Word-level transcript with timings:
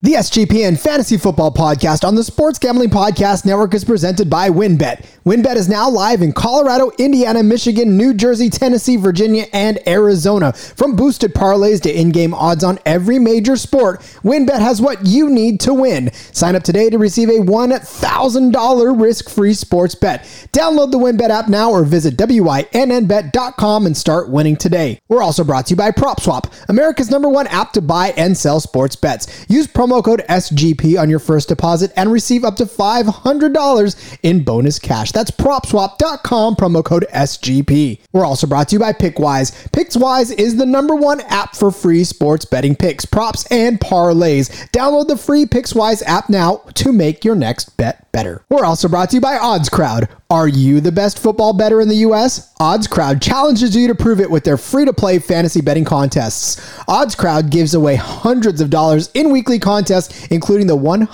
The 0.00 0.12
SGPN 0.12 0.78
Fantasy 0.78 1.16
Football 1.16 1.52
Podcast 1.52 2.06
on 2.06 2.14
the 2.14 2.22
Sports 2.22 2.60
Gambling 2.60 2.90
Podcast 2.90 3.44
Network 3.44 3.74
is 3.74 3.84
presented 3.84 4.30
by 4.30 4.48
WynnBet. 4.48 5.04
WynnBet 5.26 5.56
is 5.56 5.68
now 5.68 5.90
live 5.90 6.22
in 6.22 6.30
Colorado, 6.32 6.92
Indiana, 7.00 7.42
Michigan, 7.42 7.96
New 7.96 8.14
Jersey, 8.14 8.48
Tennessee, 8.48 8.94
Virginia, 8.94 9.46
and 9.52 9.80
Arizona. 9.88 10.52
From 10.52 10.94
boosted 10.94 11.34
parlays 11.34 11.80
to 11.82 11.92
in-game 11.92 12.32
odds 12.32 12.62
on 12.62 12.78
every 12.86 13.18
major 13.18 13.56
sport, 13.56 13.98
WynnBet 14.22 14.60
has 14.60 14.80
what 14.80 15.04
you 15.04 15.28
need 15.28 15.58
to 15.62 15.74
win. 15.74 16.12
Sign 16.12 16.54
up 16.54 16.62
today 16.62 16.90
to 16.90 16.98
receive 16.98 17.28
a 17.28 17.40
$1,000 17.40 19.02
risk-free 19.02 19.54
sports 19.54 19.96
bet. 19.96 20.22
Download 20.52 20.92
the 20.92 20.98
WynnBet 20.98 21.30
app 21.30 21.48
now 21.48 21.72
or 21.72 21.82
visit 21.82 22.16
wynnbet.com 22.16 23.86
and 23.86 23.96
start 23.96 24.30
winning 24.30 24.54
today. 24.54 25.00
We're 25.08 25.24
also 25.24 25.42
brought 25.42 25.66
to 25.66 25.70
you 25.70 25.76
by 25.76 25.90
PropSwap, 25.90 26.68
America's 26.68 27.10
number 27.10 27.28
one 27.28 27.48
app 27.48 27.72
to 27.72 27.82
buy 27.82 28.14
and 28.16 28.36
sell 28.36 28.60
sports 28.60 28.94
bets. 28.94 29.44
Use 29.48 29.66
promo 29.66 29.87
code 30.02 30.22
SGP 30.28 31.00
on 31.00 31.10
your 31.10 31.18
first 31.18 31.48
deposit 31.48 31.92
and 31.96 32.12
receive 32.12 32.44
up 32.44 32.56
to 32.56 32.64
$500 32.64 34.18
in 34.22 34.44
bonus 34.44 34.78
cash. 34.78 35.12
That's 35.12 35.30
propswap.com, 35.30 36.56
promo 36.56 36.84
code 36.84 37.06
SGP. 37.12 38.00
We're 38.12 38.24
also 38.24 38.46
brought 38.46 38.68
to 38.68 38.76
you 38.76 38.80
by 38.80 38.92
Pickswise. 38.92 39.68
Pickswise 39.70 40.32
is 40.32 40.56
the 40.56 40.66
number 40.66 40.94
one 40.94 41.20
app 41.22 41.56
for 41.56 41.70
free 41.70 42.04
sports 42.04 42.44
betting 42.44 42.76
picks, 42.76 43.04
props, 43.04 43.46
and 43.50 43.80
parlays. 43.80 44.48
Download 44.70 45.06
the 45.06 45.16
free 45.16 45.44
Pickswise 45.44 46.02
app 46.04 46.28
now 46.28 46.62
to 46.74 46.92
make 46.92 47.24
your 47.24 47.34
next 47.34 47.76
bet 47.76 48.10
better. 48.12 48.44
We're 48.48 48.64
also 48.64 48.88
brought 48.88 49.10
to 49.10 49.16
you 49.16 49.20
by 49.20 49.38
Odds 49.38 49.68
Crowd. 49.68 50.08
Are 50.30 50.46
you 50.46 50.82
the 50.82 50.92
best 50.92 51.18
football 51.18 51.54
better 51.54 51.80
in 51.80 51.88
the 51.88 52.04
US? 52.06 52.52
Odds 52.60 52.86
Crowd 52.86 53.22
challenges 53.22 53.74
you 53.74 53.88
to 53.88 53.94
prove 53.94 54.20
it 54.20 54.30
with 54.30 54.44
their 54.44 54.58
free 54.58 54.84
to 54.84 54.92
play 54.92 55.18
fantasy 55.18 55.62
betting 55.62 55.86
contests. 55.86 56.60
Odds 56.86 57.14
Crowd 57.14 57.48
gives 57.48 57.72
away 57.72 57.94
hundreds 57.94 58.60
of 58.60 58.68
dollars 58.68 59.08
in 59.14 59.30
weekly 59.30 59.58
contests, 59.58 60.26
including 60.26 60.66
the 60.66 60.76
$100 60.76 61.08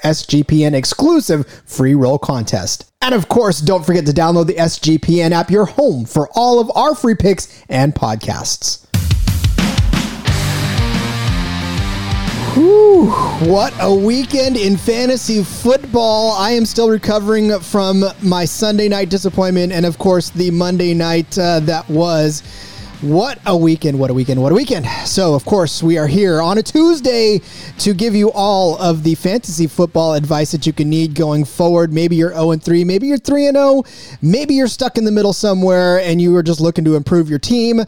SGPN 0.00 0.74
exclusive 0.74 1.46
free 1.66 1.94
roll 1.94 2.18
contest. 2.18 2.90
And 3.00 3.14
of 3.14 3.28
course, 3.28 3.60
don't 3.60 3.86
forget 3.86 4.06
to 4.06 4.12
download 4.12 4.48
the 4.48 4.54
SGPN 4.54 5.30
app, 5.30 5.52
your 5.52 5.66
home 5.66 6.04
for 6.04 6.28
all 6.34 6.58
of 6.58 6.68
our 6.74 6.96
free 6.96 7.14
picks 7.14 7.64
and 7.68 7.94
podcasts. 7.94 8.87
Whew, 12.54 13.10
what 13.50 13.72
a 13.80 13.94
weekend 13.94 14.56
in 14.56 14.76
fantasy 14.76 15.44
football. 15.44 16.32
I 16.32 16.52
am 16.52 16.64
still 16.64 16.88
recovering 16.88 17.58
from 17.60 18.04
my 18.22 18.44
Sunday 18.46 18.88
night 18.88 19.10
disappointment 19.10 19.72
and, 19.72 19.84
of 19.84 19.98
course, 19.98 20.30
the 20.30 20.50
Monday 20.50 20.94
night 20.94 21.38
uh, 21.38 21.60
that 21.60 21.88
was. 21.88 22.42
What 23.00 23.38
a 23.46 23.56
weekend, 23.56 24.00
what 24.00 24.10
a 24.10 24.14
weekend, 24.14 24.42
what 24.42 24.50
a 24.50 24.56
weekend. 24.56 24.84
So, 25.06 25.34
of 25.34 25.44
course, 25.44 25.84
we 25.84 25.98
are 25.98 26.08
here 26.08 26.42
on 26.42 26.58
a 26.58 26.64
Tuesday 26.64 27.40
to 27.78 27.94
give 27.94 28.16
you 28.16 28.32
all 28.32 28.76
of 28.78 29.04
the 29.04 29.14
fantasy 29.14 29.68
football 29.68 30.14
advice 30.14 30.50
that 30.50 30.66
you 30.66 30.72
can 30.72 30.90
need 30.90 31.14
going 31.14 31.44
forward. 31.44 31.92
Maybe 31.92 32.16
you're 32.16 32.32
0 32.32 32.50
and 32.50 32.60
3, 32.60 32.82
maybe 32.82 33.06
you're 33.06 33.16
3 33.16 33.46
and 33.46 33.56
0, 33.56 33.84
maybe 34.20 34.54
you're 34.54 34.66
stuck 34.66 34.98
in 34.98 35.04
the 35.04 35.12
middle 35.12 35.32
somewhere 35.32 36.00
and 36.00 36.20
you 36.20 36.34
are 36.34 36.42
just 36.42 36.60
looking 36.60 36.84
to 36.86 36.96
improve 36.96 37.30
your 37.30 37.38
team. 37.38 37.82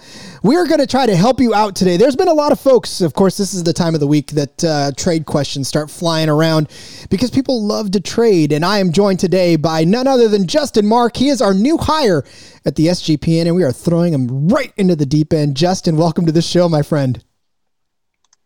We're 0.44 0.68
going 0.68 0.78
to 0.78 0.86
try 0.86 1.06
to 1.06 1.16
help 1.16 1.40
you 1.40 1.54
out 1.54 1.74
today. 1.74 1.96
There's 1.96 2.14
been 2.14 2.28
a 2.28 2.32
lot 2.32 2.52
of 2.52 2.60
folks, 2.60 3.00
of 3.00 3.12
course, 3.12 3.36
this 3.36 3.52
is 3.52 3.64
the 3.64 3.72
time 3.72 3.94
of 3.94 4.00
the 4.00 4.06
week 4.06 4.28
that 4.28 4.64
uh, 4.64 4.92
trade 4.96 5.26
questions 5.26 5.66
start 5.66 5.90
flying 5.90 6.28
around 6.28 6.68
because 7.10 7.32
people 7.32 7.66
love 7.66 7.90
to 7.90 8.00
trade. 8.00 8.52
And 8.52 8.64
I 8.64 8.78
am 8.78 8.92
joined 8.92 9.18
today 9.18 9.56
by 9.56 9.82
none 9.82 10.06
other 10.06 10.28
than 10.28 10.46
Justin 10.46 10.86
Mark. 10.86 11.16
He 11.16 11.30
is 11.30 11.42
our 11.42 11.52
new 11.52 11.78
hire 11.78 12.22
at 12.64 12.76
the 12.76 12.86
SGPN, 12.88 13.46
and 13.46 13.56
we 13.56 13.64
are 13.64 13.72
throwing 13.72 14.12
him 14.12 14.48
right 14.48 14.72
into 14.76 14.94
the 15.00 15.06
deep 15.06 15.32
end. 15.32 15.56
Justin, 15.56 15.96
welcome 15.96 16.26
to 16.26 16.32
the 16.32 16.42
show, 16.42 16.68
my 16.68 16.82
friend. 16.82 17.24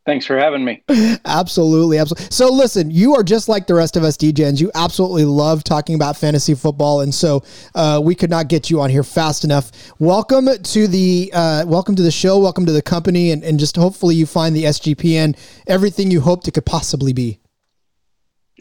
Thanks 0.06 0.26
for 0.26 0.36
having 0.38 0.64
me. 0.64 0.82
absolutely, 1.24 1.96
absolutely. 1.96 2.30
So, 2.30 2.52
listen, 2.52 2.90
you 2.90 3.14
are 3.14 3.22
just 3.22 3.48
like 3.48 3.66
the 3.66 3.74
rest 3.74 3.96
of 3.96 4.04
us 4.04 4.18
DJs. 4.18 4.60
You 4.60 4.70
absolutely 4.74 5.24
love 5.24 5.64
talking 5.64 5.94
about 5.94 6.16
fantasy 6.16 6.54
football, 6.54 7.00
and 7.00 7.14
so 7.14 7.42
uh, 7.74 8.00
we 8.04 8.14
could 8.14 8.28
not 8.28 8.48
get 8.48 8.68
you 8.68 8.82
on 8.82 8.90
here 8.90 9.02
fast 9.02 9.44
enough. 9.44 9.72
Welcome 9.98 10.48
to 10.62 10.86
the 10.86 11.30
uh, 11.32 11.64
welcome 11.66 11.96
to 11.96 12.02
the 12.02 12.10
show. 12.10 12.38
Welcome 12.38 12.66
to 12.66 12.72
the 12.72 12.82
company, 12.82 13.30
and, 13.30 13.42
and 13.42 13.58
just 13.58 13.76
hopefully 13.76 14.14
you 14.14 14.26
find 14.26 14.54
the 14.54 14.64
SGPN 14.64 15.38
everything 15.66 16.10
you 16.10 16.20
hoped 16.20 16.48
it 16.48 16.52
could 16.52 16.66
possibly 16.66 17.14
be. 17.14 17.40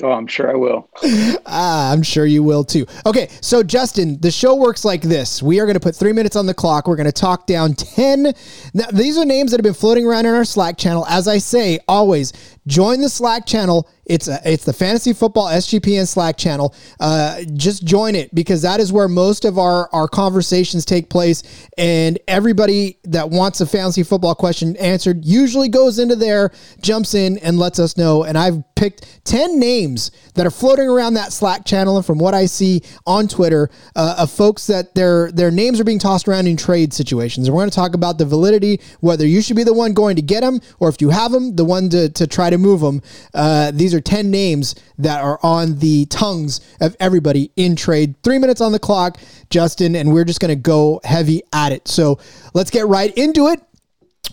Oh, 0.02 0.12
I'm 0.12 0.26
sure 0.26 0.50
I 0.50 0.56
will. 0.56 0.90
ah, 1.46 1.92
I'm 1.92 2.02
sure 2.02 2.26
you 2.26 2.42
will 2.42 2.64
too. 2.64 2.88
Okay, 3.06 3.30
so 3.42 3.62
Justin, 3.62 4.20
the 4.22 4.32
show 4.32 4.56
works 4.56 4.84
like 4.84 5.04
this. 5.04 5.44
We 5.44 5.60
are 5.60 5.66
going 5.66 5.76
to 5.76 5.80
put 5.80 5.96
three 5.96 6.14
minutes 6.14 6.36
on 6.36 6.48
the 6.48 6.54
clock. 6.54 6.88
We're 6.88 6.96
going 6.96 7.06
to 7.06 7.12
talk 7.12 7.46
down 7.46 7.76
10. 7.76 8.34
Now, 8.74 8.86
these 8.92 9.20
are 9.20 9.26
names 9.26 9.52
that 9.52 9.60
have 9.60 9.64
been 9.64 9.76
floating 9.76 10.08
around 10.08 10.26
in 10.26 10.34
our 10.34 10.46
Slack 10.46 10.78
channel. 10.78 11.06
As 11.08 11.28
I 11.28 11.38
say, 11.38 11.80
always 11.88 12.34
join 12.68 13.02
the 13.02 13.10
Slack 13.10 13.46
channel. 13.46 13.90
It's 14.06 14.28
a, 14.28 14.40
it's 14.46 14.66
the 14.66 14.74
Fantasy 14.74 15.14
Football 15.14 15.48
SGPN 15.48 16.08
Slack 16.08 16.38
channel. 16.38 16.76
Uh, 17.00 17.44
just 17.54 17.86
join 17.86 18.16
it 18.16 18.34
because 18.36 18.62
that 18.64 18.80
is 18.80 18.92
where 18.92 19.08
most 19.08 19.46
of 19.46 19.58
our, 19.58 19.90
our 19.94 20.10
conversations 20.10 20.84
take 20.84 21.10
place. 21.10 21.44
And 21.78 22.20
everybody 22.28 22.98
that 23.06 23.30
wants 23.30 23.62
a 23.62 23.66
fantasy 23.66 24.04
football 24.04 24.36
question 24.36 24.76
answered 24.78 25.24
usually 25.24 25.70
goes 25.70 26.00
into 26.00 26.16
there, 26.16 26.52
jumps 26.82 27.14
in, 27.14 27.38
and 27.40 27.58
lets 27.58 27.80
us 27.80 27.96
know. 27.96 28.24
And 28.24 28.38
I've 28.38 28.64
picked 28.76 29.24
10 29.24 29.58
names 29.58 30.12
that 30.36 30.46
are 30.46 30.52
floating 30.52 30.90
around 30.90 31.14
that 31.14 31.32
Slack 31.32 31.66
channel. 31.66 31.96
And 31.96 32.06
from 32.06 32.18
what 32.18 32.34
I 32.34 32.46
see 32.46 32.82
on 33.08 33.30
Twitter, 33.30 33.70
uh, 33.96 34.16
of 34.18 34.32
folks 34.32 34.68
that 34.68 34.96
their, 34.96 35.32
their 35.32 35.52
names 35.52 35.80
are 35.80 35.86
being 35.86 36.00
tossed 36.00 36.28
around 36.28 36.48
in 36.48 36.58
trade 36.58 36.94
situations. 36.94 37.48
And 37.48 37.56
we're 37.56 37.62
going 37.62 37.70
to 37.70 37.76
talk 37.76 37.94
about 37.94 38.18
the 38.18 38.26
validity, 38.26 38.82
whether 39.00 39.26
you 39.26 39.42
should 39.42 39.56
be 39.56 39.64
the 39.64 39.74
one 39.74 39.94
going 39.94 40.18
to 40.18 40.22
get 40.22 40.42
them, 40.42 40.60
or 40.80 40.90
if 40.90 41.00
you 41.00 41.10
have 41.10 41.32
them, 41.32 41.56
the 41.56 41.66
one 41.66 41.90
to, 41.90 42.10
to 42.10 42.28
try 42.28 42.50
to 42.54 42.58
move 42.58 42.82
them. 42.82 43.02
Uh, 43.34 43.72
these 43.72 43.94
are 43.94 44.02
10 44.02 44.32
names 44.32 44.76
that 44.98 45.22
are 45.22 45.40
on 45.44 45.80
the 45.80 46.06
tongues 46.06 46.62
of 46.80 46.96
everybody 47.00 47.52
in 47.56 47.76
trade. 47.76 48.16
Three 48.24 48.40
minutes 48.40 48.62
on 48.62 48.72
the 48.72 48.80
clock, 48.80 49.20
Justin, 49.50 49.96
and 49.96 50.14
we're 50.14 50.26
just 50.26 50.40
going 50.40 50.50
to 50.50 50.62
go 50.62 51.02
heavy 51.04 51.42
at 51.52 51.72
it. 51.72 51.88
So 51.88 52.20
let's 52.54 52.72
get 52.72 52.88
right 52.88 53.16
into 53.18 53.48
it. 53.48 53.62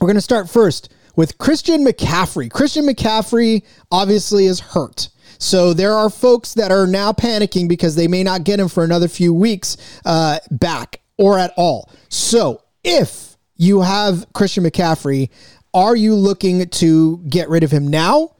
We're 0.00 0.06
going 0.06 0.14
to 0.16 0.20
start 0.20 0.48
first 0.48 0.92
with 1.16 1.38
Christian 1.38 1.84
McCaffrey. 1.84 2.50
Christian 2.50 2.86
McCaffrey 2.86 3.62
obviously 3.90 4.46
is 4.46 4.60
hurt. 4.60 5.08
So 5.38 5.72
there 5.72 5.94
are 5.94 6.10
folks 6.10 6.54
that 6.54 6.70
are 6.70 6.86
now 6.86 7.12
panicking 7.12 7.68
because 7.68 7.94
they 7.96 8.08
may 8.08 8.22
not 8.22 8.44
get 8.44 8.60
him 8.60 8.68
for 8.68 8.84
another 8.84 9.08
few 9.08 9.32
weeks 9.32 9.76
uh, 10.04 10.38
back 10.50 11.00
or 11.16 11.38
at 11.38 11.52
all. 11.56 11.90
So 12.08 12.62
if 12.84 13.36
you 13.56 13.80
have 13.80 14.26
Christian 14.32 14.64
McCaffrey, 14.64 15.30
are 15.74 15.96
you 15.96 16.14
looking 16.14 16.68
to 16.68 17.18
get 17.28 17.48
rid 17.48 17.62
of 17.62 17.70
him 17.70 17.88
now? 17.88 18.34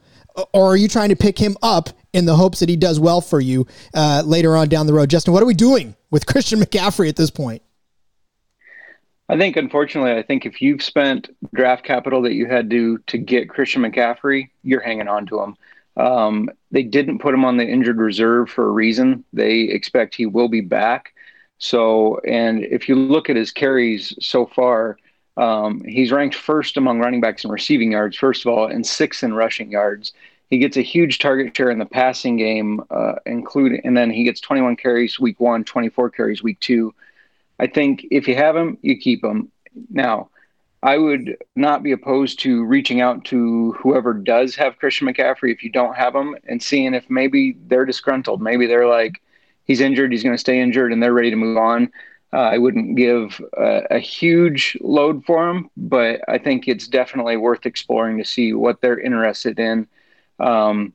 Or 0.53 0.67
are 0.67 0.77
you 0.77 0.87
trying 0.87 1.09
to 1.09 1.15
pick 1.15 1.37
him 1.37 1.57
up 1.61 1.89
in 2.13 2.25
the 2.25 2.35
hopes 2.35 2.59
that 2.59 2.69
he 2.69 2.77
does 2.77 2.99
well 2.99 3.21
for 3.21 3.39
you 3.39 3.67
uh, 3.93 4.23
later 4.25 4.55
on 4.55 4.69
down 4.69 4.87
the 4.87 4.93
road? 4.93 5.09
Justin, 5.09 5.33
what 5.33 5.43
are 5.43 5.47
we 5.47 5.53
doing 5.53 5.95
with 6.09 6.25
Christian 6.27 6.59
McCaffrey 6.59 7.09
at 7.09 7.15
this 7.15 7.29
point? 7.29 7.61
I 9.29 9.37
think, 9.37 9.55
unfortunately, 9.55 10.11
I 10.11 10.23
think 10.23 10.45
if 10.45 10.61
you've 10.61 10.83
spent 10.83 11.29
draft 11.53 11.85
capital 11.85 12.21
that 12.23 12.33
you 12.33 12.47
had 12.47 12.69
to 12.69 12.97
to 13.07 13.17
get 13.17 13.49
Christian 13.49 13.81
McCaffrey, 13.81 14.49
you're 14.61 14.81
hanging 14.81 15.07
on 15.07 15.25
to 15.27 15.41
him. 15.41 15.55
Um, 15.95 16.49
they 16.71 16.83
didn't 16.83 17.19
put 17.19 17.33
him 17.33 17.45
on 17.45 17.57
the 17.57 17.65
injured 17.65 17.97
reserve 17.97 18.49
for 18.49 18.65
a 18.67 18.71
reason. 18.71 19.23
They 19.31 19.61
expect 19.61 20.15
he 20.15 20.25
will 20.25 20.49
be 20.49 20.61
back. 20.61 21.13
So, 21.59 22.19
and 22.27 22.63
if 22.63 22.89
you 22.89 22.95
look 22.95 23.29
at 23.29 23.35
his 23.35 23.51
carries 23.51 24.13
so 24.19 24.47
far, 24.47 24.97
um, 25.41 25.83
he's 25.83 26.11
ranked 26.11 26.35
first 26.35 26.77
among 26.77 26.99
running 26.99 27.19
backs 27.19 27.43
in 27.43 27.49
receiving 27.49 27.91
yards, 27.91 28.15
first 28.15 28.45
of 28.45 28.53
all, 28.53 28.67
and 28.67 28.85
sixth 28.85 29.23
in 29.23 29.33
rushing 29.33 29.71
yards. 29.71 30.13
He 30.51 30.59
gets 30.59 30.77
a 30.77 30.83
huge 30.83 31.17
target 31.17 31.57
share 31.57 31.71
in 31.71 31.79
the 31.79 31.85
passing 31.85 32.37
game, 32.37 32.83
uh, 32.91 33.13
including, 33.25 33.81
and 33.83 33.97
then 33.97 34.11
he 34.11 34.23
gets 34.23 34.39
21 34.39 34.75
carries 34.75 35.19
week 35.19 35.39
one, 35.39 35.63
24 35.63 36.11
carries 36.11 36.43
week 36.43 36.59
two. 36.59 36.93
I 37.59 37.65
think 37.65 38.05
if 38.11 38.27
you 38.27 38.35
have 38.35 38.55
him, 38.55 38.77
you 38.83 38.99
keep 38.99 39.23
him. 39.23 39.51
Now, 39.89 40.29
I 40.83 40.99
would 40.99 41.37
not 41.55 41.81
be 41.81 41.91
opposed 41.91 42.39
to 42.41 42.63
reaching 42.63 43.01
out 43.01 43.25
to 43.25 43.71
whoever 43.73 44.13
does 44.13 44.55
have 44.57 44.77
Christian 44.77 45.07
McCaffrey 45.07 45.51
if 45.51 45.63
you 45.63 45.71
don't 45.71 45.95
have 45.95 46.13
him 46.13 46.35
and 46.47 46.61
seeing 46.61 46.93
if 46.93 47.09
maybe 47.09 47.57
they're 47.65 47.85
disgruntled. 47.85 48.43
Maybe 48.43 48.67
they're 48.67 48.87
like, 48.87 49.19
he's 49.63 49.81
injured, 49.81 50.11
he's 50.11 50.23
going 50.23 50.35
to 50.35 50.39
stay 50.39 50.61
injured, 50.61 50.93
and 50.93 51.01
they're 51.01 51.13
ready 51.13 51.31
to 51.31 51.35
move 51.35 51.57
on. 51.57 51.91
Uh, 52.33 52.37
I 52.37 52.57
wouldn't 52.57 52.95
give 52.95 53.41
a, 53.57 53.87
a, 53.91 53.99
huge 53.99 54.77
load 54.79 55.25
for 55.25 55.45
them, 55.45 55.69
but 55.75 56.21
I 56.29 56.37
think 56.37 56.67
it's 56.67 56.87
definitely 56.87 57.35
worth 57.35 57.65
exploring 57.65 58.17
to 58.19 58.25
see 58.25 58.53
what 58.53 58.79
they're 58.79 58.99
interested 58.99 59.59
in. 59.59 59.85
Um, 60.39 60.93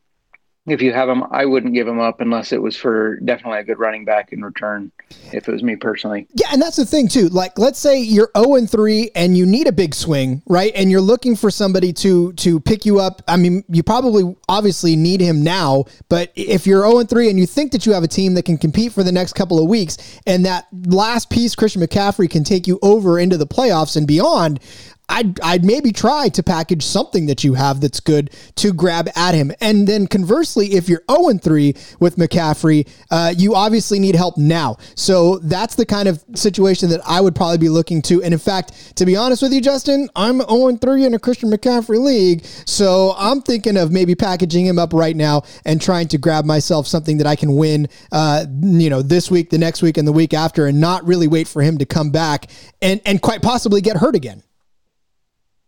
if 0.67 0.83
you 0.83 0.93
have 0.93 1.09
him, 1.09 1.25
I 1.31 1.45
wouldn't 1.45 1.75
give 1.75 1.87
him 1.87 2.01
up 2.01 2.21
unless 2.21 2.53
it 2.53 2.61
was 2.61 2.77
for 2.77 3.17
definitely 3.21 3.61
a 3.61 3.65
good 3.65 3.79
running 3.79 4.05
back 4.05 4.33
in 4.33 4.43
return. 4.43 4.91
If 5.33 5.49
it 5.49 5.53
was 5.53 5.63
me 5.63 5.77
personally, 5.77 6.27
yeah, 6.35 6.49
and 6.53 6.61
that's 6.61 6.77
the 6.77 6.85
thing 6.85 7.07
too. 7.07 7.29
Like, 7.29 7.59
let's 7.59 7.79
say 7.79 8.01
you're 8.01 8.31
zero 8.37 8.57
and 8.57 8.69
three 8.69 9.11
and 9.15 9.37
you 9.37 9.47
need 9.47 9.69
a 9.69 9.73
big 9.73 9.95
swing, 9.95 10.43
right? 10.47 10.73
And 10.75 10.91
you're 10.91 11.01
looking 11.01 11.37
for 11.37 11.51
somebody 11.51 11.93
to 11.95 12.33
to 12.35 12.59
pick 12.61 12.85
you 12.85 12.99
up. 12.99 13.23
I 13.29 13.37
mean, 13.37 13.65
you 13.69 13.83
probably 13.83 14.37
obviously 14.49 14.97
need 14.97 15.21
him 15.21 15.45
now, 15.45 15.85
but 16.09 16.33
if 16.35 16.67
you're 16.67 16.83
zero 16.83 16.99
and 16.99 17.09
three 17.09 17.31
and 17.31 17.39
you 17.39 17.47
think 17.47 17.71
that 17.73 17.87
you 17.87 17.93
have 17.93 18.03
a 18.03 18.09
team 18.09 18.35
that 18.35 18.45
can 18.45 18.59
compete 18.59 18.93
for 18.93 19.05
the 19.05 19.13
next 19.13 19.35
couple 19.35 19.63
of 19.63 19.69
weeks, 19.69 20.21
and 20.27 20.45
that 20.45 20.67
last 20.87 21.31
piece, 21.31 21.55
Christian 21.55 21.83
McCaffrey, 21.83 22.29
can 22.29 22.43
take 22.43 22.67
you 22.67 22.81
over 22.83 23.19
into 23.19 23.37
the 23.37 23.47
playoffs 23.47 23.97
and 23.97 24.07
beyond, 24.07 24.59
I'd, 25.09 25.41
I'd 25.41 25.65
maybe 25.65 25.93
try 25.93 26.29
to 26.31 26.43
package 26.43 26.85
something 26.85 27.27
that 27.27 27.45
you 27.45 27.55
have 27.55 27.81
that's 27.81 28.01
good 28.01 28.31
to 28.57 28.73
grab 28.73 29.09
at 29.15 29.35
him. 29.35 29.53
And 29.61 29.87
then 29.87 30.07
conversely, 30.07 30.75
if 30.75 30.89
you're 30.89 31.03
0 31.11 31.39
3 31.39 31.75
with 32.01 32.17
McCaffrey, 32.17 32.89
uh, 33.11 33.33
you 33.37 33.55
obviously 33.55 34.01
need 34.01 34.17
help 34.17 34.37
now. 34.37 34.77
So 34.97 35.39
that's 35.39 35.77
the 35.77 35.87
kind 35.87 36.09
of 36.09 36.25
situation 36.35 36.91
that 36.91 37.01
I 37.07 37.21
would 37.21 37.37
probably 37.37 37.59
be 37.59 37.69
looking 37.69 38.03
to. 38.03 38.23
And 38.23 38.35
in 38.35 38.41
fact, 38.41 38.97
to 38.97 39.07
be 39.07 39.17
honest 39.17 39.43
with 39.43 39.53
you, 39.53 39.61
Justin, 39.61 40.09
I'm 40.17 40.41
0 40.41 40.77
3 40.77 41.05
in 41.05 41.15
a 41.15 41.19
Christian 41.19 41.51
McCaffrey 41.51 42.01
league. 42.01 42.45
So 42.45 43.15
I'm 43.17 43.43
thinking 43.43 43.77
of 43.77 43.93
maybe 43.93 44.17
packaging 44.17 44.67
him 44.67 44.79
up 44.79 44.93
right 44.93 45.17
now 45.17 45.43
and 45.65 45.81
trying 45.81 46.09
to 46.09 46.19
grab 46.19 46.45
myself 46.45 46.87
something 46.89 47.19
that 47.19 47.27
I 47.27 47.37
can 47.37 47.55
win, 47.55 47.89
uh, 48.11 48.45
you 48.61 48.91
know, 48.91 49.03
this 49.03 49.31
week, 49.31 49.51
the 49.51 49.59
next 49.59 49.83
week, 49.83 49.99
and 49.99 50.07
the 50.07 50.13
week 50.13 50.35
after, 50.35 50.67
and 50.67 50.81
not 50.81 51.07
really 51.07 51.29
wait 51.29 51.47
for 51.47 51.63
him 51.63 51.79
to 51.79 51.87
come 51.87 52.11
back 52.11 52.51
and, 52.83 53.01
and 53.07 53.23
quite 53.23 53.41
possibly 53.41 53.81
get 53.81 53.97
hurt 53.97 54.17
again. 54.17 54.43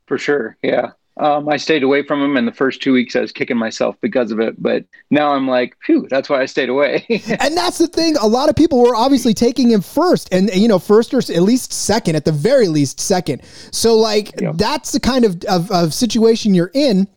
For 0.08 0.18
sure. 0.18 0.56
Yeah. 0.62 0.92
Um, 1.18 1.48
I 1.48 1.56
stayed 1.56 1.82
away 1.82 2.04
from 2.04 2.22
him 2.22 2.36
in 2.36 2.46
the 2.46 2.52
first 2.52 2.80
two 2.80 2.92
weeks. 2.92 3.16
I 3.16 3.20
was 3.20 3.32
kicking 3.32 3.56
myself 3.56 3.96
because 4.00 4.30
of 4.30 4.38
it, 4.38 4.60
but 4.60 4.84
now 5.10 5.32
I'm 5.32 5.48
like, 5.48 5.76
phew, 5.84 6.06
that's 6.08 6.28
why 6.28 6.40
I 6.40 6.46
stayed 6.46 6.68
away. 6.68 7.04
and 7.40 7.56
that's 7.56 7.78
the 7.78 7.88
thing. 7.88 8.16
A 8.16 8.26
lot 8.26 8.48
of 8.48 8.54
people 8.54 8.80
were 8.80 8.94
obviously 8.94 9.34
taking 9.34 9.70
him 9.70 9.80
first, 9.80 10.28
and 10.32 10.48
you 10.54 10.68
know, 10.68 10.78
first 10.78 11.12
or 11.12 11.18
at 11.18 11.42
least 11.42 11.72
second, 11.72 12.14
at 12.14 12.24
the 12.24 12.32
very 12.32 12.68
least 12.68 13.00
second. 13.00 13.42
So 13.72 13.96
like, 13.96 14.30
that's 14.54 14.92
the 14.92 15.00
kind 15.00 15.24
of, 15.24 15.42
of, 15.44 15.70
of 15.72 15.92
situation 15.92 16.54
you're 16.54 16.70
in 16.72 17.08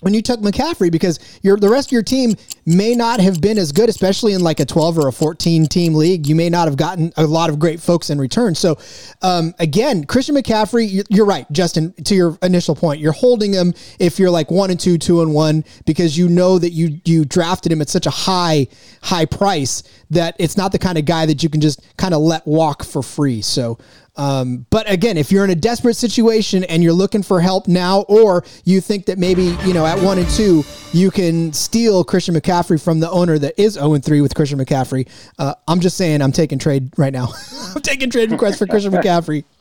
when 0.00 0.14
you 0.14 0.22
took 0.22 0.38
McCaffrey 0.40 0.92
because 0.92 1.18
your 1.42 1.56
the 1.56 1.68
rest 1.68 1.88
of 1.88 1.92
your 1.92 2.02
team 2.02 2.34
may 2.64 2.94
not 2.94 3.18
have 3.18 3.40
been 3.40 3.58
as 3.58 3.72
good, 3.72 3.88
especially 3.88 4.32
in 4.32 4.40
like 4.40 4.60
a 4.60 4.64
12 4.64 4.98
or 4.98 5.08
a 5.08 5.12
14 5.12 5.66
team 5.66 5.94
league. 5.94 6.26
You 6.26 6.36
may 6.36 6.48
not 6.48 6.68
have 6.68 6.76
gotten 6.76 7.12
a 7.16 7.26
lot 7.26 7.50
of 7.50 7.58
great 7.58 7.80
folks 7.80 8.10
in 8.10 8.20
return. 8.20 8.54
So, 8.54 8.78
um, 9.22 9.54
again, 9.58 10.04
Christian 10.04 10.36
McCaffrey, 10.36 11.04
you're 11.08 11.26
right, 11.26 11.50
Justin. 11.50 11.92
To 12.04 12.14
your 12.14 12.38
initial 12.42 12.76
point, 12.76 13.00
you're 13.00 13.12
holding 13.12 13.52
him 13.52 13.74
if 13.98 14.18
you're 14.18 14.30
like 14.30 14.50
one 14.50 14.70
and 14.70 14.78
two, 14.78 14.98
two 14.98 15.22
and 15.22 15.34
one, 15.34 15.64
because 15.84 16.16
you 16.16 16.28
know 16.28 16.58
that 16.58 16.70
you 16.70 17.00
you 17.04 17.24
drafted 17.24 17.72
him 17.72 17.80
at 17.80 17.88
such 17.88 18.06
a 18.06 18.10
high 18.10 18.68
high 19.02 19.24
price 19.24 19.82
that 20.10 20.36
it's 20.38 20.56
not 20.56 20.72
the 20.72 20.78
kind 20.78 20.96
of 20.96 21.04
guy 21.04 21.26
that 21.26 21.42
you 21.42 21.48
can 21.48 21.60
just 21.60 21.82
kind 21.96 22.14
of 22.14 22.20
let 22.20 22.46
walk 22.46 22.84
for 22.84 23.02
free. 23.02 23.42
So, 23.42 23.78
um, 24.18 24.66
but 24.70 24.90
again, 24.90 25.16
if 25.16 25.30
you're 25.30 25.44
in 25.44 25.50
a 25.50 25.54
desperate 25.54 25.94
situation 25.94 26.64
and 26.64 26.82
you're 26.82 26.92
looking 26.92 27.22
for 27.22 27.40
help 27.40 27.68
now, 27.68 28.00
or 28.02 28.44
you 28.64 28.80
think 28.80 29.06
that 29.06 29.16
maybe, 29.16 29.56
you 29.64 29.72
know, 29.72 29.86
at 29.86 29.98
one 30.02 30.18
and 30.18 30.28
two, 30.30 30.64
you 30.92 31.12
can 31.12 31.52
steal 31.52 32.02
Christian 32.02 32.34
McCaffrey 32.34 32.82
from 32.82 32.98
the 32.98 33.08
owner 33.10 33.38
that 33.38 33.54
is 33.56 33.74
0 33.74 33.94
and 33.94 34.04
3 34.04 34.20
with 34.20 34.34
Christian 34.34 34.58
McCaffrey, 34.58 35.08
uh, 35.38 35.54
I'm 35.68 35.78
just 35.78 35.96
saying 35.96 36.20
I'm 36.20 36.32
taking 36.32 36.58
trade 36.58 36.90
right 36.98 37.12
now. 37.12 37.28
I'm 37.76 37.80
taking 37.80 38.10
trade 38.10 38.32
requests 38.32 38.58
for 38.58 38.66
Christian 38.66 38.92
McCaffrey. 38.92 39.44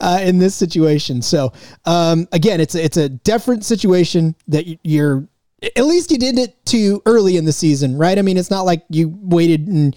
Uh, 0.00 0.20
in 0.22 0.38
this 0.38 0.54
situation, 0.54 1.20
so 1.20 1.52
um, 1.84 2.28
again, 2.30 2.60
it's 2.60 2.76
a, 2.76 2.84
it's 2.84 2.96
a 2.96 3.08
different 3.08 3.64
situation 3.64 4.36
that 4.46 4.64
you're. 4.84 5.26
At 5.74 5.84
least 5.84 6.12
you 6.12 6.16
did 6.16 6.38
it 6.38 6.64
too 6.64 7.02
early 7.06 7.36
in 7.36 7.44
the 7.44 7.52
season, 7.52 7.98
right? 7.98 8.16
I 8.16 8.22
mean, 8.22 8.36
it's 8.36 8.52
not 8.52 8.66
like 8.66 8.84
you 8.88 9.18
waited 9.20 9.66
and 9.66 9.96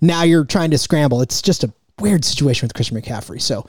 now 0.00 0.22
you're 0.22 0.46
trying 0.46 0.70
to 0.70 0.78
scramble. 0.78 1.20
It's 1.20 1.42
just 1.42 1.62
a 1.62 1.70
weird 2.02 2.24
situation 2.24 2.66
with 2.66 2.74
Christian 2.74 3.00
McCaffrey. 3.00 3.40
So, 3.40 3.66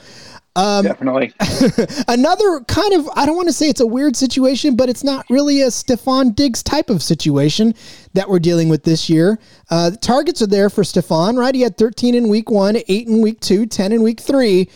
um, 0.56 0.86
definitely 0.86 1.34
another 2.08 2.60
kind 2.68 2.94
of 2.94 3.10
I 3.16 3.26
don't 3.26 3.36
want 3.36 3.48
to 3.48 3.54
say 3.54 3.70
it's 3.70 3.80
a 3.80 3.88
weird 3.88 4.16
situation, 4.16 4.76
but 4.76 4.88
it's 4.88 5.04
not 5.04 5.26
really 5.30 5.62
a 5.62 5.68
Stefon 5.68 6.36
Diggs 6.36 6.62
type 6.62 6.90
of 6.90 7.02
situation 7.02 7.74
that 8.14 8.30
we're 8.30 8.40
dealing 8.40 8.70
with 8.70 8.84
this 8.84 9.10
year. 9.10 9.40
Uh, 9.72 9.90
the 9.92 9.98
targets 9.98 10.42
are 10.44 10.48
there 10.48 10.70
for 10.70 10.84
Stefon, 10.84 11.38
right? 11.38 11.56
He 11.56 11.62
had 11.62 11.78
13 11.78 12.14
in 12.14 12.30
week 12.30 12.52
one, 12.52 12.78
eight 12.88 13.08
in 13.08 13.22
week 13.22 13.40
two, 13.40 13.66
10 13.66 13.94
in 13.94 14.04
week 14.04 14.20
three 14.20 14.70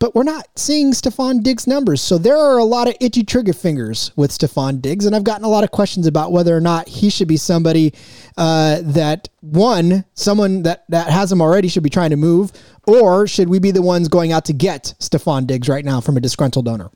but 0.00 0.14
we're 0.14 0.24
not 0.24 0.48
seeing 0.56 0.92
Stefon 0.92 1.42
Diggs 1.42 1.66
numbers. 1.66 2.00
So 2.00 2.18
there 2.18 2.36
are 2.36 2.58
a 2.58 2.64
lot 2.64 2.88
of 2.88 2.96
itchy 3.00 3.22
trigger 3.22 3.52
fingers 3.52 4.10
with 4.16 4.32
Stefon 4.32 4.80
Diggs, 4.80 5.04
and 5.04 5.14
I've 5.14 5.24
gotten 5.24 5.44
a 5.44 5.48
lot 5.48 5.62
of 5.62 5.70
questions 5.70 6.06
about 6.06 6.32
whether 6.32 6.56
or 6.56 6.60
not 6.60 6.88
he 6.88 7.10
should 7.10 7.28
be 7.28 7.36
somebody 7.36 7.92
uh, 8.36 8.80
that 8.82 9.28
one, 9.40 10.04
someone 10.14 10.62
that 10.62 10.84
that 10.88 11.10
has 11.10 11.30
him 11.30 11.42
already 11.42 11.68
should 11.68 11.82
be 11.82 11.90
trying 11.90 12.10
to 12.10 12.16
move, 12.16 12.50
or 12.86 13.28
should 13.28 13.50
we 13.50 13.58
be 13.58 13.70
the 13.70 13.82
ones 13.82 14.08
going 14.08 14.32
out 14.32 14.46
to 14.46 14.54
get 14.54 14.94
Stefon 14.98 15.46
Diggs 15.46 15.68
right 15.68 15.84
now 15.84 16.00
from 16.00 16.16
a 16.16 16.20
disgruntled 16.20 16.66
owner? 16.66 16.90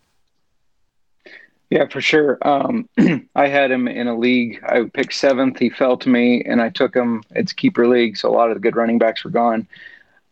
Yeah, 1.69 1.87
for 1.89 2.01
sure. 2.01 2.39
Um, 2.43 2.89
I 3.35 3.49
had 3.49 3.71
him 3.71 3.87
in 3.87 4.07
a 4.07 4.17
league. 4.17 4.63
I 4.67 4.85
picked 4.93 5.13
seventh. 5.13 5.59
He 5.59 5.69
fell 5.69 5.99
to 5.99 6.09
me, 6.09 6.43
and 6.47 6.63
I 6.63 6.71
took 6.71 6.95
him. 6.95 7.23
It's 7.33 7.53
keeper 7.53 7.87
league, 7.87 8.17
so 8.17 8.31
a 8.31 8.33
lot 8.33 8.51
of 8.51 8.55
the 8.55 8.61
good 8.61 8.77
running 8.77 8.99
backs 8.99 9.25
were 9.25 9.31
gone. 9.31 9.69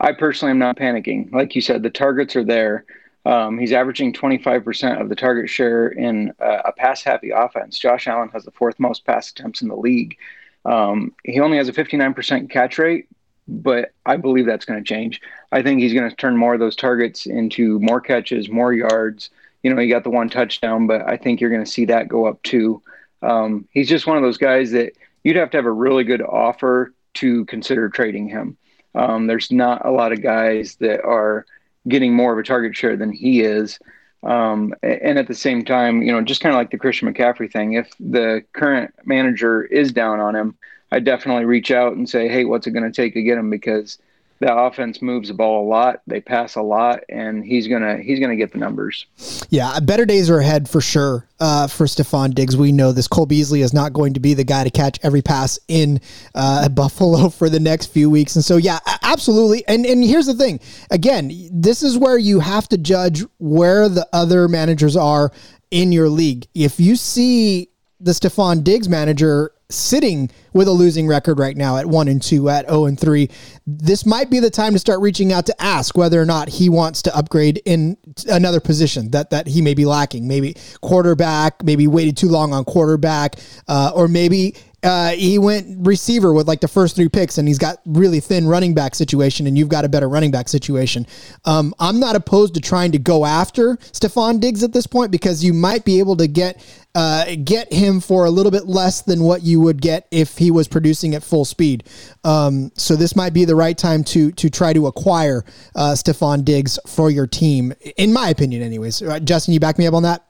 I 0.02 0.12
personally 0.12 0.50
am 0.50 0.58
not 0.58 0.76
panicking. 0.76 1.32
Like 1.32 1.54
you 1.54 1.60
said, 1.60 1.84
the 1.84 1.90
targets 1.90 2.34
are 2.34 2.44
there. 2.44 2.84
Um, 3.24 3.56
he's 3.56 3.72
averaging 3.72 4.12
25% 4.12 5.00
of 5.00 5.08
the 5.08 5.14
target 5.14 5.48
share 5.48 5.88
in 5.88 6.32
uh, 6.40 6.62
a 6.64 6.72
pass 6.72 7.04
happy 7.04 7.30
offense. 7.30 7.78
Josh 7.78 8.08
Allen 8.08 8.28
has 8.30 8.44
the 8.44 8.50
fourth 8.50 8.80
most 8.80 9.06
pass 9.06 9.30
attempts 9.30 9.62
in 9.62 9.68
the 9.68 9.76
league. 9.76 10.16
Um, 10.64 11.14
he 11.24 11.38
only 11.38 11.56
has 11.56 11.68
a 11.68 11.72
59% 11.72 12.50
catch 12.50 12.78
rate, 12.78 13.06
but 13.46 13.92
I 14.04 14.16
believe 14.16 14.44
that's 14.44 14.64
going 14.64 14.82
to 14.82 14.88
change. 14.88 15.20
I 15.52 15.62
think 15.62 15.80
he's 15.80 15.94
going 15.94 16.10
to 16.10 16.16
turn 16.16 16.36
more 16.36 16.54
of 16.54 16.60
those 16.60 16.74
targets 16.74 17.26
into 17.26 17.78
more 17.78 18.00
catches, 18.00 18.48
more 18.48 18.72
yards. 18.72 19.30
You 19.62 19.72
know, 19.72 19.80
he 19.80 19.88
got 19.88 20.02
the 20.02 20.10
one 20.10 20.28
touchdown, 20.28 20.88
but 20.88 21.02
I 21.02 21.16
think 21.16 21.40
you're 21.40 21.50
going 21.50 21.64
to 21.64 21.70
see 21.70 21.84
that 21.84 22.08
go 22.08 22.26
up 22.26 22.42
too. 22.42 22.82
Um, 23.22 23.68
he's 23.70 23.88
just 23.88 24.08
one 24.08 24.16
of 24.16 24.24
those 24.24 24.38
guys 24.38 24.72
that 24.72 24.94
you'd 25.22 25.36
have 25.36 25.50
to 25.50 25.58
have 25.58 25.66
a 25.66 25.72
really 25.72 26.02
good 26.02 26.22
offer 26.22 26.92
to 27.14 27.44
consider 27.44 27.88
trading 27.88 28.26
him. 28.28 28.56
Um, 28.94 29.26
there's 29.26 29.50
not 29.50 29.84
a 29.86 29.90
lot 29.90 30.12
of 30.12 30.22
guys 30.22 30.76
that 30.76 31.02
are 31.02 31.46
getting 31.88 32.14
more 32.14 32.32
of 32.32 32.38
a 32.38 32.42
target 32.42 32.76
share 32.76 32.96
than 32.96 33.12
he 33.12 33.40
is. 33.42 33.78
Um, 34.22 34.74
and 34.82 35.18
at 35.18 35.26
the 35.26 35.34
same 35.34 35.64
time, 35.64 36.02
you 36.02 36.12
know, 36.12 36.20
just 36.20 36.40
kind 36.40 36.54
of 36.54 36.58
like 36.58 36.70
the 36.70 36.78
Christian 36.78 37.12
McCaffrey 37.12 37.50
thing, 37.50 37.72
if 37.72 37.90
the 37.98 38.44
current 38.52 38.94
manager 39.04 39.64
is 39.64 39.92
down 39.92 40.20
on 40.20 40.36
him, 40.36 40.56
I 40.92 41.00
definitely 41.00 41.44
reach 41.44 41.70
out 41.70 41.94
and 41.94 42.08
say, 42.08 42.28
hey, 42.28 42.44
what's 42.44 42.66
it 42.66 42.72
going 42.72 42.84
to 42.84 42.92
take 42.92 43.14
to 43.14 43.22
get 43.22 43.38
him? 43.38 43.50
Because 43.50 43.98
that 44.42 44.56
offense 44.56 45.00
moves 45.00 45.28
the 45.28 45.34
ball 45.34 45.66
a 45.66 45.68
lot. 45.68 46.02
They 46.06 46.20
pass 46.20 46.54
a 46.56 46.62
lot, 46.62 47.00
and 47.08 47.44
he's 47.44 47.68
gonna 47.68 47.98
he's 47.98 48.20
gonna 48.20 48.36
get 48.36 48.52
the 48.52 48.58
numbers. 48.58 49.06
Yeah, 49.48 49.80
better 49.80 50.04
days 50.04 50.28
are 50.30 50.38
ahead 50.38 50.68
for 50.68 50.80
sure 50.80 51.28
uh, 51.40 51.66
for 51.66 51.86
Stefon 51.86 52.34
Diggs. 52.34 52.56
We 52.56 52.72
know 52.72 52.92
this. 52.92 53.08
Cole 53.08 53.26
Beasley 53.26 53.62
is 53.62 53.72
not 53.72 53.92
going 53.92 54.14
to 54.14 54.20
be 54.20 54.34
the 54.34 54.44
guy 54.44 54.64
to 54.64 54.70
catch 54.70 54.98
every 55.02 55.22
pass 55.22 55.58
in 55.68 56.00
uh, 56.34 56.68
Buffalo 56.70 57.28
for 57.28 57.48
the 57.48 57.60
next 57.60 57.86
few 57.86 58.10
weeks, 58.10 58.36
and 58.36 58.44
so 58.44 58.56
yeah, 58.56 58.78
absolutely. 59.02 59.66
And 59.66 59.86
and 59.86 60.04
here's 60.04 60.26
the 60.26 60.34
thing. 60.34 60.60
Again, 60.90 61.32
this 61.50 61.82
is 61.82 61.96
where 61.96 62.18
you 62.18 62.40
have 62.40 62.68
to 62.68 62.78
judge 62.78 63.24
where 63.38 63.88
the 63.88 64.06
other 64.12 64.48
managers 64.48 64.96
are 64.96 65.32
in 65.70 65.90
your 65.90 66.08
league. 66.08 66.46
If 66.54 66.78
you 66.78 66.96
see 66.96 67.71
the 68.02 68.12
Stefon 68.12 68.64
Diggs 68.64 68.88
manager 68.88 69.52
sitting 69.68 70.30
with 70.52 70.68
a 70.68 70.72
losing 70.72 71.06
record 71.06 71.38
right 71.38 71.56
now 71.56 71.78
at 71.78 71.86
1 71.86 72.08
and 72.08 72.20
2 72.20 72.48
at 72.50 72.68
0 72.68 72.84
and 72.84 73.00
3 73.00 73.30
this 73.66 74.04
might 74.04 74.28
be 74.28 74.38
the 74.38 74.50
time 74.50 74.72
to 74.72 74.78
start 74.78 75.00
reaching 75.00 75.32
out 75.32 75.46
to 75.46 75.62
ask 75.62 75.96
whether 75.96 76.20
or 76.20 76.26
not 76.26 76.48
he 76.48 76.68
wants 76.68 77.02
to 77.02 77.16
upgrade 77.16 77.62
in 77.64 77.96
another 78.28 78.60
position 78.60 79.10
that 79.12 79.30
that 79.30 79.46
he 79.46 79.62
may 79.62 79.74
be 79.74 79.84
lacking. 79.84 80.26
Maybe 80.26 80.56
quarterback 80.80 81.62
maybe 81.62 81.86
waited 81.86 82.16
too 82.16 82.28
long 82.28 82.52
on 82.52 82.64
quarterback 82.64 83.36
uh, 83.68 83.92
or 83.94 84.08
maybe 84.08 84.56
uh, 84.82 85.10
he 85.10 85.38
went 85.38 85.86
receiver 85.86 86.32
with 86.32 86.48
like 86.48 86.60
the 86.60 86.68
first 86.68 86.96
three 86.96 87.08
picks, 87.08 87.38
and 87.38 87.46
he's 87.46 87.58
got 87.58 87.78
really 87.86 88.18
thin 88.20 88.46
running 88.48 88.74
back 88.74 88.94
situation, 88.94 89.46
and 89.46 89.56
you've 89.56 89.68
got 89.68 89.84
a 89.84 89.88
better 89.88 90.08
running 90.08 90.30
back 90.30 90.48
situation. 90.48 91.06
Um, 91.44 91.72
I'm 91.78 92.00
not 92.00 92.16
opposed 92.16 92.54
to 92.54 92.60
trying 92.60 92.92
to 92.92 92.98
go 92.98 93.24
after 93.24 93.76
Stefon 93.76 94.40
Diggs 94.40 94.62
at 94.64 94.72
this 94.72 94.86
point 94.86 95.12
because 95.12 95.44
you 95.44 95.52
might 95.52 95.84
be 95.84 96.00
able 96.00 96.16
to 96.16 96.26
get 96.26 96.64
uh, 96.94 97.36
get 97.44 97.72
him 97.72 98.00
for 98.00 98.24
a 98.24 98.30
little 98.30 98.50
bit 98.50 98.66
less 98.66 99.02
than 99.02 99.22
what 99.22 99.42
you 99.42 99.60
would 99.60 99.80
get 99.80 100.06
if 100.10 100.36
he 100.36 100.50
was 100.50 100.66
producing 100.68 101.14
at 101.14 101.22
full 101.22 101.44
speed. 101.44 101.84
Um, 102.24 102.72
so 102.74 102.96
this 102.96 103.14
might 103.14 103.32
be 103.32 103.44
the 103.44 103.56
right 103.56 103.78
time 103.78 104.02
to 104.04 104.32
to 104.32 104.50
try 104.50 104.72
to 104.72 104.88
acquire 104.88 105.44
uh, 105.76 105.92
Stefon 105.92 106.44
Diggs 106.44 106.78
for 106.86 107.10
your 107.10 107.28
team, 107.28 107.72
in 107.96 108.12
my 108.12 108.30
opinion. 108.30 108.62
Anyways, 108.62 109.00
Justin, 109.22 109.54
you 109.54 109.60
back 109.60 109.78
me 109.78 109.86
up 109.86 109.94
on 109.94 110.02
that. 110.02 110.24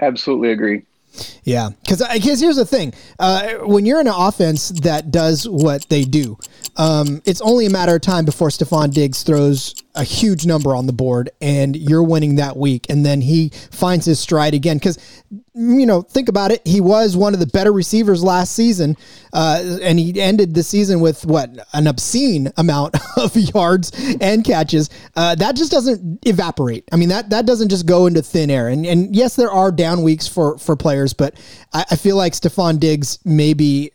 Absolutely 0.00 0.52
agree. 0.52 0.84
Yeah, 1.44 1.70
because 1.82 2.02
because 2.12 2.40
here's 2.40 2.56
the 2.56 2.66
thing: 2.66 2.92
uh, 3.18 3.54
when 3.62 3.86
you're 3.86 4.00
in 4.00 4.06
an 4.06 4.14
offense 4.16 4.68
that 4.68 5.10
does 5.10 5.48
what 5.48 5.88
they 5.88 6.04
do, 6.04 6.38
um, 6.76 7.22
it's 7.24 7.40
only 7.40 7.66
a 7.66 7.70
matter 7.70 7.94
of 7.94 8.00
time 8.02 8.24
before 8.24 8.48
Stefon 8.48 8.92
Diggs 8.92 9.22
throws 9.22 9.74
a 9.98 10.04
huge 10.04 10.46
number 10.46 10.76
on 10.76 10.86
the 10.86 10.92
board 10.92 11.28
and 11.40 11.76
you're 11.76 12.04
winning 12.04 12.36
that 12.36 12.56
week. 12.56 12.86
And 12.88 13.04
then 13.04 13.20
he 13.20 13.50
finds 13.72 14.06
his 14.06 14.20
stride 14.20 14.54
again. 14.54 14.78
Because, 14.78 14.96
you 15.54 15.86
know, 15.86 16.02
think 16.02 16.28
about 16.28 16.52
it. 16.52 16.64
He 16.64 16.80
was 16.80 17.16
one 17.16 17.34
of 17.34 17.40
the 17.40 17.48
better 17.48 17.72
receivers 17.72 18.22
last 18.22 18.54
season. 18.54 18.96
Uh, 19.32 19.78
and 19.82 19.98
he 19.98 20.18
ended 20.20 20.54
the 20.54 20.62
season 20.62 21.00
with 21.00 21.26
what? 21.26 21.50
An 21.72 21.88
obscene 21.88 22.52
amount 22.56 22.96
of 23.16 23.36
yards 23.36 23.90
and 24.20 24.44
catches. 24.44 24.88
Uh, 25.16 25.34
that 25.34 25.56
just 25.56 25.72
doesn't 25.72 26.24
evaporate. 26.24 26.88
I 26.92 26.96
mean, 26.96 27.08
that, 27.08 27.30
that 27.30 27.44
doesn't 27.44 27.68
just 27.68 27.84
go 27.84 28.06
into 28.06 28.22
thin 28.22 28.50
air. 28.50 28.68
And, 28.68 28.86
and 28.86 29.14
yes, 29.14 29.34
there 29.34 29.50
are 29.50 29.72
down 29.72 30.02
weeks 30.02 30.28
for, 30.28 30.58
for 30.58 30.76
players, 30.76 31.12
but 31.12 31.34
I, 31.72 31.84
I 31.90 31.96
feel 31.96 32.16
like 32.16 32.34
Stefon 32.34 32.78
Diggs 32.78 33.18
maybe 33.24 33.90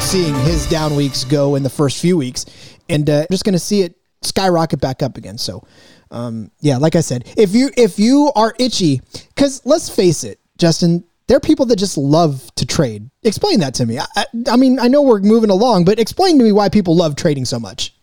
seeing 0.00 0.34
his 0.40 0.68
down 0.68 0.96
weeks 0.96 1.22
go 1.22 1.54
in 1.54 1.62
the 1.62 1.70
first 1.70 2.00
few 2.00 2.16
weeks. 2.16 2.44
And 2.88 3.08
uh, 3.08 3.26
just 3.30 3.44
going 3.44 3.52
to 3.52 3.58
see 3.58 3.82
it 3.82 3.97
skyrocket 4.22 4.80
back 4.80 5.02
up 5.02 5.16
again. 5.16 5.38
So, 5.38 5.66
um, 6.10 6.50
yeah, 6.60 6.76
like 6.78 6.96
I 6.96 7.00
said, 7.00 7.32
if 7.36 7.54
you 7.54 7.70
if 7.76 7.98
you 7.98 8.32
are 8.34 8.54
itchy, 8.58 9.00
because 9.34 9.62
let's 9.64 9.88
face 9.88 10.24
it, 10.24 10.40
Justin, 10.58 11.04
there 11.28 11.36
are 11.36 11.40
people 11.40 11.66
that 11.66 11.76
just 11.76 11.96
love 11.96 12.50
to 12.56 12.66
trade. 12.66 13.08
Explain 13.22 13.60
that 13.60 13.74
to 13.74 13.86
me. 13.86 13.98
I, 13.98 14.24
I, 14.50 14.56
mean, 14.56 14.80
I 14.80 14.88
know 14.88 15.02
we're 15.02 15.20
moving 15.20 15.50
along, 15.50 15.84
but 15.84 15.98
explain 15.98 16.38
to 16.38 16.44
me 16.44 16.52
why 16.52 16.70
people 16.70 16.96
love 16.96 17.16
trading 17.16 17.44
so 17.44 17.60
much. 17.60 17.94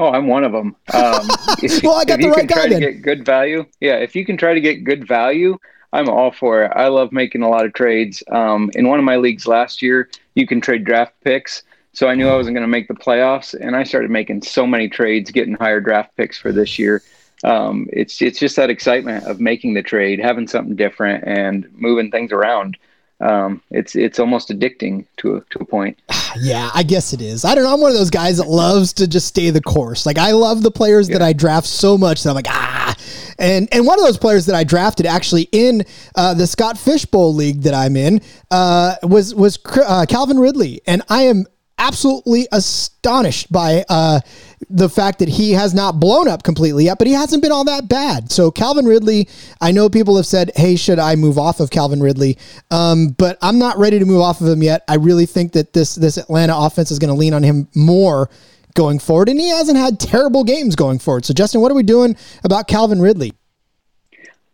Oh, 0.00 0.08
I'm 0.08 0.26
one 0.26 0.44
of 0.44 0.52
them. 0.52 0.74
Um, 0.92 1.28
well, 1.84 1.94
I 1.94 2.04
got 2.04 2.18
the 2.20 2.32
right 2.34 2.48
guy. 2.48 2.54
Try 2.54 2.68
to 2.68 2.80
get 2.80 3.02
good 3.02 3.24
value. 3.24 3.66
Yeah, 3.80 3.96
if 3.96 4.16
you 4.16 4.24
can 4.24 4.36
try 4.36 4.54
to 4.54 4.60
get 4.60 4.82
good 4.82 5.06
value, 5.06 5.58
I'm 5.92 6.08
all 6.08 6.32
for 6.32 6.64
it. 6.64 6.72
I 6.74 6.88
love 6.88 7.12
making 7.12 7.42
a 7.42 7.48
lot 7.48 7.64
of 7.64 7.72
trades. 7.72 8.22
Um, 8.30 8.70
in 8.74 8.88
one 8.88 8.98
of 8.98 9.04
my 9.04 9.16
leagues 9.16 9.46
last 9.46 9.82
year, 9.82 10.08
you 10.34 10.46
can 10.46 10.60
trade 10.60 10.84
draft 10.84 11.14
picks. 11.22 11.62
So 11.92 12.08
I 12.08 12.14
knew 12.14 12.28
I 12.28 12.36
wasn't 12.36 12.54
going 12.54 12.62
to 12.62 12.68
make 12.68 12.88
the 12.88 12.94
playoffs, 12.94 13.54
and 13.58 13.74
I 13.74 13.82
started 13.82 14.10
making 14.10 14.42
so 14.42 14.66
many 14.66 14.88
trades, 14.88 15.30
getting 15.30 15.54
higher 15.54 15.80
draft 15.80 16.16
picks 16.16 16.38
for 16.38 16.52
this 16.52 16.78
year. 16.78 17.02
Um, 17.42 17.88
it's 17.92 18.20
it's 18.20 18.38
just 18.38 18.56
that 18.56 18.70
excitement 18.70 19.24
of 19.26 19.40
making 19.40 19.74
the 19.74 19.82
trade, 19.82 20.20
having 20.20 20.46
something 20.46 20.76
different, 20.76 21.24
and 21.26 21.66
moving 21.72 22.10
things 22.10 22.32
around. 22.32 22.76
Um, 23.20 23.62
it's 23.70 23.96
it's 23.96 24.18
almost 24.18 24.48
addicting 24.48 25.04
to 25.18 25.36
a, 25.36 25.40
to 25.50 25.58
a 25.60 25.64
point. 25.64 25.98
Yeah, 26.40 26.70
I 26.72 26.84
guess 26.84 27.12
it 27.12 27.20
is. 27.20 27.44
I 27.44 27.56
don't 27.56 27.64
know. 27.64 27.74
I'm 27.74 27.80
one 27.80 27.90
of 27.90 27.98
those 27.98 28.08
guys 28.08 28.36
that 28.36 28.46
loves 28.46 28.92
to 28.92 29.08
just 29.08 29.26
stay 29.26 29.50
the 29.50 29.60
course. 29.60 30.06
Like 30.06 30.16
I 30.16 30.30
love 30.30 30.62
the 30.62 30.70
players 30.70 31.08
yeah. 31.08 31.18
that 31.18 31.24
I 31.24 31.32
draft 31.32 31.66
so 31.66 31.98
much 31.98 32.22
that 32.22 32.28
I'm 32.30 32.36
like 32.36 32.48
ah. 32.48 32.94
And 33.36 33.68
and 33.72 33.84
one 33.84 33.98
of 33.98 34.04
those 34.04 34.16
players 34.16 34.46
that 34.46 34.54
I 34.54 34.62
drafted 34.62 35.06
actually 35.06 35.48
in 35.50 35.84
uh, 36.14 36.34
the 36.34 36.46
Scott 36.46 36.78
Fish 36.78 37.04
Bowl 37.04 37.34
league 37.34 37.62
that 37.62 37.74
I'm 37.74 37.96
in 37.96 38.20
uh, 38.52 38.94
was 39.02 39.34
was 39.34 39.58
uh, 39.84 40.06
Calvin 40.08 40.38
Ridley, 40.38 40.82
and 40.86 41.02
I 41.08 41.22
am 41.22 41.46
absolutely 41.80 42.46
astonished 42.52 43.50
by 43.50 43.84
uh, 43.88 44.20
the 44.68 44.88
fact 44.88 45.18
that 45.18 45.28
he 45.28 45.52
has 45.52 45.74
not 45.74 45.98
blown 45.98 46.28
up 46.28 46.42
completely 46.42 46.84
yet, 46.84 46.98
but 46.98 47.06
he 47.06 47.14
hasn't 47.14 47.42
been 47.42 47.50
all 47.50 47.64
that 47.64 47.88
bad. 47.88 48.30
So 48.30 48.50
Calvin 48.50 48.84
Ridley, 48.84 49.28
I 49.60 49.72
know 49.72 49.88
people 49.88 50.16
have 50.16 50.26
said, 50.26 50.52
"Hey, 50.54 50.76
should 50.76 50.98
I 50.98 51.16
move 51.16 51.38
off 51.38 51.58
of 51.58 51.70
Calvin 51.70 52.00
Ridley?" 52.00 52.38
Um, 52.70 53.08
but 53.18 53.38
I'm 53.42 53.58
not 53.58 53.78
ready 53.78 53.98
to 53.98 54.04
move 54.04 54.20
off 54.20 54.40
of 54.40 54.46
him 54.46 54.62
yet. 54.62 54.84
I 54.86 54.96
really 54.96 55.26
think 55.26 55.52
that 55.52 55.72
this 55.72 55.94
this 55.94 56.18
Atlanta 56.18 56.56
offense 56.56 56.90
is 56.90 56.98
going 56.98 57.12
to 57.12 57.18
lean 57.18 57.34
on 57.34 57.42
him 57.42 57.66
more 57.74 58.28
going 58.74 58.98
forward, 58.98 59.28
and 59.28 59.40
he 59.40 59.48
hasn't 59.48 59.78
had 59.78 59.98
terrible 59.98 60.44
games 60.44 60.76
going 60.76 60.98
forward. 60.98 61.24
So 61.24 61.34
Justin, 61.34 61.60
what 61.60 61.72
are 61.72 61.74
we 61.76 61.82
doing 61.82 62.16
about 62.44 62.68
Calvin 62.68 63.00
Ridley? 63.00 63.32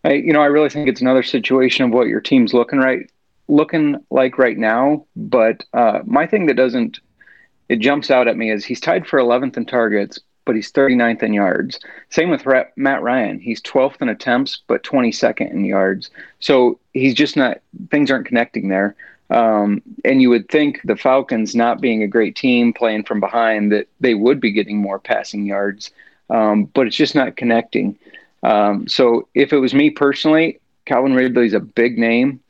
I, 0.05 0.13
you 0.13 0.33
know, 0.33 0.41
I 0.41 0.47
really 0.47 0.69
think 0.69 0.89
it's 0.89 1.01
another 1.01 1.25
situation 1.25 1.85
of 1.85 1.91
what 1.91 2.07
your 2.07 2.21
team's 2.21 2.55
looking 2.55 2.79
right 2.79 3.11
looking 3.49 3.97
like 4.11 4.39
right 4.39 4.57
now. 4.57 5.07
But 5.17 5.65
uh, 5.73 6.01
my 6.05 6.27
thing 6.27 6.47
that 6.47 6.55
doesn't 6.55 7.01
it 7.69 7.77
jumps 7.77 8.11
out 8.11 8.29
at 8.29 8.37
me 8.37 8.51
is 8.51 8.65
he's 8.65 8.81
tied 8.81 9.07
for 9.07 9.19
11th 9.19 9.57
in 9.57 9.67
targets, 9.67 10.19
but 10.45 10.55
he's 10.55 10.73
39th 10.73 11.23
in 11.23 11.35
yards. 11.35 11.81
Same 12.11 12.31
with 12.31 12.47
Matt 12.77 13.03
Ryan. 13.03 13.41
He's 13.41 13.61
12th 13.63 14.01
in 14.01 14.09
attempts, 14.09 14.63
but 14.67 14.85
22nd 14.85 15.51
in 15.51 15.65
yards. 15.65 16.11
So 16.41 16.79
he's 16.93 17.15
just 17.15 17.37
not, 17.37 17.59
things 17.91 18.11
aren't 18.11 18.27
connecting 18.27 18.69
there. 18.69 18.95
Um, 19.29 19.83
and 20.05 20.23
you 20.23 20.31
would 20.31 20.49
think 20.49 20.81
the 20.85 20.97
Falcons, 20.97 21.57
not 21.57 21.81
being 21.81 22.03
a 22.03 22.09
great 22.09 22.37
team 22.37 22.73
playing 22.73 23.05
from 23.05 23.19
behind, 23.19 23.73
that 23.73 23.89
they 23.99 24.15
would 24.15 24.41
be 24.41 24.53
getting 24.53 24.77
more 24.77 25.01
passing 25.01 25.45
yards, 25.45 25.91
um, 26.31 26.65
but 26.67 26.87
it's 26.87 26.97
just 26.97 27.17
not 27.17 27.37
connecting. 27.37 27.99
Um, 28.45 28.87
so 28.87 29.27
if 29.35 29.53
it 29.53 29.59
was 29.59 29.75
me 29.75 29.91
personally, 29.91 30.61
Calvin 30.85 31.15
Ridley's 31.15 31.55
a 31.55 31.61
big 31.61 31.99
name 31.99 32.41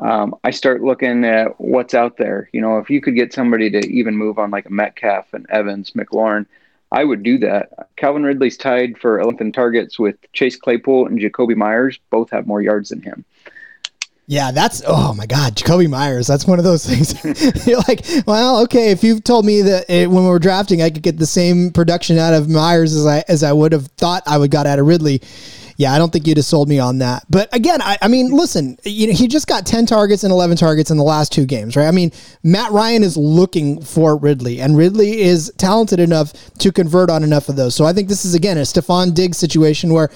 um, 0.00 0.34
I 0.44 0.50
start 0.50 0.82
looking 0.82 1.24
at 1.24 1.60
what's 1.60 1.94
out 1.94 2.16
there. 2.16 2.48
You 2.52 2.60
know, 2.60 2.78
if 2.78 2.88
you 2.88 3.00
could 3.00 3.14
get 3.14 3.32
somebody 3.32 3.70
to 3.70 3.86
even 3.88 4.16
move 4.16 4.38
on 4.38 4.50
like 4.50 4.66
a 4.66 4.72
Metcalf 4.72 5.32
and 5.34 5.46
Evans, 5.50 5.92
McLaurin, 5.92 6.46
I 6.90 7.04
would 7.04 7.22
do 7.22 7.38
that. 7.38 7.88
Calvin 7.96 8.24
Ridley's 8.24 8.56
tied 8.56 8.98
for 8.98 9.18
11th 9.18 9.40
in 9.40 9.52
targets 9.52 9.98
with 9.98 10.16
Chase 10.32 10.56
Claypool 10.56 11.06
and 11.06 11.18
Jakobi 11.18 11.54
Meyers. 11.54 11.98
Both 12.10 12.30
have 12.30 12.46
more 12.46 12.62
yards 12.62 12.88
than 12.88 13.02
him. 13.02 13.24
Yeah, 14.26 14.52
that's 14.52 14.80
oh 14.86 15.12
my 15.14 15.26
God, 15.26 15.56
Jakobi 15.56 15.88
Meyers. 15.88 16.28
That's 16.28 16.46
one 16.46 16.58
of 16.58 16.64
those 16.64 16.86
things. 16.88 17.66
You're 17.66 17.82
like, 17.88 18.04
well, 18.26 18.62
okay. 18.62 18.92
If 18.92 19.02
you've 19.02 19.24
told 19.24 19.44
me 19.44 19.60
that 19.62 19.90
it, 19.90 20.08
when 20.08 20.22
we 20.22 20.30
were 20.30 20.38
drafting, 20.38 20.82
I 20.82 20.90
could 20.90 21.02
get 21.02 21.18
the 21.18 21.26
same 21.26 21.72
production 21.72 22.16
out 22.16 22.32
of 22.32 22.48
Meyers 22.48 22.94
as 22.94 23.06
I 23.06 23.24
as 23.26 23.42
I 23.42 23.52
would 23.52 23.72
have 23.72 23.88
thought 23.88 24.22
I 24.26 24.38
would 24.38 24.52
got 24.52 24.66
out 24.66 24.78
of 24.78 24.86
Ridley, 24.86 25.20
yeah, 25.80 25.94
I 25.94 25.98
don't 25.98 26.12
think 26.12 26.26
you'd 26.26 26.36
have 26.36 26.44
sold 26.44 26.68
me 26.68 26.78
on 26.78 26.98
that. 26.98 27.24
But 27.30 27.48
again, 27.54 27.80
I, 27.80 27.96
I 28.02 28.08
mean, 28.08 28.32
listen, 28.32 28.76
you 28.84 29.06
know, 29.06 29.14
he 29.14 29.26
just 29.26 29.46
got 29.46 29.64
10 29.64 29.86
targets 29.86 30.24
and 30.24 30.30
11 30.30 30.58
targets 30.58 30.90
in 30.90 30.98
the 30.98 31.02
last 31.02 31.32
two 31.32 31.46
games, 31.46 31.74
right? 31.74 31.86
I 31.86 31.90
mean, 31.90 32.12
Matt 32.42 32.70
Ryan 32.70 33.02
is 33.02 33.16
looking 33.16 33.80
for 33.80 34.18
Ridley, 34.18 34.60
and 34.60 34.76
Ridley 34.76 35.22
is 35.22 35.50
talented 35.56 35.98
enough 35.98 36.34
to 36.58 36.70
convert 36.70 37.08
on 37.08 37.24
enough 37.24 37.48
of 37.48 37.56
those. 37.56 37.74
So 37.74 37.86
I 37.86 37.94
think 37.94 38.08
this 38.08 38.26
is, 38.26 38.34
again, 38.34 38.58
a 38.58 38.60
Stefon 38.60 39.14
Diggs 39.14 39.38
situation 39.38 39.94
where 39.94 40.10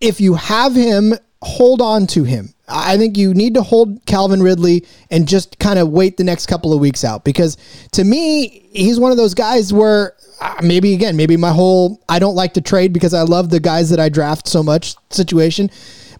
if 0.00 0.20
you 0.20 0.34
have 0.34 0.76
him, 0.76 1.14
hold 1.42 1.82
on 1.82 2.06
to 2.06 2.22
him. 2.22 2.54
I 2.72 2.96
think 2.96 3.16
you 3.16 3.34
need 3.34 3.54
to 3.54 3.62
hold 3.62 4.04
Calvin 4.06 4.42
Ridley 4.42 4.86
and 5.10 5.28
just 5.28 5.58
kind 5.58 5.78
of 5.78 5.88
wait 5.90 6.16
the 6.16 6.24
next 6.24 6.46
couple 6.46 6.72
of 6.72 6.80
weeks 6.80 7.04
out 7.04 7.24
because 7.24 7.56
to 7.92 8.04
me, 8.04 8.68
he's 8.72 8.98
one 8.98 9.10
of 9.10 9.18
those 9.18 9.34
guys 9.34 9.72
where 9.72 10.14
uh, 10.40 10.56
maybe 10.62 10.94
again, 10.94 11.16
maybe 11.16 11.36
my 11.36 11.52
whole 11.52 12.02
I 12.08 12.18
don't 12.18 12.34
like 12.34 12.54
to 12.54 12.60
trade 12.60 12.92
because 12.92 13.14
I 13.14 13.22
love 13.22 13.50
the 13.50 13.60
guys 13.60 13.90
that 13.90 14.00
I 14.00 14.08
draft 14.08 14.48
so 14.48 14.62
much 14.62 14.96
situation. 15.10 15.70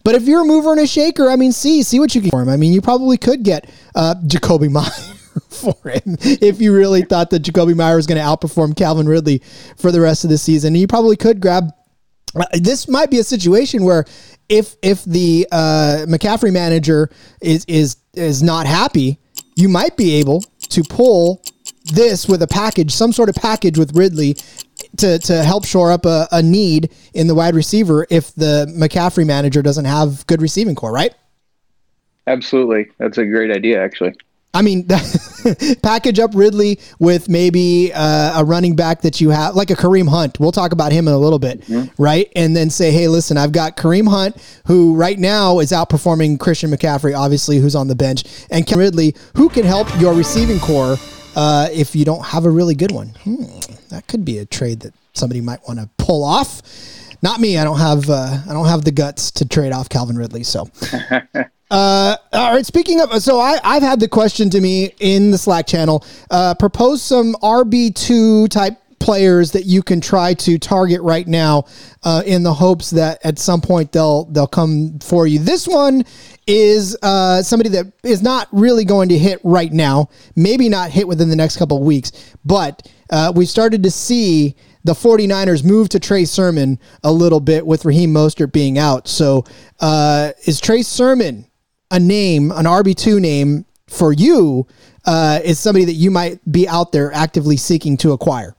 But 0.05 0.15
if 0.15 0.25
you're 0.25 0.43
a 0.43 0.45
mover 0.45 0.73
and 0.73 0.81
a 0.81 0.87
shaker, 0.87 1.29
I 1.29 1.37
mean, 1.37 1.53
see, 1.53 1.83
see 1.83 2.01
what 2.01 2.15
you 2.15 2.21
can 2.21 2.31
for 2.31 2.43
him. 2.43 2.49
I 2.49 2.57
mean, 2.57 2.73
you 2.73 2.81
probably 2.81 3.17
could 3.17 3.43
get 3.43 3.71
uh, 3.95 4.15
Jakobi 4.27 4.71
Meyer 4.71 4.91
for 5.49 5.77
him 5.89 6.17
if 6.21 6.61
you 6.61 6.75
really 6.75 7.03
thought 7.03 7.31
that 7.31 7.43
Jakobi 7.43 7.75
Meyer 7.75 7.97
was 7.97 8.07
going 8.07 8.21
to 8.21 8.25
outperform 8.25 8.77
Calvin 8.77 9.09
Ridley 9.09 9.43
for 9.77 9.93
the 9.93 10.01
rest 10.01 10.25
of 10.25 10.31
the 10.31 10.39
season. 10.39 10.75
And 10.75 10.81
you 10.81 10.87
probably 10.87 11.17
could 11.17 11.41
grab. 11.41 11.73
Uh, 12.35 12.45
this 12.55 12.89
might 12.89 13.11
be 13.11 13.19
a 13.19 13.25
situation 13.25 13.85
where 13.85 14.05
if 14.49 14.77
if 14.83 15.05
the 15.05 15.47
uh, 15.53 16.07
McCaffrey 16.09 16.53
manager 16.53 17.11
is 17.41 17.65
is 17.67 17.97
is 18.15 18.43
not 18.43 18.67
happy, 18.67 19.19
you 19.57 19.69
might 19.69 19.97
be 19.97 20.15
able 20.15 20.43
to 20.71 20.83
pull 20.83 21.43
this 21.93 22.29
with 22.29 22.43
a 22.43 22.47
package, 22.47 22.93
some 22.93 23.13
sort 23.13 23.29
of 23.29 23.35
package 23.35 23.79
with 23.79 23.97
Ridley 23.97 24.37
to, 24.99 25.19
to 25.19 25.43
help 25.43 25.65
shore 25.65 25.91
up 25.91 26.07
a, 26.07 26.29
a 26.33 26.43
need 26.43 26.93
in 27.15 27.27
the 27.27 27.35
wide 27.35 27.55
receiver 27.55 28.07
if 28.11 28.35
the 28.35 28.73
McCaffrey 28.77 29.27
manager 29.27 29.63
doesn't 29.63 29.85
have 29.85 30.27
good 30.27 30.43
receiving 30.43 30.75
core, 30.75 30.93
right? 30.93 31.15
Absolutely. 32.27 32.89
That's 32.99 33.19
a 33.19 33.27
great 33.27 33.51
idea, 33.51 33.83
actually. 33.83 34.15
I 34.55 34.63
mean, 34.63 34.87
package 35.83 36.19
up 36.19 36.33
Ridley 36.35 36.79
with 36.99 37.29
maybe 37.29 37.93
uh, 37.95 38.41
a 38.41 38.45
running 38.45 38.77
back 38.77 39.03
that 39.03 39.21
you 39.21 39.31
have, 39.31 39.55
like 39.55 39.71
a 39.71 39.75
Kareem 39.75 40.09
Hunt. 40.09 40.39
We'll 40.41 40.53
talk 40.53 40.73
about 40.73 40.93
him 40.93 41.09
in 41.09 41.15
a 41.15 41.19
little 41.19 41.39
bit, 41.39 41.63
mm-hmm. 41.63 42.03
right? 42.03 42.31
And 42.35 42.57
then 42.57 42.71
say, 42.71 42.91
hey, 42.91 43.09
listen, 43.09 43.37
I've 43.37 43.53
got 43.53 43.77
Kareem 43.77 44.09
Hunt, 44.09 44.37
who 44.67 44.95
right 44.95 45.19
now 45.19 45.59
is 45.59 45.71
outperforming 45.73 46.39
Christian 46.41 46.71
McCaffrey, 46.71 47.17
obviously, 47.17 47.59
who's 47.59 47.75
on 47.75 47.89
the 47.89 47.95
bench, 47.95 48.25
and 48.51 48.67
Ken 48.67 48.79
Ridley, 48.79 49.15
who 49.37 49.49
can 49.49 49.65
help 49.65 49.89
your 50.01 50.15
receiving 50.15 50.59
core 50.59 50.97
uh, 51.37 51.69
if 51.73 51.95
you 51.95 52.05
don't 52.05 52.25
have 52.25 52.45
a 52.45 52.51
really 52.51 52.75
good 52.75 52.93
one. 52.93 53.09
Hmm, 53.23 53.45
that 53.91 54.07
could 54.07 54.25
be 54.25 54.39
a 54.39 54.47
trade 54.47 54.81
that 54.81 54.95
somebody 55.15 55.41
might 55.41 55.61
want 55.67 55.79
to 55.79 55.89
pull 55.99 56.25
off. 56.25 56.63
Not 57.23 57.41
me. 57.41 57.57
I 57.57 57.65
don't 57.65 57.79
have 57.79 58.11
uh, 58.11 58.39
I 58.49 58.53
don't 58.53 58.67
have 58.67 58.85
the 58.85 58.91
guts 58.91 59.31
to 59.33 59.47
trade 59.47 59.73
off 59.73 59.89
Calvin 59.89 60.17
Ridley. 60.17 60.43
So, 60.43 60.69
uh, 61.71 62.17
all 62.33 62.55
right. 62.55 62.67
Speaking 62.67 63.01
of, 63.01 63.23
so 63.23 63.39
I 63.39 63.59
I've 63.63 63.83
had 63.83 64.01
the 64.01 64.09
question 64.09 64.51
to 64.51 64.61
me 64.61 64.93
in 64.99 65.31
the 65.31 65.39
Slack 65.39 65.67
channel. 65.67 66.05
Uh, 66.31 66.55
propose 66.55 67.01
some 67.01 67.35
RB 67.43 67.95
two 67.95 68.49
type 68.49 68.77
players 69.03 69.51
that 69.51 69.67
you 69.67 69.83
can 69.83 70.01
try 70.01 70.33
to 70.33 70.59
target 70.59 71.01
right 71.03 71.27
now 71.27 71.65
uh, 72.05 72.23
in 72.25 72.45
the 72.45 72.55
hopes 72.55 72.91
that 72.91 73.19
at 73.25 73.39
some 73.39 73.61
point 73.61 73.93
they'll 73.93 74.25
they'll 74.27 74.47
come 74.47 74.99
for 75.01 75.27
you. 75.27 75.39
This 75.39 75.67
one 75.67 76.05
is 76.47 76.97
uh, 77.03 77.43
somebody 77.43 77.71
that 77.71 77.93
is 78.03 78.23
not 78.23 78.49
really 78.53 78.85
going 78.85 79.09
to 79.09 79.19
hit 79.19 79.41
right 79.45 79.73
now, 79.73 80.09
maybe 80.35 80.69
not 80.69 80.91
hit 80.91 81.07
within 81.07 81.29
the 81.29 81.37
next 81.37 81.57
couple 81.57 81.77
of 81.77 81.85
weeks, 81.85 82.35
but 82.45 82.89
uh, 83.11 83.33
we 83.35 83.45
started 83.45 83.83
to 83.83 83.91
see 83.91 84.57
the 84.85 84.95
49ers 84.95 85.65
moved 85.65 85.93
to 85.93 86.01
Trey 86.01 86.25
Sermon 86.25 86.79
a 87.05 87.13
little 87.13 87.41
bit 87.41 87.67
with 87.67 87.85
Raheem 87.85 88.13
Mostert 88.13 88.53
being 88.53 88.79
out. 88.79 89.09
So 89.09 89.45
uh, 89.81 90.33
is 90.47 90.61
Trey 90.61 90.83
Sermon 90.83 91.47
a 91.91 92.01
name, 92.01 92.51
an 92.53 92.65
RB2 92.65 93.21
name 93.21 93.65
for 93.89 94.13
you? 94.13 94.67
Uh, 95.05 95.41
is 95.45 95.59
somebody 95.59 95.85
that 95.85 95.95
you 95.95 96.11
might 96.11 96.41
be 96.51 96.69
out 96.69 96.93
there 96.93 97.13
actively 97.13 97.57
seeking 97.57 97.97
to 97.99 98.13
acquire? 98.13 98.57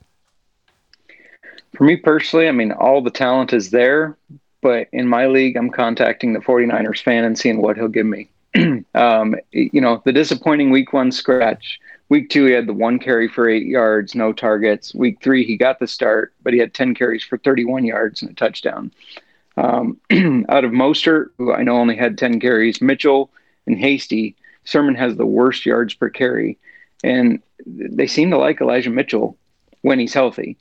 For 1.75 1.83
me 1.83 1.95
personally, 1.95 2.47
I 2.47 2.51
mean, 2.51 2.71
all 2.71 3.01
the 3.01 3.09
talent 3.09 3.51
is 3.51 3.71
there, 3.71 4.15
but 4.61 4.87
in 4.91 5.07
my 5.07 5.27
league, 5.27 5.57
I'm 5.57 5.69
contacting 5.69 6.33
the 6.33 6.39
49ers 6.39 7.01
fan 7.01 7.23
and 7.23 7.37
seeing 7.37 7.61
what 7.61 7.77
he'll 7.77 7.87
give 7.87 8.05
me. 8.05 8.29
um, 8.93 9.35
you 9.51 9.81
know, 9.81 10.01
the 10.05 10.13
disappointing 10.13 10.69
week 10.69 10.93
one 10.93 11.11
scratch. 11.11 11.79
Week 12.09 12.29
two, 12.29 12.45
he 12.45 12.51
had 12.51 12.67
the 12.67 12.73
one 12.73 12.99
carry 12.99 13.27
for 13.27 13.49
eight 13.49 13.65
yards, 13.65 14.13
no 14.13 14.33
targets. 14.33 14.93
Week 14.93 15.17
three, 15.21 15.45
he 15.45 15.57
got 15.57 15.79
the 15.79 15.87
start, 15.87 16.33
but 16.43 16.53
he 16.53 16.59
had 16.59 16.73
10 16.73 16.95
carries 16.95 17.23
for 17.23 17.37
31 17.37 17.85
yards 17.85 18.21
and 18.21 18.31
a 18.31 18.35
touchdown. 18.35 18.91
Um, 19.57 19.99
out 20.49 20.65
of 20.65 20.71
Mostert, 20.71 21.29
who 21.37 21.53
I 21.53 21.63
know 21.63 21.77
only 21.77 21.95
had 21.95 22.17
10 22.17 22.39
carries, 22.39 22.81
Mitchell 22.81 23.31
and 23.67 23.77
Hasty, 23.77 24.35
Sermon 24.65 24.95
has 24.95 25.15
the 25.15 25.25
worst 25.25 25.65
yards 25.65 25.93
per 25.93 26.09
carry. 26.09 26.57
And 27.03 27.41
they 27.65 28.07
seem 28.07 28.31
to 28.31 28.37
like 28.37 28.61
Elijah 28.61 28.89
Mitchell 28.89 29.37
when 29.81 29.99
he's 29.99 30.13
healthy. 30.13 30.57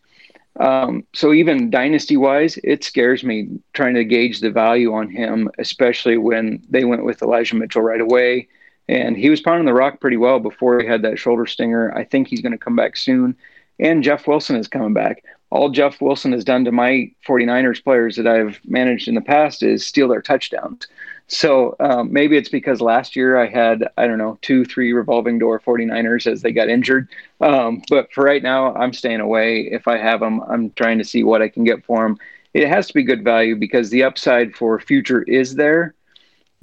Um, 0.61 1.05
so 1.15 1.33
even 1.33 1.71
dynasty 1.71 2.17
wise, 2.17 2.59
it 2.63 2.85
scares 2.85 3.25
me 3.25 3.49
trying 3.73 3.95
to 3.95 4.05
gauge 4.05 4.41
the 4.41 4.51
value 4.51 4.93
on 4.93 5.09
him, 5.09 5.51
especially 5.59 6.19
when 6.19 6.63
they 6.69 6.85
went 6.85 7.05
with 7.05 7.23
Elijah 7.23 7.57
Mitchell 7.57 7.83
right 7.83 8.01
away. 8.01 8.49
And 8.89 9.17
he 9.17 9.31
was 9.31 9.41
pounding 9.41 9.67
the 9.67 9.75
rock 9.75 10.01
pretty 10.01 10.17
well 10.17 10.41
before 10.41 10.81
he 10.81 10.87
had 10.87 11.03
that 11.03 11.19
shoulder 11.19 11.47
stinger. 11.47 11.95
I 11.97 12.05
think 12.05 12.29
he's 12.29 12.43
going 12.43 12.53
to 12.53 12.59
come 12.59 12.77
back 12.77 12.97
soon. 12.97 13.37
And 13.79 14.03
Jeff 14.03 14.27
Wilson 14.27 14.57
is 14.57 14.69
coming 14.69 14.93
back. 14.93 15.25
All 15.51 15.69
Jeff 15.69 16.01
Wilson 16.01 16.33
has 16.33 16.45
done 16.45 16.65
to 16.65 16.73
my 16.73 17.11
49ers 17.27 17.83
players 17.85 18.17
that 18.17 18.27
I've 18.27 18.61
managed 18.65 19.07
in 19.07 19.15
the 19.15 19.21
past 19.21 19.63
is 19.63 19.87
steal 19.87 20.09
their 20.09 20.23
touchdowns. 20.23 20.87
So 21.27 21.77
um, 21.81 22.13
maybe 22.13 22.37
it's 22.37 22.49
because 22.49 22.81
last 22.81 23.17
year 23.17 23.39
I 23.39 23.47
had, 23.47 23.89
I 23.97 24.07
don't 24.07 24.19
know, 24.19 24.39
two, 24.43 24.65
three 24.65 24.93
revolving 24.93 25.39
door 25.39 25.61
49ers 25.61 26.31
as 26.31 26.43
they 26.43 26.53
got 26.53 26.69
injured. 26.69 27.09
Um, 27.41 27.83
but 27.89 28.13
for 28.13 28.25
right 28.25 28.43
now, 28.43 28.75
I'm 28.75 28.93
staying 28.93 29.21
away. 29.21 29.69
If 29.71 29.89
I 29.89 29.99
have 29.99 30.21
them, 30.21 30.43
I'm 30.49 30.71
trying 30.71 30.99
to 30.99 31.05
see 31.05 31.23
what 31.23 31.43
I 31.43 31.49
can 31.49 31.65
get 31.65 31.85
for 31.85 32.03
them. 32.03 32.19
It 32.55 32.69
has 32.69 32.87
to 32.89 32.95
be 32.95 33.03
good 33.03 33.25
value 33.25 33.57
because 33.57 33.91
the 33.91 34.03
upside 34.03 34.55
for 34.55 34.79
future 34.79 35.23
is 35.23 35.55
there. 35.55 35.95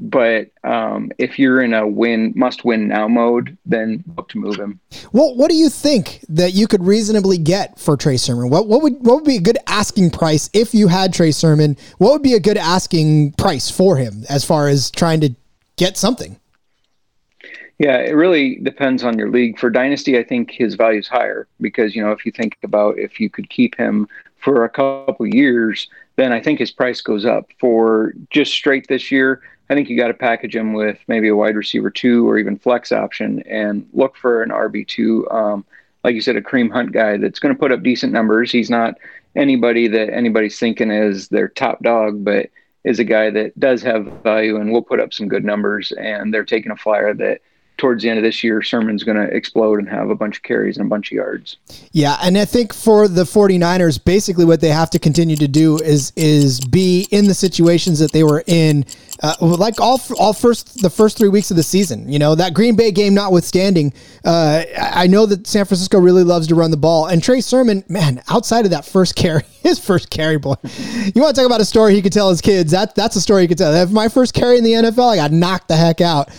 But 0.01 0.51
um, 0.63 1.12
if 1.18 1.38
you're 1.38 1.62
in 1.62 1.74
a 1.74 1.86
win 1.86 2.32
must 2.36 2.63
win 2.63 2.88
now 2.88 3.08
mode, 3.08 3.58
then 3.65 4.03
look 4.15 4.29
to 4.29 4.38
move 4.38 4.56
him. 4.56 4.79
Well, 5.12 5.36
what 5.36 5.50
do 5.50 5.58
you 5.58 5.70
think 5.70 6.24
that 6.29 6.53
you 6.53 6.68
could 6.68 6.84
reasonably 6.84 7.38
get 7.38 7.77
for 7.77 7.98
Trey 7.98 8.15
Sermon? 8.15 8.50
What 8.50 8.68
what 8.68 8.82
would 8.82 8.94
what 9.01 9.15
would 9.15 9.25
be 9.25 9.36
a 9.36 9.41
good 9.41 9.58
asking 9.68 10.12
price 10.12 10.50
if 10.53 10.74
you 10.74 10.88
had 10.88 11.13
Trey 11.13 11.32
Sermon? 11.32 11.75
What 11.98 12.13
would 12.13 12.24
be 12.24 12.34
a 12.34 12.39
good 12.39 12.58
asking 12.58 13.34
price 13.34 13.70
for 13.70 13.98
him 13.98 14.24
as 14.29 14.46
far 14.46 14.70
as 14.70 14.89
trying 14.89 15.20
to 15.20 15.36
get 15.75 15.98
something? 15.98 16.39
Yeah, 17.79 17.98
it 17.98 18.12
really 18.12 18.56
depends 18.56 19.03
on 19.03 19.18
your 19.18 19.29
league. 19.29 19.58
For 19.58 19.70
Dynasty, 19.70 20.18
I 20.18 20.24
think 20.24 20.51
his 20.51 20.75
value 20.75 21.00
is 21.00 21.08
higher 21.08 21.48
because, 21.62 21.96
you 21.96 22.03
know, 22.03 22.12
if 22.12 22.25
you 22.25 22.32
think 22.32 22.58
about 22.62 23.00
if 23.00 23.22
you 23.22 23.29
could 23.29 23.50
keep 23.50 23.75
him 23.75 24.08
for 24.38 24.65
a 24.65 24.70
couple 24.70 25.25
years, 25.25 25.88
then 26.18 26.34
I 26.34 26.41
think 26.41 26.60
his 26.60 26.72
price 26.72 27.00
goes 27.00 27.25
up. 27.25 27.50
For 27.58 28.13
just 28.29 28.51
straight 28.51 28.88
this 28.89 29.12
year, 29.12 29.41
I 29.69 29.75
think 29.75 29.89
you 29.89 29.97
got 29.97 30.07
to 30.07 30.13
package 30.13 30.55
him 30.55 30.73
with 30.73 30.97
maybe 31.07 31.27
a 31.27 31.35
wide 31.35 31.55
receiver 31.55 31.89
two 31.91 32.27
or 32.27 32.38
even 32.38 32.57
flex 32.57 32.91
option 32.91 33.41
and 33.43 33.88
look 33.93 34.15
for 34.15 34.41
an 34.41 34.49
RB 34.49 34.88
two. 34.88 35.29
Um, 35.29 35.65
like 36.03 36.15
you 36.15 36.21
said, 36.21 36.35
a 36.35 36.41
Kareem 36.41 36.71
Hunt 36.71 36.91
guy 36.91 37.17
that's 37.17 37.39
going 37.39 37.53
to 37.53 37.59
put 37.59 37.71
up 37.71 37.83
decent 37.83 38.11
numbers. 38.11 38.51
He's 38.51 38.69
not 38.69 38.95
anybody 39.35 39.88
that 39.88 40.11
anybody's 40.11 40.57
thinking 40.57 40.91
is 40.91 41.27
their 41.27 41.49
top 41.49 41.83
dog, 41.83 42.23
but 42.23 42.49
is 42.83 42.99
a 42.99 43.03
guy 43.03 43.29
that 43.29 43.59
does 43.59 43.83
have 43.83 44.05
value 44.23 44.57
and 44.57 44.71
will 44.71 44.81
put 44.81 44.99
up 44.99 45.13
some 45.13 45.27
good 45.27 45.43
numbers. 45.43 45.91
And 45.93 46.33
they're 46.33 46.45
taking 46.45 46.71
a 46.71 46.77
flyer 46.77 47.13
that 47.15 47.41
towards 47.79 48.03
the 48.03 48.09
end 48.09 48.19
of 48.19 48.23
this 48.23 48.43
year, 48.43 48.61
Sermon's 48.61 49.03
going 49.03 49.17
to 49.17 49.33
explode 49.35 49.79
and 49.79 49.89
have 49.89 50.09
a 50.09 50.15
bunch 50.15 50.38
of 50.38 50.43
carries 50.43 50.77
and 50.77 50.85
a 50.85 50.89
bunch 50.89 51.11
of 51.11 51.15
yards. 51.15 51.57
Yeah, 51.91 52.17
and 52.21 52.38
I 52.38 52.45
think 52.45 52.73
for 52.73 53.07
the 53.07 53.23
49ers, 53.23 54.03
basically 54.03 54.45
what 54.45 54.61
they 54.61 54.69
have 54.69 54.89
to 54.91 54.99
continue 54.99 55.38
to 55.38 55.47
do 55.47 55.77
is 55.77 56.13
is 56.15 56.59
be 56.59 57.07
in 57.11 57.27
the 57.27 57.33
situations 57.33 57.99
that 57.99 58.11
they 58.11 58.23
were 58.23 58.43
in 58.47 58.85
uh, 59.21 59.35
like 59.41 59.79
all 59.81 59.99
all 60.17 60.33
first 60.33 60.81
the 60.81 60.89
first 60.89 61.17
three 61.17 61.27
weeks 61.27 61.51
of 61.51 61.57
the 61.57 61.63
season. 61.63 62.09
You 62.11 62.19
know 62.19 62.35
that 62.35 62.53
Green 62.53 62.75
Bay 62.75 62.91
game 62.91 63.13
notwithstanding, 63.13 63.93
uh, 64.23 64.63
I 64.77 65.07
know 65.07 65.25
that 65.25 65.45
San 65.45 65.65
Francisco 65.65 65.99
really 65.99 66.23
loves 66.23 66.47
to 66.47 66.55
run 66.55 66.71
the 66.71 66.77
ball, 66.77 67.07
and 67.07 67.21
Trey 67.21 67.41
Sermon, 67.41 67.83
man, 67.89 68.21
outside 68.29 68.65
of 68.65 68.71
that 68.71 68.85
first 68.85 69.15
carry, 69.15 69.43
his 69.61 69.77
first 69.77 70.09
carry, 70.09 70.38
boy, 70.38 70.55
you 70.63 71.21
want 71.21 71.35
to 71.35 71.41
talk 71.41 71.45
about 71.45 71.59
a 71.59 71.65
story 71.65 71.93
he 71.93 72.01
could 72.01 72.13
tell 72.13 72.29
his 72.29 72.39
kids? 72.39 72.71
That 72.71 72.95
that's 72.95 73.15
a 73.17 73.21
story 73.21 73.41
he 73.41 73.47
could 73.49 73.57
tell. 73.57 73.73
If 73.73 73.91
my 73.91 74.07
first 74.07 74.33
carry 74.33 74.57
in 74.57 74.63
the 74.63 74.73
NFL, 74.73 75.11
I 75.11 75.15
got 75.17 75.31
knocked 75.31 75.67
the 75.67 75.75
heck 75.75 75.99
out. 75.99 76.29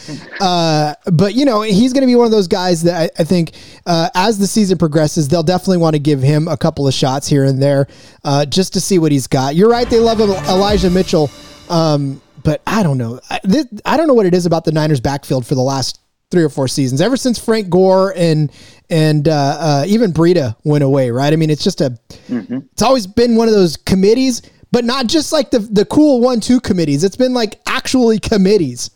Uh, 0.41 0.95
but 1.13 1.35
you 1.35 1.45
know 1.45 1.61
he's 1.61 1.93
going 1.93 2.03
to 2.03 2.07
be 2.07 2.17
one 2.17 2.27
of 2.27 2.33
those 2.33 2.49
guys 2.49 2.83
that 2.85 3.13
I, 3.19 3.23
I 3.23 3.25
think 3.25 3.53
uh, 3.85 4.09
as 4.15 4.39
the 4.39 4.47
season 4.47 4.79
progresses, 4.79 5.29
they'll 5.29 5.43
definitely 5.43 5.79
want 5.79 5.97
to 5.97 6.01
give 6.01 6.23
him 6.23 6.49
a 6.49 6.57
couple 6.57 6.89
of 6.89 6.95
shots 6.95 7.27
here 7.27 7.45
and 7.45 7.63
there 7.63 7.89
uh, 8.25 8.47
just 8.47 8.73
to 8.73 8.81
see 8.81 8.99
what 8.99 9.13
he's 9.13 9.27
got. 9.27 9.55
You're 9.55 9.71
right; 9.71 9.89
they 9.89 10.01
love 10.01 10.21
Elijah 10.21 10.89
Mitchell. 10.89 11.31
Um, 11.69 12.21
but 12.43 12.63
I 12.67 12.83
don't 12.83 12.99
know. 12.99 13.21
I, 13.31 13.41
this, 13.45 13.67
I 13.85 13.97
don't 13.97 14.07
know 14.07 14.15
what 14.15 14.27
it 14.27 14.35
is 14.35 14.47
about 14.47 14.65
the 14.65 14.73
Niners 14.73 15.01
backfield 15.01 15.47
for 15.47 15.55
the 15.55 15.63
last 15.63 16.01
three 16.31 16.43
or 16.43 16.49
four 16.49 16.69
seasons. 16.69 17.01
Ever 17.01 17.17
since 17.17 17.39
Frank 17.39 17.69
Gore 17.71 18.15
and 18.17 18.53
and 18.89 19.29
uh, 19.29 19.57
uh, 19.61 19.85
even 19.87 20.13
Breida 20.13 20.57
went 20.65 20.85
away, 20.85 21.11
right? 21.11 21.33
I 21.33 21.37
mean, 21.37 21.51
it's 21.51 21.65
just 21.65 21.81
a. 21.81 21.99
Mm-hmm. 22.29 22.59
It's 22.73 22.83
always 22.83 23.07
been 23.07 23.37
one 23.37 23.49
of 23.49 23.55
those 23.55 23.77
committees, 23.77 24.43
but 24.73 24.85
not 24.85 25.07
just 25.07 25.33
like 25.33 25.51
the 25.51 25.61
the 25.61 25.85
cool 25.85 26.21
one 26.21 26.41
two 26.41 26.61
committees. 26.61 27.05
It's 27.05 27.17
been 27.17 27.35
like 27.35 27.61
actually 27.67 28.19
committees. 28.19 28.91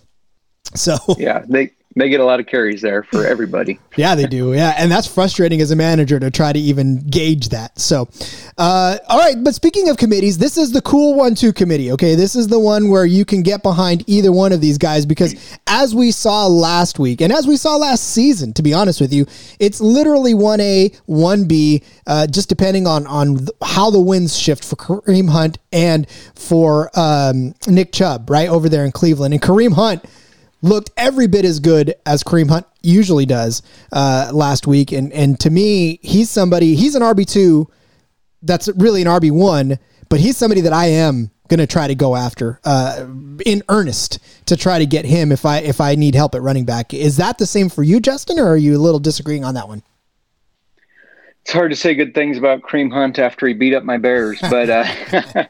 So 0.74 0.96
yeah, 1.18 1.44
they 1.48 1.72
they 1.96 2.08
get 2.08 2.20
a 2.20 2.24
lot 2.24 2.40
of 2.40 2.46
carries 2.46 2.82
there 2.82 3.02
for 3.04 3.26
everybody. 3.34 3.78
yeah, 3.96 4.14
they 4.14 4.26
do. 4.26 4.52
Yeah, 4.52 4.74
and 4.76 4.90
that's 4.90 5.06
frustrating 5.06 5.60
as 5.60 5.70
a 5.70 5.76
manager 5.76 6.18
to 6.18 6.30
try 6.30 6.52
to 6.52 6.58
even 6.58 6.98
gauge 7.08 7.50
that. 7.50 7.78
So, 7.78 8.08
uh, 8.58 8.98
all 9.08 9.18
right. 9.18 9.36
But 9.42 9.54
speaking 9.54 9.88
of 9.88 9.96
committees, 9.96 10.38
this 10.38 10.58
is 10.58 10.72
the 10.72 10.82
cool 10.82 11.14
one 11.14 11.34
two 11.34 11.52
committee. 11.52 11.92
Okay, 11.92 12.14
this 12.14 12.34
is 12.34 12.48
the 12.48 12.58
one 12.58 12.88
where 12.88 13.04
you 13.06 13.24
can 13.24 13.42
get 13.42 13.62
behind 13.62 14.04
either 14.06 14.32
one 14.32 14.52
of 14.52 14.60
these 14.60 14.78
guys 14.78 15.06
because, 15.06 15.58
as 15.66 15.94
we 15.94 16.10
saw 16.10 16.46
last 16.46 16.98
week 16.98 17.20
and 17.20 17.32
as 17.32 17.46
we 17.46 17.56
saw 17.56 17.76
last 17.76 18.12
season, 18.12 18.52
to 18.54 18.62
be 18.62 18.74
honest 18.74 19.00
with 19.00 19.12
you, 19.12 19.26
it's 19.60 19.80
literally 19.80 20.34
one 20.34 20.60
A, 20.60 20.90
one 21.06 21.46
B, 21.46 21.82
uh, 22.06 22.26
just 22.26 22.48
depending 22.48 22.86
on 22.86 23.06
on 23.06 23.46
how 23.62 23.90
the 23.90 24.00
winds 24.00 24.36
shift 24.36 24.64
for 24.64 24.76
Kareem 24.76 25.30
Hunt 25.30 25.58
and 25.72 26.08
for 26.34 26.90
um, 26.94 27.54
Nick 27.66 27.92
Chubb, 27.92 28.30
right 28.30 28.48
over 28.48 28.68
there 28.68 28.84
in 28.84 28.92
Cleveland, 28.92 29.34
and 29.34 29.42
Kareem 29.42 29.74
Hunt 29.74 30.04
looked 30.64 30.90
every 30.96 31.26
bit 31.26 31.44
as 31.44 31.60
good 31.60 31.94
as 32.06 32.24
Kareem 32.24 32.48
Hunt 32.48 32.66
usually 32.82 33.26
does 33.26 33.62
uh, 33.92 34.30
last 34.32 34.66
week. 34.66 34.92
And 34.92 35.12
and 35.12 35.38
to 35.40 35.50
me, 35.50 36.00
he's 36.02 36.30
somebody. 36.30 36.74
He's 36.74 36.94
an 36.94 37.02
RB 37.02 37.26
two. 37.26 37.68
That's 38.42 38.68
really 38.76 39.02
an 39.02 39.08
RB 39.08 39.30
one, 39.30 39.78
but 40.08 40.20
he's 40.20 40.36
somebody 40.36 40.62
that 40.62 40.72
I 40.72 40.86
am 40.86 41.30
going 41.48 41.60
to 41.60 41.66
try 41.66 41.86
to 41.86 41.94
go 41.94 42.16
after 42.16 42.60
uh, 42.64 43.06
in 43.44 43.62
earnest 43.68 44.18
to 44.46 44.56
try 44.56 44.78
to 44.78 44.86
get 44.86 45.04
him 45.04 45.30
if 45.30 45.44
I 45.44 45.58
if 45.58 45.80
I 45.80 45.94
need 45.94 46.14
help 46.14 46.34
at 46.34 46.42
running 46.42 46.64
back. 46.64 46.94
Is 46.94 47.18
that 47.18 47.38
the 47.38 47.46
same 47.46 47.68
for 47.68 47.82
you, 47.82 48.00
Justin, 48.00 48.38
or 48.38 48.48
are 48.48 48.56
you 48.56 48.76
a 48.76 48.80
little 48.80 49.00
disagreeing 49.00 49.44
on 49.44 49.54
that 49.54 49.68
one? 49.68 49.82
It's 51.42 51.52
hard 51.52 51.70
to 51.72 51.76
say 51.76 51.94
good 51.94 52.14
things 52.14 52.38
about 52.38 52.62
Kareem 52.62 52.90
Hunt 52.90 53.18
after 53.18 53.46
he 53.46 53.52
beat 53.52 53.74
up 53.74 53.84
my 53.84 53.98
Bears, 53.98 54.40
but 54.40 54.70
uh, 54.70 55.44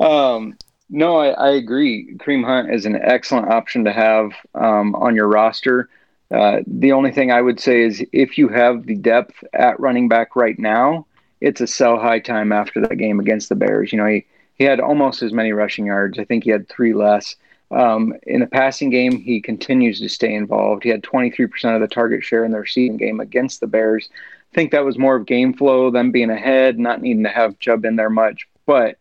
um, 0.00 0.56
no, 0.94 1.16
I, 1.18 1.30
I, 1.30 1.50
agree. 1.50 2.14
Kareem 2.18 2.44
Hunt 2.44 2.72
is 2.72 2.86
an 2.86 2.96
excellent 2.96 3.50
option 3.50 3.84
to 3.84 3.92
have 3.92 4.30
um, 4.54 4.94
on 4.94 5.16
your 5.16 5.26
roster. 5.26 5.88
Uh, 6.30 6.60
the 6.66 6.92
only 6.92 7.10
thing 7.10 7.32
I 7.32 7.42
would 7.42 7.58
say 7.58 7.82
is 7.82 8.04
if 8.12 8.38
you 8.38 8.48
have 8.48 8.86
the 8.86 8.94
depth 8.94 9.42
at 9.52 9.78
running 9.80 10.08
back 10.08 10.36
right 10.36 10.58
now, 10.58 11.06
it's 11.40 11.60
a 11.60 11.66
sell 11.66 11.98
high 11.98 12.20
time 12.20 12.52
after 12.52 12.80
that 12.80 12.96
game 12.96 13.18
against 13.18 13.48
the 13.48 13.56
Bears. 13.56 13.92
You 13.92 13.98
know, 13.98 14.06
he, 14.06 14.24
he 14.54 14.64
had 14.64 14.78
almost 14.78 15.22
as 15.22 15.32
many 15.32 15.52
rushing 15.52 15.86
yards. 15.86 16.18
I 16.18 16.24
think 16.24 16.44
he 16.44 16.50
had 16.50 16.68
three 16.68 16.94
less. 16.94 17.34
Um, 17.72 18.14
in 18.22 18.40
the 18.40 18.46
passing 18.46 18.90
game, 18.90 19.18
he 19.18 19.40
continues 19.40 19.98
to 19.98 20.08
stay 20.08 20.32
involved. 20.32 20.84
He 20.84 20.90
had 20.90 21.02
23% 21.02 21.74
of 21.74 21.80
the 21.80 21.88
target 21.88 22.22
share 22.22 22.44
in 22.44 22.52
the 22.52 22.60
receiving 22.60 22.98
game 22.98 23.18
against 23.18 23.58
the 23.58 23.66
Bears. 23.66 24.08
I 24.12 24.54
think 24.54 24.70
that 24.70 24.84
was 24.84 24.96
more 24.96 25.16
of 25.16 25.26
game 25.26 25.52
flow, 25.52 25.90
them 25.90 26.12
being 26.12 26.30
ahead, 26.30 26.78
not 26.78 27.02
needing 27.02 27.24
to 27.24 27.30
have 27.30 27.58
Chubb 27.58 27.84
in 27.84 27.96
there 27.96 28.10
much. 28.10 28.46
But 28.64 28.96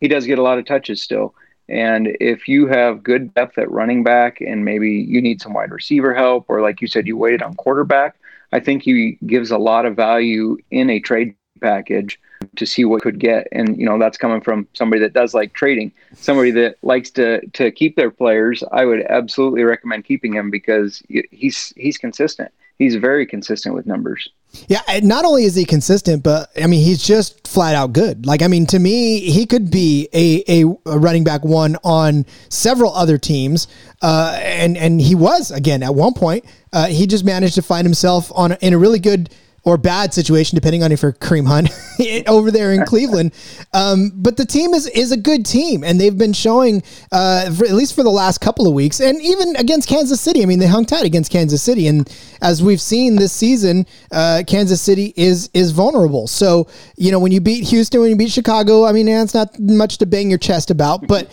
he 0.00 0.08
does 0.08 0.26
get 0.26 0.38
a 0.38 0.42
lot 0.42 0.58
of 0.58 0.66
touches 0.66 1.02
still. 1.02 1.34
And 1.68 2.16
if 2.20 2.46
you 2.46 2.68
have 2.68 3.02
good 3.02 3.34
depth 3.34 3.58
at 3.58 3.70
running 3.70 4.04
back 4.04 4.40
and 4.40 4.64
maybe 4.64 4.90
you 4.90 5.20
need 5.20 5.42
some 5.42 5.52
wide 5.52 5.72
receiver 5.72 6.14
help, 6.14 6.46
or 6.48 6.60
like 6.60 6.80
you 6.80 6.86
said, 6.86 7.06
you 7.06 7.16
waited 7.16 7.42
on 7.42 7.54
quarterback, 7.54 8.16
I 8.52 8.60
think 8.60 8.82
he 8.82 9.18
gives 9.26 9.50
a 9.50 9.58
lot 9.58 9.84
of 9.86 9.96
value 9.96 10.58
in 10.70 10.90
a 10.90 11.00
trade 11.00 11.34
package 11.60 12.20
to 12.54 12.66
see 12.66 12.84
what 12.84 13.02
could 13.02 13.18
get. 13.18 13.48
And, 13.50 13.76
you 13.76 13.84
know, 13.84 13.98
that's 13.98 14.18
coming 14.18 14.40
from 14.40 14.68
somebody 14.74 15.00
that 15.00 15.12
does 15.12 15.34
like 15.34 15.54
trading, 15.54 15.90
somebody 16.14 16.52
that 16.52 16.76
likes 16.82 17.10
to, 17.12 17.44
to 17.54 17.72
keep 17.72 17.96
their 17.96 18.10
players. 18.10 18.62
I 18.70 18.84
would 18.84 19.02
absolutely 19.06 19.64
recommend 19.64 20.04
keeping 20.04 20.34
him 20.34 20.50
because 20.50 21.02
he's, 21.30 21.72
he's 21.76 21.98
consistent. 21.98 22.52
He's 22.78 22.94
very 22.94 23.26
consistent 23.26 23.74
with 23.74 23.86
numbers. 23.86 24.28
Yeah, 24.68 24.80
not 25.02 25.24
only 25.24 25.44
is 25.44 25.54
he 25.54 25.64
consistent, 25.64 26.22
but 26.22 26.50
I 26.60 26.66
mean 26.66 26.82
he's 26.82 27.02
just 27.02 27.46
flat 27.46 27.74
out 27.74 27.92
good. 27.92 28.26
Like 28.26 28.42
I 28.42 28.48
mean, 28.48 28.66
to 28.66 28.78
me, 28.78 29.20
he 29.20 29.46
could 29.46 29.70
be 29.70 30.08
a, 30.12 30.62
a, 30.62 30.98
running 30.98 31.24
back 31.24 31.44
one 31.44 31.76
on 31.84 32.26
several 32.48 32.92
other 32.94 33.18
teams, 33.18 33.68
uh, 34.02 34.38
and 34.42 34.76
and 34.76 35.00
he 35.00 35.14
was 35.14 35.50
again 35.50 35.82
at 35.82 35.94
one 35.94 36.14
point. 36.14 36.44
Uh, 36.72 36.86
he 36.86 37.06
just 37.06 37.24
managed 37.24 37.54
to 37.54 37.62
find 37.62 37.86
himself 37.86 38.30
on 38.34 38.52
in 38.54 38.74
a 38.74 38.78
really 38.78 38.98
good 38.98 39.30
or 39.66 39.76
bad 39.76 40.14
situation, 40.14 40.54
depending 40.54 40.84
on 40.84 40.92
if 40.92 41.02
you're 41.02 41.12
Kareem 41.12 41.46
Hunt 41.46 41.68
over 42.28 42.52
there 42.52 42.72
in 42.72 42.84
Cleveland. 42.86 43.34
Um, 43.74 44.12
but 44.14 44.36
the 44.36 44.46
team 44.46 44.72
is 44.72 44.86
is 44.86 45.10
a 45.10 45.16
good 45.16 45.44
team, 45.44 45.82
and 45.82 46.00
they've 46.00 46.16
been 46.16 46.32
showing, 46.32 46.84
uh, 47.10 47.52
for, 47.52 47.66
at 47.66 47.72
least 47.72 47.94
for 47.94 48.04
the 48.04 48.10
last 48.10 48.40
couple 48.40 48.68
of 48.68 48.74
weeks, 48.74 49.00
and 49.00 49.20
even 49.20 49.56
against 49.56 49.88
Kansas 49.88 50.20
City. 50.20 50.42
I 50.42 50.46
mean, 50.46 50.60
they 50.60 50.68
hung 50.68 50.86
tight 50.86 51.04
against 51.04 51.32
Kansas 51.32 51.62
City, 51.62 51.88
and 51.88 52.08
as 52.40 52.62
we've 52.62 52.80
seen 52.80 53.16
this 53.16 53.32
season, 53.32 53.86
uh, 54.12 54.44
Kansas 54.46 54.80
City 54.80 55.12
is 55.16 55.50
is 55.52 55.72
vulnerable. 55.72 56.28
So 56.28 56.68
you 56.96 57.10
know, 57.10 57.18
when 57.18 57.32
you 57.32 57.40
beat 57.40 57.64
Houston, 57.64 58.00
when 58.00 58.10
you 58.10 58.16
beat 58.16 58.30
Chicago, 58.30 58.86
I 58.86 58.92
mean, 58.92 59.08
it's 59.08 59.34
not 59.34 59.58
much 59.58 59.98
to 59.98 60.06
bang 60.06 60.30
your 60.30 60.38
chest 60.38 60.70
about, 60.70 61.08
but 61.08 61.28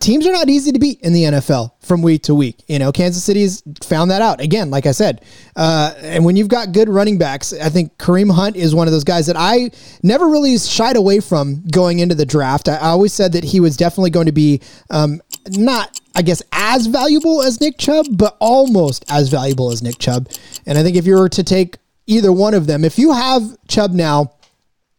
teams 0.00 0.26
are 0.26 0.32
not 0.32 0.48
easy 0.48 0.72
to 0.72 0.78
beat 0.78 1.00
in 1.00 1.12
the 1.12 1.24
NFL 1.24 1.72
from 1.80 2.02
week 2.02 2.22
to 2.24 2.34
week. 2.34 2.62
You 2.66 2.78
know, 2.78 2.92
Kansas 2.92 3.22
City's 3.22 3.62
found 3.82 4.10
that 4.10 4.20
out 4.22 4.40
again. 4.40 4.70
Like 4.70 4.86
I 4.86 4.92
said, 4.92 5.24
uh, 5.54 5.94
and 5.98 6.24
when 6.24 6.36
you've 6.36 6.48
got 6.48 6.72
good 6.72 6.88
running 6.88 7.18
backs, 7.18 7.52
I 7.52 7.68
think 7.68 7.96
Kareem 7.98 8.32
Hunt 8.32 8.56
is 8.56 8.74
one 8.74 8.88
of 8.88 8.92
those 8.92 9.04
guys 9.04 9.26
that 9.26 9.36
I 9.36 9.70
never 10.02 10.26
really 10.26 10.58
shied 10.58 10.96
away 10.96 11.20
from 11.20 11.62
going 11.70 12.00
into 12.00 12.14
the 12.14 12.26
draft. 12.26 12.68
I, 12.68 12.76
I 12.76 12.88
always 12.88 13.12
said 13.12 13.32
that 13.32 13.44
he 13.44 13.60
was 13.60 13.76
definitely 13.76 14.10
going 14.10 14.26
to 14.26 14.32
be 14.32 14.60
um, 14.90 15.20
not, 15.50 16.00
I 16.14 16.22
guess, 16.22 16.42
as 16.52 16.86
valuable 16.86 17.42
as 17.42 17.60
Nick 17.60 17.78
Chubb, 17.78 18.06
but 18.10 18.36
almost 18.40 19.04
as 19.08 19.28
valuable 19.28 19.70
as 19.70 19.82
Nick 19.82 19.98
Chubb. 19.98 20.28
And 20.66 20.76
I 20.76 20.82
think 20.82 20.96
if 20.96 21.06
you 21.06 21.14
were 21.14 21.28
to 21.28 21.44
take 21.44 21.78
either 22.06 22.32
one 22.32 22.54
of 22.54 22.66
them, 22.66 22.84
if 22.84 22.98
you 22.98 23.12
have 23.12 23.56
Chubb 23.68 23.92
now 23.92 24.32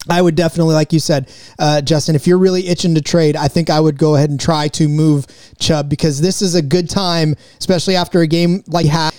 I 0.09 0.21
would 0.21 0.35
definitely, 0.35 0.75
like 0.75 0.93
you 0.93 0.99
said, 0.99 1.29
uh, 1.59 1.81
Justin, 1.81 2.15
if 2.15 2.27
you're 2.27 2.37
really 2.37 2.67
itching 2.67 2.95
to 2.95 3.01
trade, 3.01 3.35
I 3.35 3.47
think 3.47 3.69
I 3.69 3.79
would 3.79 3.97
go 3.97 4.15
ahead 4.15 4.29
and 4.29 4.39
try 4.39 4.67
to 4.69 4.87
move 4.87 5.27
Chubb 5.59 5.89
because 5.89 6.21
this 6.21 6.41
is 6.41 6.55
a 6.55 6.61
good 6.61 6.89
time, 6.89 7.35
especially 7.59 7.95
after 7.95 8.21
a 8.21 8.27
game 8.27 8.63
like 8.67 8.87
ha- 8.87 9.11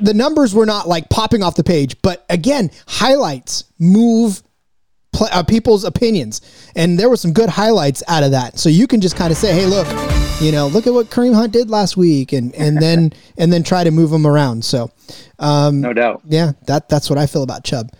the 0.00 0.14
numbers 0.14 0.54
were 0.54 0.66
not 0.66 0.88
like 0.88 1.08
popping 1.08 1.42
off 1.42 1.54
the 1.54 1.64
page, 1.64 2.00
but 2.02 2.24
again, 2.30 2.70
highlights 2.86 3.64
move 3.78 4.42
play, 5.12 5.28
uh, 5.32 5.42
people's 5.42 5.84
opinions, 5.84 6.40
and 6.74 6.98
there 6.98 7.08
were 7.08 7.16
some 7.16 7.32
good 7.32 7.48
highlights 7.48 8.02
out 8.08 8.22
of 8.22 8.30
that. 8.30 8.58
So 8.58 8.68
you 8.68 8.86
can 8.86 9.00
just 9.00 9.16
kind 9.16 9.30
of 9.30 9.36
say, 9.36 9.52
"Hey, 9.52 9.66
look, 9.66 9.86
you 10.40 10.52
know, 10.52 10.68
look 10.68 10.86
at 10.86 10.94
what 10.94 11.10
Kareem 11.10 11.34
Hunt 11.34 11.52
did 11.52 11.68
last 11.68 11.96
week," 11.96 12.32
and 12.32 12.54
and 12.54 12.78
then 12.82 13.12
and 13.36 13.52
then 13.52 13.62
try 13.62 13.84
to 13.84 13.90
move 13.90 14.10
them 14.10 14.26
around. 14.26 14.64
So, 14.64 14.90
um, 15.38 15.80
no 15.80 15.92
doubt, 15.92 16.22
yeah, 16.26 16.52
that 16.66 16.88
that's 16.88 17.10
what 17.10 17.18
I 17.18 17.26
feel 17.26 17.42
about 17.42 17.64
Chubb. 17.64 17.90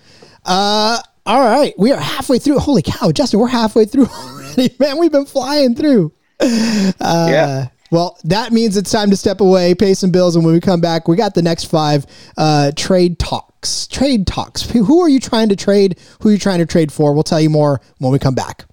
Uh, 0.44 1.02
all 1.28 1.40
right, 1.40 1.74
we 1.78 1.92
are 1.92 2.00
halfway 2.00 2.38
through. 2.38 2.58
Holy 2.58 2.80
cow, 2.80 3.12
Justin, 3.12 3.38
we're 3.38 3.48
halfway 3.48 3.84
through 3.84 4.06
already, 4.14 4.74
man. 4.80 4.98
We've 4.98 5.12
been 5.12 5.26
flying 5.26 5.74
through. 5.74 6.12
Uh, 6.40 6.92
yeah. 7.00 7.68
Well, 7.90 8.18
that 8.24 8.50
means 8.50 8.76
it's 8.78 8.90
time 8.90 9.10
to 9.10 9.16
step 9.16 9.40
away, 9.42 9.74
pay 9.74 9.92
some 9.92 10.10
bills, 10.10 10.36
and 10.36 10.44
when 10.44 10.54
we 10.54 10.60
come 10.60 10.80
back, 10.80 11.06
we 11.06 11.16
got 11.16 11.34
the 11.34 11.42
next 11.42 11.64
five 11.64 12.06
uh, 12.38 12.72
trade 12.76 13.18
talks. 13.18 13.86
Trade 13.86 14.26
talks. 14.26 14.62
Who 14.70 15.00
are 15.00 15.08
you 15.08 15.20
trying 15.20 15.50
to 15.50 15.56
trade? 15.56 15.98
Who 16.20 16.30
are 16.30 16.32
you 16.32 16.38
trying 16.38 16.58
to 16.60 16.66
trade 16.66 16.90
for? 16.90 17.12
We'll 17.12 17.22
tell 17.24 17.40
you 17.40 17.50
more 17.50 17.80
when 17.98 18.10
we 18.10 18.18
come 18.18 18.34
back. 18.34 18.64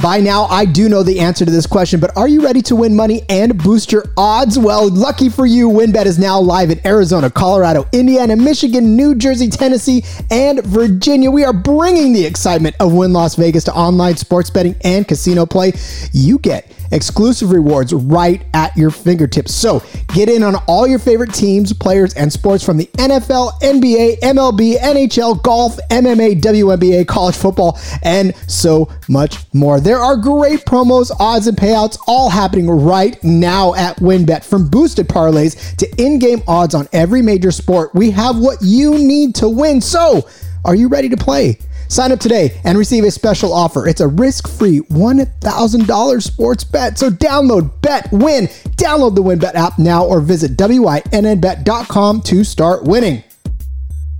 By 0.00 0.20
now, 0.20 0.44
I 0.44 0.64
do 0.64 0.88
know 0.88 1.02
the 1.02 1.18
answer 1.18 1.44
to 1.44 1.50
this 1.50 1.66
question, 1.66 1.98
but 1.98 2.16
are 2.16 2.28
you 2.28 2.40
ready 2.40 2.62
to 2.62 2.76
win 2.76 2.94
money 2.94 3.22
and 3.28 3.60
boost 3.60 3.90
your 3.90 4.04
odds? 4.16 4.56
Well, 4.56 4.88
lucky 4.88 5.28
for 5.28 5.44
you, 5.44 5.68
WynnBet 5.68 6.06
is 6.06 6.20
now 6.20 6.38
live 6.38 6.70
in 6.70 6.80
Arizona, 6.86 7.28
Colorado, 7.28 7.84
Indiana, 7.92 8.36
Michigan, 8.36 8.94
New 8.94 9.16
Jersey, 9.16 9.48
Tennessee, 9.48 10.04
and 10.30 10.64
Virginia. 10.64 11.32
We 11.32 11.42
are 11.42 11.52
bringing 11.52 12.12
the 12.12 12.24
excitement 12.24 12.76
of 12.78 12.92
Wynn 12.92 13.12
Las 13.12 13.34
Vegas 13.34 13.64
to 13.64 13.74
online 13.74 14.16
sports 14.16 14.50
betting 14.50 14.76
and 14.84 15.06
casino 15.06 15.46
play. 15.46 15.72
You 16.12 16.38
get 16.38 16.70
exclusive 16.90 17.50
rewards 17.50 17.92
right 17.92 18.44
at 18.54 18.76
your 18.76 18.90
fingertips. 18.90 19.54
So 19.54 19.82
get 20.08 20.28
in 20.28 20.42
on 20.42 20.56
all 20.66 20.86
your 20.86 20.98
favorite 20.98 21.34
teams, 21.34 21.72
players, 21.72 22.14
and 22.14 22.32
sports 22.32 22.64
from 22.64 22.76
the 22.76 22.86
NFL, 22.94 23.60
NBA, 23.60 24.20
MLB, 24.20 24.78
NHL, 24.78 25.42
golf, 25.42 25.78
MMA, 25.90 26.40
WNBA, 26.40 27.06
college 27.06 27.36
football, 27.36 27.78
and 28.02 28.34
so 28.48 28.90
much 29.08 29.38
more. 29.52 29.80
There 29.80 29.98
are 29.98 30.16
great 30.16 30.64
promos, 30.64 31.10
odds, 31.18 31.46
and 31.46 31.56
payouts 31.56 31.98
all 32.06 32.30
happening 32.30 32.68
right 32.70 33.22
now 33.22 33.74
at 33.74 33.96
WynnBet. 33.98 34.44
From 34.44 34.68
boosted 34.68 35.08
parlays 35.08 35.76
to 35.76 35.88
in 36.02 36.18
game 36.18 36.42
odds 36.46 36.74
on 36.74 36.88
every 36.92 37.22
major 37.22 37.50
sport, 37.50 37.94
we 37.94 38.10
have 38.10 38.38
what 38.38 38.58
you 38.62 38.98
need 38.98 39.34
to 39.36 39.48
win. 39.48 39.80
So, 39.80 40.28
are 40.64 40.74
you 40.74 40.88
ready 40.88 41.08
to 41.08 41.16
play? 41.16 41.58
Sign 41.88 42.12
up 42.12 42.20
today 42.20 42.60
and 42.64 42.78
receive 42.78 43.04
a 43.04 43.10
special 43.10 43.52
offer. 43.52 43.86
It's 43.88 44.00
a 44.00 44.08
risk-free 44.08 44.80
$1,000 44.80 46.22
sports 46.22 46.64
bet. 46.64 46.98
So 46.98 47.10
download 47.10 47.80
Bet 47.80 48.10
Win. 48.12 48.46
Download 48.76 49.14
the 49.14 49.22
WynnBET 49.22 49.54
app 49.54 49.78
now 49.78 50.04
or 50.04 50.20
visit 50.20 50.52
wynnbet.com 50.56 52.20
to 52.22 52.44
start 52.44 52.84
winning. 52.84 53.24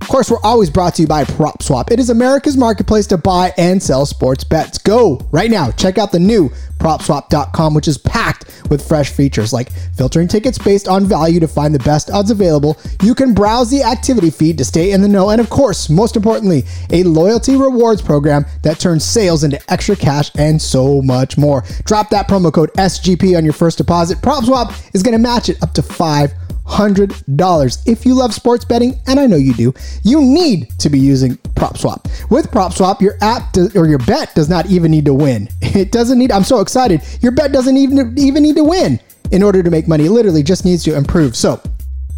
Of 0.01 0.07
course, 0.07 0.31
we're 0.31 0.41
always 0.43 0.69
brought 0.69 0.95
to 0.95 1.01
you 1.03 1.07
by 1.07 1.23
PropSwap. 1.23 1.91
It 1.91 1.99
is 1.99 2.09
America's 2.09 2.57
marketplace 2.57 3.05
to 3.07 3.17
buy 3.17 3.53
and 3.57 3.81
sell 3.83 4.05
sports 4.05 4.43
bets. 4.43 4.77
Go 4.77 5.19
right 5.31 5.51
now. 5.51 5.71
Check 5.71 5.97
out 5.97 6.11
the 6.11 6.19
new 6.19 6.49
PropSwap.com, 6.79 7.73
which 7.73 7.87
is 7.87 7.97
packed 7.97 8.45
with 8.69 8.87
fresh 8.87 9.11
features 9.11 9.51
like 9.51 9.71
filtering 9.95 10.27
tickets 10.27 10.57
based 10.57 10.87
on 10.87 11.05
value 11.05 11.39
to 11.41 11.47
find 11.47 11.75
the 11.75 11.79
best 11.79 12.09
odds 12.09 12.31
available. 12.31 12.77
You 13.03 13.13
can 13.13 13.33
browse 13.33 13.69
the 13.69 13.83
activity 13.83 14.29
feed 14.29 14.57
to 14.59 14.65
stay 14.65 14.91
in 14.91 15.01
the 15.01 15.07
know. 15.07 15.29
And 15.29 15.41
of 15.41 15.49
course, 15.49 15.89
most 15.89 16.15
importantly, 16.15 16.63
a 16.91 17.03
loyalty 17.03 17.55
rewards 17.55 18.01
program 18.01 18.45
that 18.63 18.79
turns 18.79 19.03
sales 19.03 19.43
into 19.43 19.61
extra 19.71 19.95
cash 19.95 20.31
and 20.37 20.61
so 20.61 21.01
much 21.01 21.37
more. 21.37 21.63
Drop 21.83 22.09
that 22.11 22.27
promo 22.27 22.53
code 22.53 22.71
SGP 22.73 23.37
on 23.37 23.43
your 23.43 23.53
first 23.53 23.77
deposit. 23.77 24.19
PropSwap 24.19 24.95
is 24.95 25.03
going 25.03 25.13
to 25.13 25.19
match 25.19 25.49
it 25.49 25.61
up 25.61 25.73
to 25.73 25.83
5 25.83 26.33
$100. 26.69 27.87
If 27.87 28.05
you 28.05 28.13
love 28.13 28.33
sports 28.33 28.63
betting, 28.63 28.99
and 29.07 29.19
I 29.19 29.25
know 29.25 29.35
you 29.35 29.53
do, 29.53 29.73
you 30.03 30.21
need 30.21 30.69
to 30.79 30.89
be 30.89 30.99
using 30.99 31.35
PropSwap. 31.55 32.29
With 32.29 32.51
PropSwap, 32.51 33.01
your 33.01 33.17
app 33.21 33.55
or 33.75 33.87
your 33.87 33.99
bet 33.99 34.33
does 34.35 34.49
not 34.49 34.67
even 34.67 34.91
need 34.91 35.05
to 35.05 35.13
win. 35.13 35.49
It 35.79 35.91
doesn't 35.93 36.19
need, 36.19 36.31
I'm 36.31 36.43
so 36.43 36.59
excited. 36.59 37.01
Your 37.21 37.31
bet 37.31 37.53
doesn't 37.53 37.77
even, 37.77 38.17
even 38.17 38.43
need 38.43 38.55
to 38.57 38.63
win 38.63 38.99
in 39.31 39.43
order 39.43 39.63
to 39.63 39.69
make 39.69 39.87
money. 39.87 40.05
It 40.05 40.11
literally 40.11 40.43
just 40.43 40.65
needs 40.65 40.83
to 40.83 40.95
improve. 40.97 41.37
So, 41.37 41.61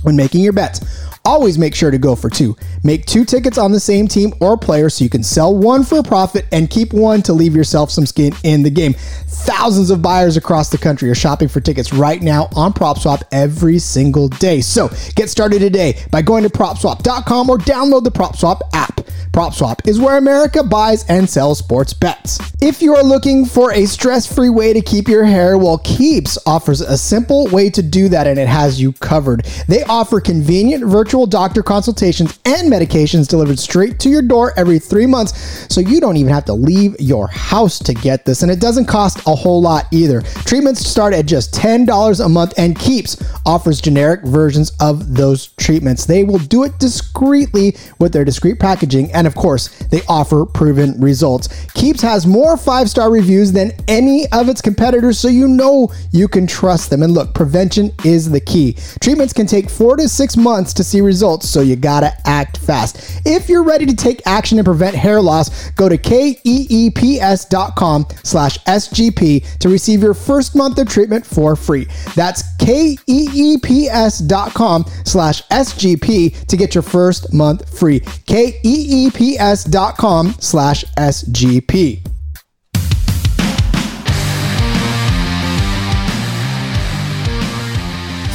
when 0.03 0.15
making 0.15 0.41
your 0.41 0.53
bets, 0.53 0.79
Always 1.23 1.59
make 1.59 1.75
sure 1.75 1.91
to 1.91 1.99
go 1.99 2.15
for 2.15 2.31
two. 2.31 2.55
Make 2.83 3.05
two 3.05 3.25
tickets 3.25 3.59
on 3.59 3.71
the 3.71 3.79
same 3.79 4.07
team 4.07 4.33
or 4.39 4.57
player 4.57 4.89
so 4.89 5.03
you 5.03 5.09
can 5.09 5.21
sell 5.21 5.55
one 5.55 5.83
for 5.83 5.99
a 5.99 6.03
profit 6.03 6.45
and 6.51 6.67
keep 6.67 6.93
one 6.93 7.21
to 7.23 7.33
leave 7.33 7.55
yourself 7.55 7.91
some 7.91 8.07
skin 8.07 8.33
in 8.43 8.63
the 8.63 8.71
game. 8.71 8.93
Thousands 8.93 9.91
of 9.91 10.01
buyers 10.01 10.35
across 10.35 10.69
the 10.69 10.79
country 10.79 11.11
are 11.11 11.15
shopping 11.15 11.47
for 11.47 11.61
tickets 11.61 11.93
right 11.93 12.21
now 12.21 12.49
on 12.55 12.73
PropSwap 12.73 13.21
every 13.31 13.77
single 13.77 14.29
day. 14.29 14.61
So 14.61 14.89
get 15.15 15.29
started 15.29 15.59
today 15.59 16.03
by 16.09 16.23
going 16.23 16.43
to 16.43 16.49
PropSwap.com 16.49 17.49
or 17.51 17.59
download 17.59 18.03
the 18.03 18.11
PropSwap 18.11 18.61
app. 18.73 19.01
PropSwap 19.31 19.87
is 19.87 19.99
where 19.99 20.17
America 20.17 20.61
buys 20.61 21.05
and 21.05 21.29
sells 21.29 21.59
sports 21.59 21.93
bets. 21.93 22.39
If 22.61 22.81
you 22.81 22.95
are 22.95 23.03
looking 23.03 23.45
for 23.45 23.71
a 23.71 23.85
stress-free 23.85 24.49
way 24.49 24.73
to 24.73 24.81
keep 24.81 25.07
your 25.07 25.23
hair, 25.23 25.57
well, 25.57 25.77
Keeps 25.77 26.37
offers 26.45 26.81
a 26.81 26.97
simple 26.97 27.47
way 27.47 27.69
to 27.69 27.81
do 27.81 28.09
that 28.09 28.27
and 28.27 28.37
it 28.37 28.47
has 28.47 28.81
you 28.81 28.91
covered. 28.93 29.45
They 29.67 29.83
offer 29.91 30.21
convenient 30.21 30.86
virtual 30.86 31.27
doctor 31.27 31.62
consultations 31.62 32.39
and 32.45 32.71
medications 32.71 33.27
delivered 33.27 33.60
straight 33.60 33.99
to 33.99 34.08
your 34.08 34.21
door 34.21 34.54
every 34.56 34.80
three 34.80 35.06
months, 35.06 35.67
so 35.73 35.82
you 35.82 35.99
don't 35.99 36.15
even 36.15 36.32
have 36.32 36.45
to 36.45 36.54
leave 36.54 36.95
your 36.97 37.27
house 37.27 37.77
to 37.77 37.93
get 37.93 38.23
this. 38.23 38.41
And 38.41 38.49
it 38.49 38.62
doesn't 38.62 38.86
cost 38.86 39.19
a 39.27 39.36
whole 39.36 39.62
lot 39.62 39.88
either. 39.91 40.21
Treatments 40.21 40.88
start 40.88 41.13
at 41.13 41.25
just 41.25 41.54
$10 41.54 42.25
a 42.25 42.30
month, 42.30 42.54
and 42.58 42.80
Keeps 42.80 43.21
offers 43.45 43.82
generic 43.82 44.21
versions 44.23 44.71
of 44.80 45.13
those 45.13 45.47
treatments. 45.58 46.06
They 46.06 46.23
will 46.23 46.39
do 46.39 46.63
it 46.63 46.80
discreetly 46.80 47.75
with 47.99 48.13
their 48.13 48.23
discreet 48.23 48.62
packaging, 48.62 49.12
and 49.12 49.27
of 49.27 49.36
course, 49.36 49.67
they 49.89 50.04
offer 50.08 50.45
proven 50.45 51.01
results. 51.01 51.49
Keeps 51.73 52.01
has 52.01 52.25
more 52.25 52.56
five 52.56 52.89
star 52.89 53.12
reviews 53.12 53.51
than 53.51 53.73
any 53.89 54.25
of 54.32 54.47
its 54.47 54.62
competitors, 54.62 55.19
so 55.19 55.27
you 55.27 55.49
know 55.49 55.91
you 56.12 56.30
can 56.30 56.47
trust 56.47 56.89
them. 56.89 57.04
And 57.04 57.13
look, 57.13 57.34
prevention 57.34 57.91
is 58.06 58.32
the 58.32 58.39
key. 58.39 58.77
Treatments 59.01 59.34
can 59.34 59.47
take 59.47 59.69
four 59.82 59.98
to 59.98 60.08
six 60.08 60.38
months 60.38 60.74
to 60.74 60.84
see 60.84 61.02
results, 61.02 61.50
so 61.50 61.60
you 61.60 61.76
gotta 61.76 62.13
act 62.28 62.58
fast. 62.58 63.20
If 63.26 63.50
you're 63.50 63.63
ready 63.63 63.88
to 63.88 63.96
take 63.96 64.22
action 64.28 64.60
and 64.60 64.65
prevent 64.65 64.96
hair 64.96 65.20
loss, 65.20 65.72
go 65.72 65.89
to 65.89 65.98
keeps.com 65.98 68.06
slash 68.24 68.60
SGP 68.60 69.58
to 69.58 69.70
receive 69.70 70.04
your 70.04 70.13
first 70.13 70.56
month 70.56 70.78
of 70.78 70.88
treatment 70.88 71.26
for 71.26 71.56
free. 71.56 71.88
That's 72.15 72.44
keeps.com 72.58 74.86
slash 75.04 75.41
SGP 75.48 76.46
to 76.46 76.58
get 76.58 76.76
your 76.76 76.84
first 76.84 77.34
month 77.34 77.76
free. 77.76 78.02
keeps.com 78.28 80.36
slash 80.39 80.86
SGP. 80.96 82.11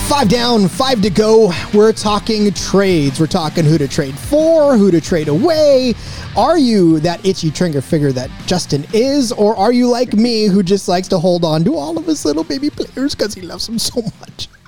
Five 0.09 0.29
down, 0.29 0.69
five 0.69 1.03
to 1.03 1.11
go. 1.11 1.53
We're 1.75 1.93
talking 1.93 2.53
trades. 2.55 3.19
We're 3.19 3.27
talking 3.27 3.65
who 3.65 3.77
to 3.77 3.89
trade 3.89 4.17
for, 4.17 4.77
who 4.77 4.93
to 4.93 5.01
trade 5.01 5.27
away. 5.27 5.95
Are 6.37 6.57
you 6.57 7.01
that 7.01 7.27
itchy 7.27 7.51
trigger 7.51 7.81
figure 7.81 8.13
that 8.13 8.31
Justin 8.47 8.87
is, 8.93 9.33
or 9.33 9.57
are 9.57 9.73
you 9.73 9.91
like 9.91 10.13
me 10.13 10.47
who 10.47 10.63
just 10.63 10.87
likes 10.87 11.09
to 11.09 11.19
hold 11.19 11.45
on 11.45 11.65
to 11.65 11.75
all 11.75 11.99
of 11.99 12.07
his 12.07 12.25
little 12.25 12.45
baby 12.45 12.71
players 12.71 13.17
because 13.17 13.35
he 13.35 13.43
loves 13.43 13.67
them 13.67 13.81
so 13.81 14.01
much? 14.21 14.49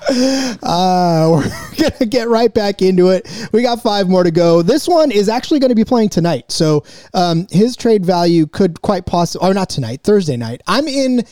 Uh, 0.63 1.27
we're 1.77 1.89
gonna 1.89 2.05
get 2.05 2.29
right 2.29 2.53
back 2.53 2.81
into 2.81 3.09
it. 3.09 3.27
We 3.51 3.61
got 3.61 3.83
five 3.83 4.09
more 4.09 4.23
to 4.23 4.31
go. 4.31 4.61
This 4.61 4.87
one 4.87 5.11
is 5.11 5.29
actually 5.29 5.59
going 5.59 5.69
to 5.69 5.75
be 5.75 5.83
playing 5.83 6.09
tonight, 6.09 6.51
so 6.51 6.83
um, 7.13 7.47
his 7.51 7.75
trade 7.75 8.05
value 8.05 8.47
could 8.47 8.81
quite 8.81 9.05
possibly, 9.05 9.47
or 9.47 9.53
not 9.53 9.69
tonight, 9.69 10.01
Thursday 10.01 10.37
night. 10.37 10.61
I'm 10.67 10.87
in 10.87 11.25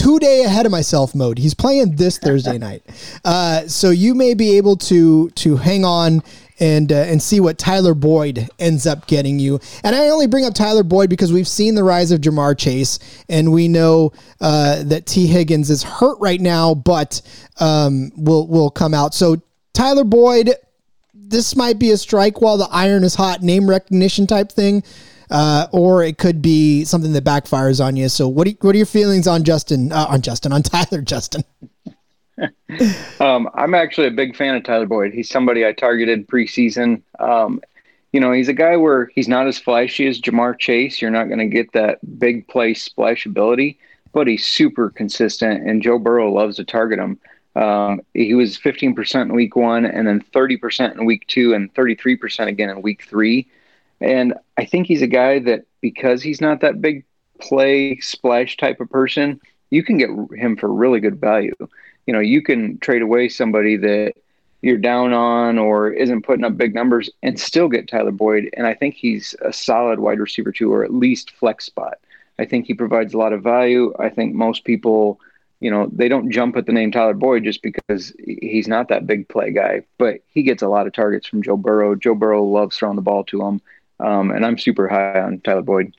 two 0.00 0.18
day 0.18 0.44
ahead 0.44 0.64
of 0.64 0.72
myself 0.72 1.14
mode. 1.14 1.38
He's 1.38 1.54
playing 1.54 1.96
this 1.96 2.18
Thursday 2.18 2.58
night, 2.68 2.82
uh, 3.24 3.66
so 3.68 3.90
you 3.90 4.14
may 4.14 4.34
be 4.34 4.56
able 4.56 4.76
to 4.76 5.30
to 5.30 5.56
hang 5.56 5.84
on 5.84 6.22
and 6.58 6.90
uh, 6.90 6.96
and 6.96 7.22
see 7.22 7.38
what 7.38 7.58
Tyler 7.58 7.94
Boyd 7.94 8.48
ends 8.58 8.86
up 8.86 9.06
getting 9.06 9.38
you. 9.38 9.60
And 9.84 9.94
I 9.94 10.08
only 10.08 10.26
bring 10.26 10.46
up 10.46 10.54
Tyler 10.54 10.82
Boyd 10.82 11.10
because 11.10 11.32
we've 11.32 11.48
seen 11.48 11.74
the 11.74 11.84
rise 11.84 12.12
of 12.12 12.20
Ja'Marr 12.20 12.56
Chase, 12.56 12.98
and 13.28 13.52
we 13.52 13.68
know 13.68 14.12
uh, 14.40 14.82
that 14.84 15.06
Tee 15.06 15.26
Higgins 15.26 15.68
is 15.68 15.82
hurt 15.82 16.18
right 16.18 16.40
now, 16.40 16.74
but 16.74 17.20
um, 17.58 18.10
will 18.16 18.46
will 18.46 18.70
come 18.70 18.94
out. 18.94 19.14
So 19.14 19.42
Tyler 19.74 20.04
Boyd, 20.04 20.54
this 21.14 21.54
might 21.56 21.78
be 21.78 21.90
a 21.90 21.96
strike 21.98 22.40
while 22.40 22.56
the 22.56 22.68
iron 22.70 23.04
is 23.04 23.14
hot, 23.14 23.42
name 23.42 23.68
recognition 23.68 24.26
type 24.26 24.50
thing. 24.50 24.82
Uh, 25.30 25.68
or 25.72 26.02
it 26.02 26.18
could 26.18 26.42
be 26.42 26.84
something 26.84 27.12
that 27.12 27.24
backfires 27.24 27.84
on 27.84 27.94
you. 27.94 28.08
So, 28.08 28.26
what 28.26 28.48
are, 28.48 28.52
what 28.62 28.74
are 28.74 28.78
your 28.78 28.86
feelings 28.86 29.28
on 29.28 29.44
Justin? 29.44 29.92
Uh, 29.92 30.06
on 30.08 30.22
Justin? 30.22 30.52
On 30.52 30.62
Tyler? 30.64 31.02
Justin? 31.02 31.44
um, 33.20 33.48
I'm 33.54 33.74
actually 33.74 34.08
a 34.08 34.12
big 34.12 34.36
fan 34.36 34.56
of 34.56 34.64
Tyler 34.64 34.86
Boyd. 34.86 35.12
He's 35.12 35.28
somebody 35.28 35.66
I 35.66 35.72
targeted 35.72 36.26
preseason. 36.26 37.02
Um, 37.18 37.60
you 38.12 38.20
know, 38.20 38.32
he's 38.32 38.48
a 38.48 38.54
guy 38.54 38.76
where 38.76 39.10
he's 39.14 39.28
not 39.28 39.46
as 39.46 39.58
flashy 39.58 40.08
as 40.08 40.20
Ja'Marr 40.20 40.58
Chase. 40.58 41.00
You're 41.00 41.10
not 41.10 41.26
going 41.26 41.38
to 41.38 41.46
get 41.46 41.72
that 41.72 41.98
big 42.18 42.48
play 42.48 42.74
splash 42.74 43.24
ability, 43.24 43.78
but 44.12 44.26
he's 44.26 44.44
super 44.44 44.90
consistent, 44.90 45.68
and 45.68 45.82
Joe 45.82 45.98
Burrow 45.98 46.32
loves 46.32 46.56
to 46.56 46.64
target 46.64 46.98
him. 46.98 47.18
Um, 47.56 48.00
he 48.14 48.34
was 48.34 48.58
15% 48.58 49.22
in 49.22 49.34
week 49.34 49.54
one, 49.54 49.84
and 49.84 50.06
then 50.06 50.22
30% 50.34 50.96
in 50.96 51.04
week 51.04 51.26
two, 51.26 51.54
and 51.54 51.72
33% 51.74 52.46
again 52.46 52.70
in 52.70 52.82
week 52.82 53.04
three. 53.04 53.46
And 54.00 54.34
I 54.56 54.64
think 54.64 54.86
he's 54.86 55.02
a 55.02 55.06
guy 55.06 55.38
that 55.40 55.64
because 55.80 56.22
he's 56.22 56.40
not 56.40 56.60
that 56.60 56.80
big 56.80 57.04
play 57.40 57.98
splash 57.98 58.56
type 58.56 58.80
of 58.80 58.90
person, 58.90 59.40
you 59.70 59.82
can 59.82 59.98
get 59.98 60.10
him 60.36 60.56
for 60.56 60.72
really 60.72 61.00
good 61.00 61.20
value. 61.20 61.54
You 62.06 62.14
know, 62.14 62.20
you 62.20 62.42
can 62.42 62.78
trade 62.78 63.02
away 63.02 63.28
somebody 63.28 63.76
that 63.76 64.14
you're 64.62 64.78
down 64.78 65.12
on 65.12 65.58
or 65.58 65.90
isn't 65.90 66.22
putting 66.22 66.44
up 66.44 66.56
big 66.56 66.74
numbers 66.74 67.08
and 67.22 67.38
still 67.38 67.68
get 67.68 67.88
Tyler 67.88 68.10
Boyd. 68.10 68.50
And 68.54 68.66
I 68.66 68.74
think 68.74 68.94
he's 68.94 69.34
a 69.42 69.52
solid 69.52 70.00
wide 70.00 70.18
receiver 70.18 70.52
too, 70.52 70.72
or 70.72 70.84
at 70.84 70.92
least 70.92 71.32
flex 71.32 71.66
spot. 71.66 71.98
I 72.38 72.44
think 72.44 72.66
he 72.66 72.74
provides 72.74 73.14
a 73.14 73.18
lot 73.18 73.32
of 73.32 73.42
value. 73.42 73.94
I 73.98 74.08
think 74.08 74.34
most 74.34 74.64
people 74.64 75.20
you 75.60 75.70
know, 75.70 75.88
they 75.92 76.08
don't 76.08 76.30
jump 76.30 76.56
at 76.56 76.66
the 76.66 76.72
name 76.72 76.90
Tyler 76.90 77.14
Boyd 77.14 77.44
just 77.44 77.62
because 77.62 78.14
he's 78.18 78.66
not 78.66 78.88
that 78.88 79.06
big 79.06 79.28
play 79.28 79.52
guy, 79.52 79.82
but 79.98 80.20
he 80.28 80.42
gets 80.42 80.62
a 80.62 80.68
lot 80.68 80.86
of 80.86 80.94
targets 80.94 81.26
from 81.26 81.42
Joe 81.42 81.58
Burrow. 81.58 81.94
Joe 81.94 82.14
Burrow 82.14 82.42
loves 82.42 82.76
throwing 82.76 82.96
the 82.96 83.02
ball 83.02 83.24
to 83.24 83.42
him. 83.42 83.60
Um, 84.02 84.30
and 84.30 84.44
I'm 84.44 84.58
super 84.58 84.88
high 84.88 85.20
on 85.20 85.40
Tyler 85.40 85.62
Boyd. 85.62 85.94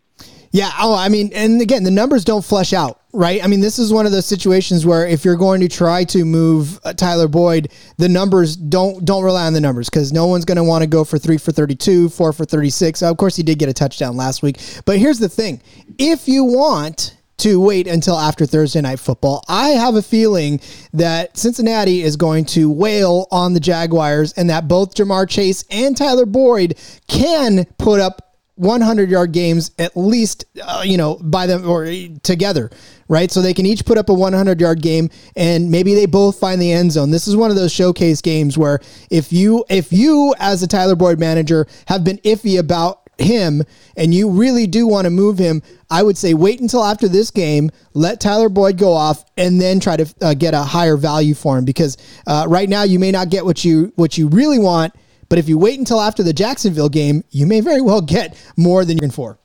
Yeah. 0.54 0.70
Oh, 0.80 0.94
I 0.94 1.08
mean, 1.08 1.32
and 1.34 1.62
again, 1.62 1.84
the 1.86 1.92
numbers 1.92 2.26
don't 2.26 2.44
flesh 2.44 2.74
out, 2.74 3.00
right? 3.14 3.42
I 3.42 3.48
mean, 3.48 3.62
this 3.62 3.80
is 3.80 3.94
one 3.94 4.06
of 4.06 4.12
those 4.12 4.26
situations 4.26 4.86
where 4.86 5.08
if 5.08 5.24
you're 5.24 5.38
going 5.38 5.62
to 5.62 5.70
try 5.70 6.04
to 6.06 6.26
move 6.26 6.78
uh, 6.84 6.92
Tyler 6.92 7.30
Boyd, 7.30 7.72
the 7.98 8.10
numbers 8.10 8.58
don't 8.58 9.06
don't 9.06 9.24
rely 9.24 9.46
on 9.46 9.54
the 9.54 9.62
numbers 9.62 9.90
because 9.90 10.12
no 10.12 10.28
one's 10.28 10.44
going 10.44 10.58
to 10.58 10.64
want 10.64 10.82
to 10.82 10.88
go 10.88 11.06
for 11.06 11.18
three 11.18 11.38
for 11.38 11.54
32, 11.54 12.10
four 12.10 12.34
for 12.34 12.44
36. 12.44 13.02
Of 13.02 13.16
course, 13.16 13.38
he 13.38 13.44
did 13.44 13.60
get 13.60 13.70
a 13.70 13.74
touchdown 13.74 14.18
last 14.18 14.44
week, 14.44 14.60
but 14.86 14.98
here's 14.98 15.20
the 15.20 15.30
thing: 15.30 15.62
if 15.98 16.28
you 16.28 16.44
want 16.44 17.16
to 17.42 17.60
wait 17.60 17.88
until 17.88 18.18
after 18.18 18.46
Thursday 18.46 18.82
night 18.82 19.00
football. 19.00 19.44
I 19.48 19.70
have 19.70 19.96
a 19.96 20.02
feeling 20.02 20.60
that 20.94 21.38
Cincinnati 21.38 22.02
is 22.02 22.16
going 22.16 22.46
to 22.46 22.70
wail 22.70 23.28
on 23.32 23.54
the 23.54 23.60
Jaguars 23.60 24.34
and 24.34 24.50
that 24.50 24.68
both 24.68 24.96
Ja'Marr 24.96 25.28
Chase 25.28 25.64
and 25.70 25.98
Tyler 25.98 26.26
Boyd 26.26 26.78
can 27.08 27.66
put 27.78 28.00
up 28.00 28.32
100 28.56 29.10
yard 29.10 29.32
games 29.32 29.72
at 29.80 29.98
least, 29.98 30.46
uh, 30.64 30.84
you 30.86 30.98
know, 30.98 31.16
by 31.16 31.48
them 31.48 31.68
or 31.68 31.86
together, 32.22 32.70
right? 33.08 33.32
So 33.32 33.42
they 33.42 33.56
can 33.56 33.66
each 33.66 33.86
put 33.86 33.98
up 33.98 34.10
a 34.10 34.14
100 34.14 34.62
yard 34.62 34.84
game 34.84 35.10
and 35.36 35.72
maybe 35.72 35.96
they 35.96 36.06
both 36.06 36.40
find 36.40 36.62
the 36.62 36.72
end 36.72 36.92
zone. 36.92 37.10
This 37.10 37.28
is 37.28 37.36
one 37.36 37.50
of 37.50 37.58
those 37.58 37.72
showcase 37.72 38.22
games 38.22 38.60
where 38.60 38.80
if 39.10 39.34
you, 39.34 39.66
if 39.68 39.92
you 39.92 40.36
as 40.38 40.62
a 40.62 40.68
Tyler 40.68 40.96
Boyd 40.96 41.20
manager 41.20 41.66
have 41.88 42.04
been 42.04 42.20
iffy 42.20 42.60
about 42.60 43.01
him 43.22 43.64
and 43.96 44.14
you 44.14 44.30
really 44.30 44.68
do 44.68 44.88
want 44.88 45.06
to 45.06 45.10
move 45.10 45.38
him, 45.38 45.62
I 45.90 46.04
would 46.04 46.18
say 46.18 46.34
wait 46.34 46.60
until 46.60 46.84
after 46.84 47.08
this 47.08 47.32
game, 47.32 47.72
let 47.94 48.20
Tyler 48.20 48.50
Boyd 48.50 48.78
go 48.78 48.94
off, 48.94 49.26
and 49.38 49.60
then 49.60 49.80
try 49.80 49.98
to 49.98 50.14
uh, 50.22 50.34
get 50.34 50.54
a 50.54 50.62
higher 50.62 50.98
value 50.98 51.34
for 51.34 51.58
him 51.58 51.66
because 51.66 51.98
uh, 52.28 52.46
right 52.48 52.70
now 52.70 52.84
you 52.84 53.00
may 53.00 53.12
not 53.12 53.30
get 53.30 53.46
what 53.46 53.64
you 53.66 53.92
what 53.96 54.18
you 54.18 54.28
really 54.28 54.60
want, 54.60 54.94
but 55.30 55.40
if 55.40 55.48
you 55.48 55.58
wait 55.58 55.80
until 55.80 56.02
after 56.02 56.24
the 56.24 56.34
Jacksonville 56.34 56.90
game, 56.90 57.24
you 57.32 57.46
may 57.46 57.62
very 57.62 57.82
well 57.82 58.02
get 58.02 58.38
more 58.58 58.84
than 58.86 58.98
you're 58.98 59.06
in 59.06 59.12
for. 59.12 59.38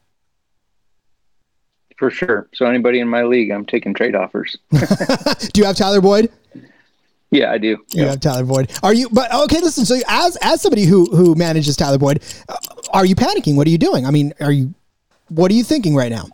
For 1.97 2.11
sure. 2.11 2.49
So 2.55 2.67
anybody 2.67 3.01
in 3.01 3.09
my 3.09 3.23
league, 3.23 3.51
I'm 3.51 3.65
taking 3.65 3.95
trade 3.95 4.15
offers. 4.15 4.59
do 4.71 5.61
you 5.61 5.65
have 5.65 5.77
Tyler 5.77 6.01
Boyd? 6.01 6.31
Yeah, 7.31 7.51
I 7.51 7.59
do. 7.59 7.69
You 7.69 7.87
yeah. 7.91 8.05
have 8.11 8.21
Tyler 8.21 8.45
Boyd. 8.45 8.71
Are 8.83 8.95
you? 8.95 9.09
But 9.11 9.35
okay, 9.35 9.61
listen. 9.61 9.85
So 9.85 9.99
as 10.09 10.37
as 10.43 10.63
somebody 10.63 10.85
who 10.85 11.07
who 11.07 11.35
manages 11.35 11.77
Tyler 11.77 11.99
Boyd, 11.99 12.23
uh, 12.49 12.57
are 12.93 13.05
you 13.05 13.17
panicking? 13.17 13.57
What 13.57 13.67
are 13.67 13.71
you 13.71 13.79
doing? 13.79 14.07
I 14.07 14.11
mean, 14.11 14.33
are 14.41 14.53
you? 14.53 14.75
What 15.29 15.51
are 15.51 15.55
you 15.55 15.65
thinking 15.65 15.97
right 15.97 16.11
now? 16.11 16.29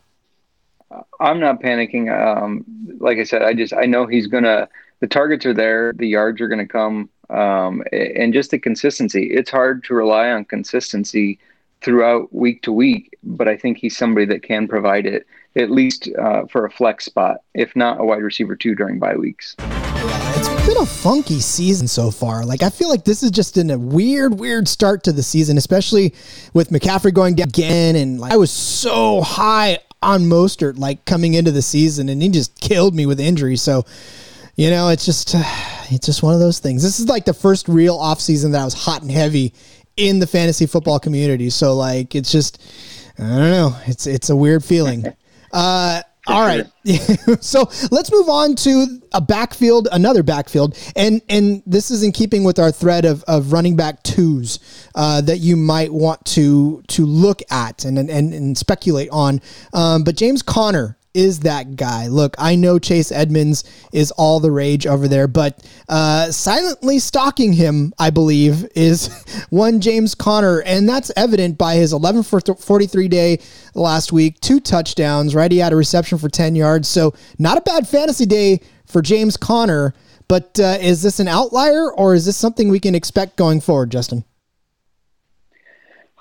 I'm 1.21 1.41
not 1.41 1.63
panicking. 1.63 2.13
Um, 2.13 2.65
like 2.99 3.19
I 3.19 3.25
said, 3.25 3.43
I 3.43 3.55
just 3.55 3.73
I 3.73 3.87
know 3.87 4.07
he's 4.07 4.27
gonna. 4.27 4.69
The 5.01 5.07
targets 5.07 5.47
are 5.47 5.55
there. 5.55 5.93
The 5.95 6.07
yards 6.07 6.41
are 6.41 6.49
gonna 6.49 6.69
come, 6.69 7.09
um, 7.31 7.83
and 7.93 8.35
just 8.35 8.51
the 8.51 8.59
consistency. 8.59 9.31
It's 9.31 9.51
hard 9.51 9.85
to 9.85 9.95
rely 9.95 10.31
on 10.31 10.45
consistency 10.45 11.39
throughout 11.81 12.33
week 12.33 12.63
to 12.63 12.73
week, 12.73 13.19
but 13.25 13.49
I 13.49 13.57
think 13.57 13.79
he's 13.79 13.97
somebody 13.97 14.27
that 14.27 14.43
can 14.43 14.69
provide 14.69 15.07
it 15.07 15.27
at 15.57 15.71
least 15.71 16.09
uh, 16.19 16.47
for 16.47 16.65
a 16.65 16.71
flex 16.71 17.05
spot, 17.05 17.39
if 17.55 17.75
not 17.75 18.01
a 18.01 18.05
wide 18.05 18.23
receiver 18.23 18.55
two 18.55 18.75
during 18.75 18.99
bye 18.99 19.17
weeks. 19.17 19.57
Been 20.67 20.77
a 20.77 20.87
funky 20.87 21.41
season 21.41 21.89
so 21.89 22.11
far. 22.13 22.45
Like 22.45 22.63
I 22.63 22.71
feel 22.71 22.89
like 22.89 23.05
this 23.05 23.25
is 23.25 23.33
just 23.33 23.57
in 23.57 23.71
a 23.71 23.79
weird, 23.79 24.39
weird 24.39 24.69
start 24.69 25.03
to 25.05 25.13
the 25.13 25.23
season, 25.23 25.59
especially 25.59 26.15
with 26.55 26.71
McCaffrey 26.71 27.13
going 27.13 27.35
down 27.35 27.49
again. 27.49 27.97
And 27.97 28.21
like 28.21 28.33
I 28.33 28.37
was 28.37 28.53
so 28.53 29.23
high 29.23 29.81
on 30.03 30.23
Mostert 30.23 30.79
like 30.79 31.05
coming 31.05 31.35
into 31.35 31.51
the 31.51 31.63
season, 31.63 32.09
and 32.09 32.23
he 32.23 32.29
just 32.29 32.59
killed 32.61 32.95
me 32.95 33.07
with 33.07 33.19
injury. 33.19 33.57
So 33.57 33.85
you 34.55 34.71
know, 34.71 34.89
it's 34.89 35.05
just 35.05 35.35
it's 35.91 36.07
just 36.07 36.23
one 36.23 36.33
of 36.35 36.41
those 36.41 36.61
things. 36.61 36.83
This 36.83 37.01
is 37.01 37.09
like 37.09 37.25
the 37.25 37.35
first 37.35 37.69
real 37.69 37.99
offseason 37.99 38.53
that 38.53 38.61
I 38.61 38.65
was 38.65 38.75
hot 38.75 39.03
and 39.03 39.11
heavy 39.11 39.53
in 39.97 40.21
the 40.21 40.27
fantasy 40.27 40.67
football 40.67 41.01
community. 41.01 41.51
So 41.51 41.75
like 41.75 42.15
it's 42.15 42.31
just 42.31 42.63
I 43.19 43.23
don't 43.23 43.51
know. 43.51 43.77
It's 43.87 44.07
it's 44.07 44.31
a 44.31 44.37
weird 44.37 44.65
feeling. 44.65 45.07
Uh, 45.55 46.01
all 46.27 46.43
right. 46.43 46.67
so 47.43 47.69
let's 47.91 48.13
move 48.13 48.29
on 48.29 48.55
to 48.57 48.87
a 49.13 49.21
backfield, 49.21 49.89
another 49.91 50.23
backfield, 50.23 50.77
and 50.95 51.21
and 51.29 51.63
this 51.67 51.91
is 51.91 52.03
in 52.03 52.13
keeping 52.13 52.45
with 52.45 52.59
our 52.59 52.71
thread 52.71 53.05
of, 53.05 53.25
of 53.25 53.53
running 53.53 53.75
back 53.77 54.03
twos 54.05 54.61
uh, 54.95 55.21
that 55.21 55.39
you 55.39 55.57
might 55.57 55.93
want 55.93 56.25
to 56.27 56.83
to 56.89 57.05
look 57.05 57.43
at 57.51 57.85
and 57.85 57.99
and, 57.99 58.11
and 58.11 58.57
speculate 58.57 59.09
on. 59.11 59.41
Um, 59.73 60.05
but 60.05 60.17
James 60.17 60.43
Conner 60.43 60.97
is 61.15 61.41
that 61.41 61.77
guy. 61.77 62.09
Look, 62.09 62.35
I 62.39 62.55
know 62.55 62.79
Chase 62.79 63.13
Edmonds 63.13 63.65
is 63.93 64.11
all 64.13 64.41
the 64.41 64.51
rage 64.51 64.87
over 64.87 65.09
there, 65.09 65.29
but 65.29 65.65
uh, 65.89 66.31
silently 66.31 66.99
stalking 66.99 67.53
him, 67.53 67.93
I 67.99 68.11
believe, 68.11 68.67
is 68.75 69.09
one 69.51 69.81
James 69.81 70.15
Conner, 70.15 70.61
and 70.61 70.89
that's 70.89 71.13
evident 71.17 71.59
by 71.59 71.75
his 71.75 71.93
11 71.93 72.23
for 72.23 72.41
43 72.41 73.09
day 73.09 73.39
last 73.75 74.13
week, 74.13 74.41
two 74.41 74.61
touchdowns, 74.61 75.35
right? 75.35 75.53
He 75.53 75.59
had 75.59 75.73
a 75.73 75.77
reception 75.77 76.19
for 76.19 76.29
10 76.29 76.55
yards, 76.55 76.89
so 76.89 77.15
not 77.39 77.59
a 77.59 77.63
bad 77.63 77.87
fantasy 77.87 78.27
day 78.27 78.61
for 78.87 79.03
James 79.03 79.37
Conner. 79.37 79.95
But 80.29 80.59
uh, 80.59 80.79
is 80.81 81.03
this 81.03 81.21
an 81.21 81.29
outlier, 81.29 81.93
or 81.93 82.15
is 82.15 82.25
this 82.25 82.39
something 82.39 82.71
we 82.71 82.81
can 82.81 82.95
expect 82.95 83.37
going 83.37 83.61
forward, 83.61 83.91
Justin? 83.91 84.25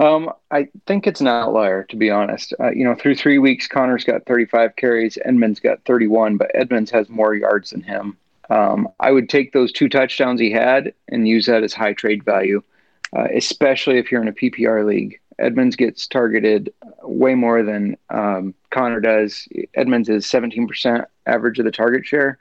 Um, 0.02 0.32
I 0.50 0.68
think 0.88 1.06
it's 1.06 1.22
an 1.22 1.28
outlier, 1.28 1.84
to 1.84 1.96
be 1.96 2.10
honest. 2.10 2.56
Uh, 2.60 2.72
you 2.72 2.84
know, 2.84 2.96
through 2.96 3.16
three 3.16 3.38
weeks, 3.38 3.68
Conner's 3.68 4.04
got 4.04 4.26
35 4.26 4.76
carries, 4.76 5.20
Edmonds 5.24 5.60
got 5.60 5.84
31, 5.86 6.38
but 6.38 6.50
Edmonds 6.56 6.90
has 6.90 7.08
more 7.08 7.36
yards 7.36 7.70
than 7.70 7.84
him. 7.84 8.18
Um, 8.50 8.90
I 9.00 9.12
would 9.12 9.30
take 9.30 9.54
those 9.54 9.72
two 9.72 9.88
touchdowns 9.88 10.42
he 10.42 10.50
had 10.50 10.96
and 11.08 11.28
use 11.28 11.46
that 11.46 11.64
as 11.64 11.74
high 11.74 11.94
trade 11.94 12.26
value, 12.26 12.64
uh, 13.16 13.28
especially 13.36 14.00
if 14.00 14.12
you're 14.12 14.24
in 14.24 14.28
a 14.28 14.34
PPR 14.34 14.84
league. 14.88 15.20
Edmonds 15.38 15.76
gets 15.76 16.08
targeted 16.08 16.74
way 17.04 17.36
more 17.36 17.62
than 17.62 17.96
um, 18.10 18.56
Conner 18.72 19.02
does. 19.02 19.48
Edmonds 19.76 20.10
is 20.10 20.26
17% 20.26 21.06
average 21.28 21.60
of 21.60 21.66
the 21.66 21.72
target 21.72 22.08
share. 22.08 22.40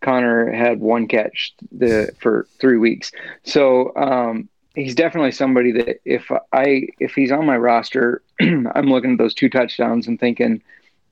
Conner 0.00 0.50
had 0.50 0.80
one 0.80 1.08
catch 1.08 1.54
the, 1.72 2.14
for 2.20 2.46
three 2.58 2.78
weeks. 2.78 3.12
So, 3.44 3.94
um, 3.96 4.48
he's 4.76 4.94
definitely 4.94 5.32
somebody 5.32 5.72
that 5.72 6.00
if 6.04 6.30
I 6.52 6.88
if 7.00 7.14
he's 7.14 7.32
on 7.32 7.46
my 7.46 7.56
roster, 7.56 8.22
I'm 8.40 8.86
looking 8.86 9.12
at 9.12 9.18
those 9.18 9.34
two 9.34 9.48
touchdowns 9.48 10.06
and 10.06 10.20
thinking 10.20 10.62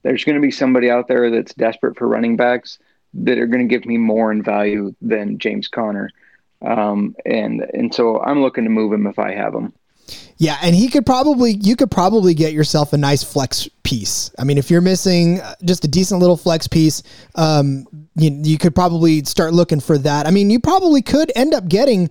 there's 0.03 0.25
going 0.25 0.37
to 0.37 0.43
be 0.43 0.51
somebody 0.51 0.91
out 0.91 1.09
there 1.09 1.31
that's 1.31 1.55
desperate 1.55 1.97
for 1.97 2.07
running 2.07 2.37
backs 2.37 2.79
that 3.15 3.39
are 3.39 3.47
going 3.47 3.67
to 3.67 3.75
give 3.75 3.87
me 3.87 3.97
more 3.97 4.31
in 4.31 4.43
value 4.43 4.95
than 5.01 5.39
James 5.39 5.67
Conner. 5.67 6.11
Um, 6.63 7.17
and 7.27 7.63
and 7.75 7.93
so 7.93 8.21
I'm 8.21 8.43
looking 8.43 8.65
to 8.65 8.71
move 8.71 8.93
him 8.93 9.07
if 9.07 9.19
I 9.19 9.35
have 9.35 9.55
him. 9.55 9.73
Yeah, 10.37 10.59
and 10.63 10.75
he 10.75 10.89
could 10.89 11.07
probably 11.07 11.53
you 11.53 11.75
could 11.75 11.91
probably 11.91 12.35
get 12.35 12.53
yourself 12.53 12.93
a 12.93 12.99
nice 12.99 13.25
flex 13.25 13.69
piece. 13.83 14.31
I 14.39 14.45
mean, 14.45 14.59
if 14.59 14.71
you're 14.71 14.83
missing 14.83 15.41
just 15.65 15.85
a 15.85 15.89
decent 15.89 16.21
little 16.21 16.37
flex 16.37 16.69
piece, 16.69 17.03
um, 17.37 17.87
you, 18.17 18.31
you 18.43 18.59
could 18.59 18.75
probably 18.75 19.25
start 19.25 19.55
looking 19.55 19.81
for 19.81 19.97
that. 19.99 20.27
I 20.27 20.31
mean, 20.31 20.51
you 20.51 20.61
probably 20.61 21.01
could 21.01 21.33
end 21.35 21.55
up 21.55 21.69
getting 21.69 22.11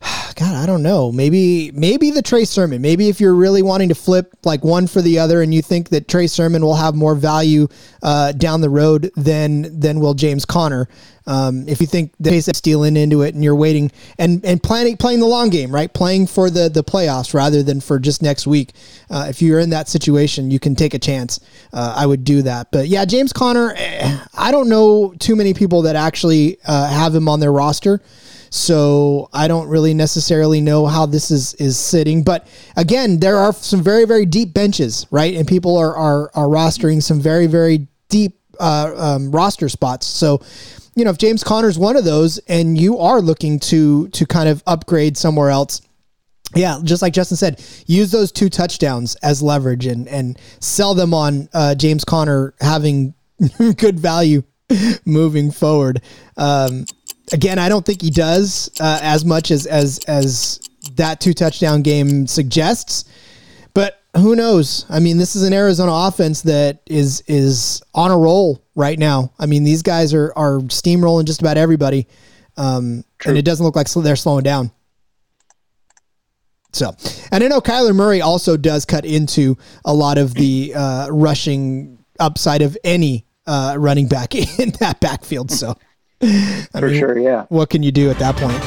God, 0.36 0.54
I 0.54 0.66
don't 0.66 0.82
know. 0.82 1.10
Maybe 1.10 1.70
maybe 1.72 2.10
the 2.10 2.22
Trey 2.22 2.44
Sermon. 2.44 2.80
Maybe 2.80 3.08
if 3.08 3.20
you're 3.20 3.34
really 3.34 3.62
wanting 3.62 3.88
to 3.88 3.94
flip 3.94 4.34
like 4.44 4.64
one 4.64 4.86
for 4.86 5.02
the 5.02 5.18
other, 5.18 5.42
and 5.42 5.52
you 5.52 5.62
think 5.62 5.88
that 5.90 6.08
Trey 6.08 6.26
Sermon 6.26 6.62
will 6.64 6.76
have 6.76 6.94
more 6.94 7.14
value 7.14 7.68
uh, 8.02 8.32
down 8.32 8.60
the 8.60 8.70
road 8.70 9.10
than 9.16 9.80
than 9.80 10.00
will 10.00 10.14
James 10.14 10.44
Conner. 10.44 10.88
Um, 11.26 11.68
if 11.68 11.80
you 11.82 11.86
think 11.86 12.14
the 12.18 12.30
case 12.30 12.48
of 12.48 12.56
stealing 12.56 12.96
into 12.96 13.20
it 13.20 13.34
and 13.34 13.44
you're 13.44 13.54
waiting 13.54 13.90
and 14.18 14.42
and 14.44 14.62
planning 14.62 14.96
playing 14.96 15.20
the 15.20 15.26
long 15.26 15.50
game, 15.50 15.74
right? 15.74 15.92
Playing 15.92 16.26
for 16.26 16.48
the 16.48 16.68
the 16.68 16.84
playoffs 16.84 17.34
rather 17.34 17.62
than 17.62 17.80
for 17.80 17.98
just 17.98 18.22
next 18.22 18.46
week. 18.46 18.72
Uh, 19.10 19.26
if 19.28 19.42
you're 19.42 19.58
in 19.58 19.70
that 19.70 19.88
situation, 19.88 20.50
you 20.50 20.58
can 20.58 20.74
take 20.74 20.94
a 20.94 20.98
chance. 20.98 21.40
Uh, 21.72 21.94
I 21.96 22.06
would 22.06 22.24
do 22.24 22.42
that. 22.42 22.70
But 22.70 22.88
yeah, 22.88 23.04
James 23.04 23.32
Conner. 23.32 23.74
Eh, 23.76 24.18
I 24.34 24.52
don't 24.52 24.68
know 24.68 25.12
too 25.18 25.36
many 25.36 25.52
people 25.52 25.82
that 25.82 25.96
actually 25.96 26.58
uh, 26.66 26.88
have 26.88 27.14
him 27.14 27.28
on 27.28 27.40
their 27.40 27.52
roster. 27.52 28.00
So 28.50 29.28
I 29.32 29.48
don't 29.48 29.68
really 29.68 29.94
necessarily 29.94 30.60
know 30.60 30.86
how 30.86 31.06
this 31.06 31.30
is 31.30 31.54
is 31.54 31.78
sitting. 31.78 32.22
But 32.22 32.46
again, 32.76 33.20
there 33.20 33.36
are 33.36 33.52
some 33.52 33.82
very 33.82 34.04
very 34.04 34.26
deep 34.26 34.54
benches, 34.54 35.06
right? 35.10 35.34
And 35.34 35.46
people 35.46 35.76
are 35.76 35.94
are, 35.96 36.30
are 36.34 36.46
rostering 36.46 37.02
some 37.02 37.20
very 37.20 37.46
very 37.46 37.86
deep 38.08 38.38
uh, 38.58 38.92
um, 38.96 39.30
roster 39.30 39.68
spots. 39.68 40.06
So 40.06 40.40
you 40.98 41.04
know, 41.04 41.10
if 41.10 41.18
James 41.18 41.44
Conner's 41.44 41.78
one 41.78 41.96
of 41.96 42.04
those, 42.04 42.38
and 42.48 42.76
you 42.76 42.98
are 42.98 43.20
looking 43.20 43.60
to 43.60 44.08
to 44.08 44.26
kind 44.26 44.48
of 44.48 44.62
upgrade 44.66 45.16
somewhere 45.16 45.50
else. 45.50 45.82
Yeah, 46.54 46.78
just 46.82 47.02
like 47.02 47.12
Justin 47.12 47.36
said, 47.36 47.62
use 47.86 48.10
those 48.10 48.32
two 48.32 48.48
touchdowns 48.48 49.14
as 49.16 49.42
leverage 49.42 49.86
and 49.86 50.08
and 50.08 50.38
sell 50.60 50.94
them 50.94 51.12
on 51.12 51.48
uh, 51.52 51.74
James 51.74 52.04
Conner 52.04 52.54
having 52.60 53.14
good 53.76 54.00
value 54.00 54.42
moving 55.04 55.50
forward. 55.50 56.02
Um, 56.36 56.84
again, 57.32 57.58
I 57.58 57.68
don't 57.68 57.84
think 57.84 58.02
he 58.02 58.10
does 58.10 58.70
uh, 58.80 59.00
as 59.02 59.24
much 59.24 59.50
as 59.50 59.66
as 59.66 59.98
as 60.06 60.60
that 60.94 61.20
two 61.20 61.34
touchdown 61.34 61.82
game 61.82 62.26
suggests. 62.26 63.04
But 63.74 64.00
who 64.16 64.34
knows? 64.34 64.86
I 64.88 65.00
mean, 65.00 65.18
this 65.18 65.36
is 65.36 65.42
an 65.42 65.52
Arizona 65.52 65.92
offense 65.92 66.42
that 66.42 66.80
is 66.86 67.22
is 67.26 67.82
on 67.94 68.10
a 68.10 68.18
roll 68.18 68.64
right 68.74 68.98
now. 68.98 69.32
I 69.38 69.46
mean, 69.46 69.64
these 69.64 69.82
guys 69.82 70.14
are 70.14 70.32
are 70.36 70.58
steamrolling 70.60 71.24
just 71.26 71.40
about 71.40 71.56
everybody, 71.56 72.06
um, 72.56 73.04
and 73.24 73.36
it 73.36 73.44
doesn't 73.44 73.64
look 73.64 73.76
like 73.76 73.90
they're 73.90 74.16
slowing 74.16 74.44
down. 74.44 74.70
So, 76.72 76.94
and 77.32 77.42
I 77.42 77.48
know 77.48 77.60
Kyler 77.60 77.94
Murray 77.94 78.20
also 78.20 78.56
does 78.56 78.84
cut 78.84 79.04
into 79.04 79.56
a 79.84 79.94
lot 79.94 80.18
of 80.18 80.34
the 80.34 80.74
uh, 80.74 81.08
rushing 81.10 82.04
upside 82.20 82.60
of 82.60 82.76
any 82.84 83.26
uh, 83.46 83.76
running 83.78 84.06
back 84.06 84.34
in 84.58 84.70
that 84.80 85.00
backfield. 85.00 85.50
So. 85.50 85.76
I 86.22 86.66
For 86.72 86.88
mean, 86.88 86.98
sure, 86.98 87.18
yeah. 87.18 87.46
What 87.48 87.70
can 87.70 87.82
you 87.82 87.92
do 87.92 88.10
at 88.10 88.18
that 88.18 88.36
point? 88.36 88.60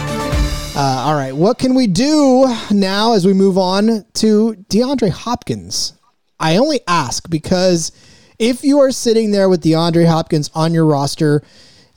Uh, 0.73 1.03
all 1.05 1.15
right, 1.15 1.35
what 1.35 1.57
can 1.57 1.75
we 1.75 1.85
do 1.85 2.47
now 2.71 3.13
as 3.13 3.25
we 3.25 3.33
move 3.33 3.57
on 3.57 4.05
to 4.13 4.53
DeAndre 4.69 5.09
Hopkins? 5.09 5.93
I 6.39 6.55
only 6.55 6.79
ask 6.87 7.29
because 7.29 7.91
if 8.39 8.63
you 8.63 8.79
are 8.79 8.91
sitting 8.91 9.31
there 9.31 9.49
with 9.49 9.61
DeAndre 9.63 10.07
Hopkins 10.07 10.49
on 10.55 10.73
your 10.73 10.85
roster, 10.85 11.43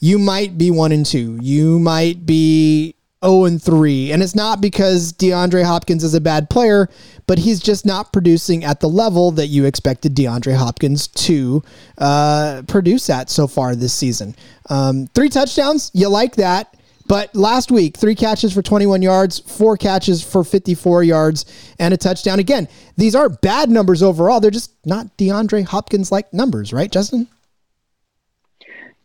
you 0.01 0.19
might 0.19 0.59
be 0.59 0.71
one 0.71 0.91
and 0.91 1.07
two. 1.07 1.39
You 1.41 1.79
might 1.79 2.27
be 2.27 2.97
0 3.25 3.45
and 3.45 3.63
3. 3.63 4.13
And 4.13 4.23
it's 4.23 4.35
not 4.35 4.61
because 4.61 5.13
DeAndre 5.13 5.65
Hopkins 5.65 6.05
is 6.05 6.15
a 6.15 6.21
bad 6.21 6.51
player, 6.51 6.89
but 7.27 7.39
he's 7.39 7.61
just 7.61 7.87
not 7.87 8.13
producing 8.13 8.65
at 8.65 8.81
the 8.81 8.89
level 8.89 9.31
that 9.33 9.47
you 9.47 9.65
expected 9.65 10.15
DeAndre 10.15 10.57
Hopkins 10.57 11.09
to 11.09 11.63
uh, 11.99 12.63
produce 12.67 13.09
at 13.09 13.31
so 13.31 13.47
far 13.47 13.75
this 13.75 13.95
season. 13.95 14.35
Um, 14.69 15.07
three 15.15 15.29
touchdowns, 15.29 15.91
you 15.95 16.09
like 16.09 16.37
that. 16.37 16.77
But 17.07 17.35
last 17.37 17.71
week, 17.71 17.97
three 17.99 18.15
catches 18.15 18.53
for 18.53 18.63
21 18.63 19.03
yards, 19.03 19.39
four 19.39 19.77
catches 19.77 20.23
for 20.23 20.43
54 20.43 21.05
yards, 21.05 21.45
and 21.79 21.93
a 21.93 21.99
touchdown. 21.99 22.39
Again, 22.39 22.67
these 22.97 23.15
aren't 23.15 23.43
bad 23.43 23.71
numbers 23.71 24.03
overall. 24.03 24.41
They're 24.41 24.51
just 24.51 24.73
not 24.87 25.15
DeAndre 25.19 25.67
Hopkins 25.67 26.11
like 26.11 26.33
numbers, 26.33 26.73
right, 26.73 26.91
Justin? 26.91 27.29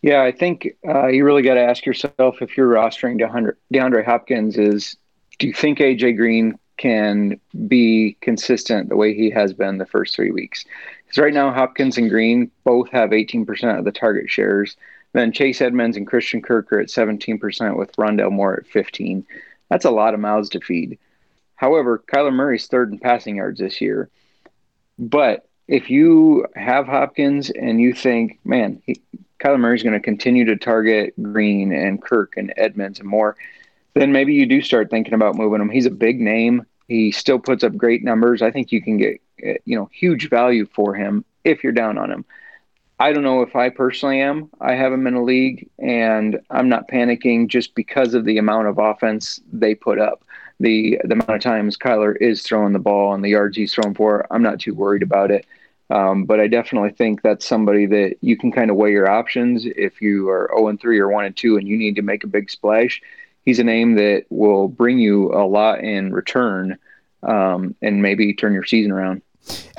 Yeah, 0.02 0.24
I 0.24 0.32
think 0.32 0.70
uh, 0.88 1.08
you 1.08 1.26
really 1.26 1.42
got 1.42 1.56
to 1.56 1.62
ask 1.62 1.86
yourself 1.86 2.42
if 2.42 2.56
you're 2.56 2.72
rostering 2.72 3.20
DeAndre, 3.74 4.06
Hopkins 4.06 4.58
is 4.58 4.96
do 5.40 5.48
you 5.48 5.54
think 5.54 5.80
AJ 5.80 6.16
Green 6.16 6.58
can 6.78 7.40
be 7.68 8.18
consistent 8.22 8.88
the 8.88 8.96
way 8.96 9.14
he 9.14 9.30
has 9.30 9.54
been 9.54 9.78
the 9.78 9.86
first 9.86 10.16
three 10.16 10.32
weeks? 10.32 10.64
Because 11.04 11.18
right 11.18 11.34
now 11.34 11.52
Hopkins 11.52 11.98
and 11.98 12.10
Green 12.10 12.50
both 12.64 12.90
have 12.92 13.10
18% 13.10 13.78
of 13.78 13.84
the 13.84 13.92
target 13.92 14.30
shares. 14.30 14.78
Then 15.12 15.34
Chase 15.34 15.62
Edmonds 15.62 15.98
and 15.98 16.08
Christian 16.08 16.42
Kirk 16.42 16.72
are 16.72 16.80
at 16.80 16.88
17% 16.88 17.76
with 17.78 17.96
Rondale 17.98 18.32
Moore 18.32 18.60
at 18.60 18.68
15. 18.68 19.26
That's 19.70 19.86
a 19.86 19.92
lot 19.92 20.14
of 20.14 20.20
mouths 20.20 20.50
to 20.50 20.62
feed. 20.62 20.98
However, 21.56 22.02
Kyler 22.12 22.34
Murray's 22.34 22.68
third 22.68 22.92
in 22.92 23.00
passing 23.00 23.36
yards 23.38 23.60
this 23.60 23.82
year. 23.82 24.10
But 24.98 25.48
if 25.68 25.90
you 25.90 26.46
have 26.56 26.86
Hopkins 26.86 27.50
and 27.50 27.82
you 27.82 27.94
think, 27.94 28.40
man, 28.46 28.82
he, 28.86 29.02
Kyler 29.40 29.60
Murray's 29.60 29.84
going 29.84 29.94
to 29.94 30.00
continue 30.00 30.46
to 30.46 30.56
target 30.56 31.14
Green 31.22 31.72
and 31.72 32.02
Kirk 32.02 32.34
and 32.38 32.54
Edmonds 32.58 33.00
and 33.00 33.08
more, 33.08 33.36
then 33.94 34.12
maybe 34.12 34.34
you 34.34 34.46
do 34.46 34.62
start 34.62 34.90
thinking 34.90 35.14
about 35.14 35.36
moving 35.36 35.62
him. 35.62 35.70
He's 35.70 35.86
a 35.86 35.92
big 35.92 36.20
name. 36.20 36.66
He 36.88 37.12
still 37.12 37.40
puts 37.40 37.64
up 37.64 37.76
great 37.78 38.04
numbers. 38.04 38.42
I 38.42 38.52
think 38.52 38.72
you 38.72 38.82
can 38.82 38.98
get 38.98 39.22
eh, 39.44 39.58
you 39.66 39.78
know 39.78 39.90
huge 39.94 40.30
value 40.30 40.66
for 40.74 40.94
him 40.96 41.24
if 41.44 41.64
you're 41.64 41.74
down 41.74 41.98
on 41.98 42.12
him. 42.12 42.26
I 43.02 43.14
don't 43.14 43.24
know 43.24 43.42
if 43.42 43.56
I 43.56 43.70
personally 43.70 44.20
am. 44.20 44.50
I 44.60 44.74
have 44.74 44.92
him 44.92 45.08
in 45.08 45.14
a 45.14 45.24
league, 45.24 45.70
and 45.80 46.42
I'm 46.50 46.68
not 46.68 46.90
panicking 46.90 47.48
just 47.48 47.74
because 47.74 48.14
of 48.14 48.26
the 48.26 48.38
amount 48.38 48.68
of 48.68 48.78
offense 48.78 49.40
they 49.54 49.74
put 49.74 50.00
up. 50.00 50.26
The 50.60 51.00
the 51.06 51.14
amount 51.14 51.30
of 51.30 51.42
times 51.42 51.78
Kyler 51.78 52.18
is 52.20 52.42
throwing 52.42 52.74
the 52.74 52.80
ball 52.80 53.14
and 53.14 53.24
the 53.24 53.30
yards 53.30 53.56
he's 53.56 53.74
throwing 53.74 53.96
for, 53.96 54.28
I'm 54.32 54.44
not 54.44 54.60
too 54.60 54.74
worried 54.74 55.04
about 55.04 55.32
it. 55.32 55.46
Um, 55.90 56.26
but 56.26 56.40
I 56.40 56.48
definitely 56.48 56.92
think 56.92 57.22
that's 57.22 57.46
somebody 57.46 57.86
that 57.88 58.18
you 58.22 58.38
can 58.38 58.52
kind 58.52 58.70
of 58.70 58.78
weigh 58.78 58.92
your 58.92 59.10
options. 59.10 59.66
If 59.66 60.02
you 60.02 60.30
are 60.30 60.52
0 60.56 60.68
and 60.68 60.80
3 60.80 61.00
or 61.00 61.10
1 61.10 61.26
and 61.26 61.36
2 61.36 61.58
and 61.58 61.68
you 61.68 61.78
need 61.78 61.96
to 61.96 62.02
make 62.02 62.24
a 62.24 62.28
big 62.28 62.50
splash, 62.50 63.02
he's 63.44 63.60
a 63.60 63.64
name 63.64 63.96
that 63.96 64.26
will 64.30 64.68
bring 64.68 65.00
you 65.00 65.34
a 65.34 65.46
lot 65.48 65.84
in 65.84 66.14
return 66.14 66.78
um, 67.24 67.76
and 67.82 68.02
maybe 68.02 68.34
turn 68.34 68.54
your 68.54 68.66
season 68.66 68.92
around. 68.92 69.22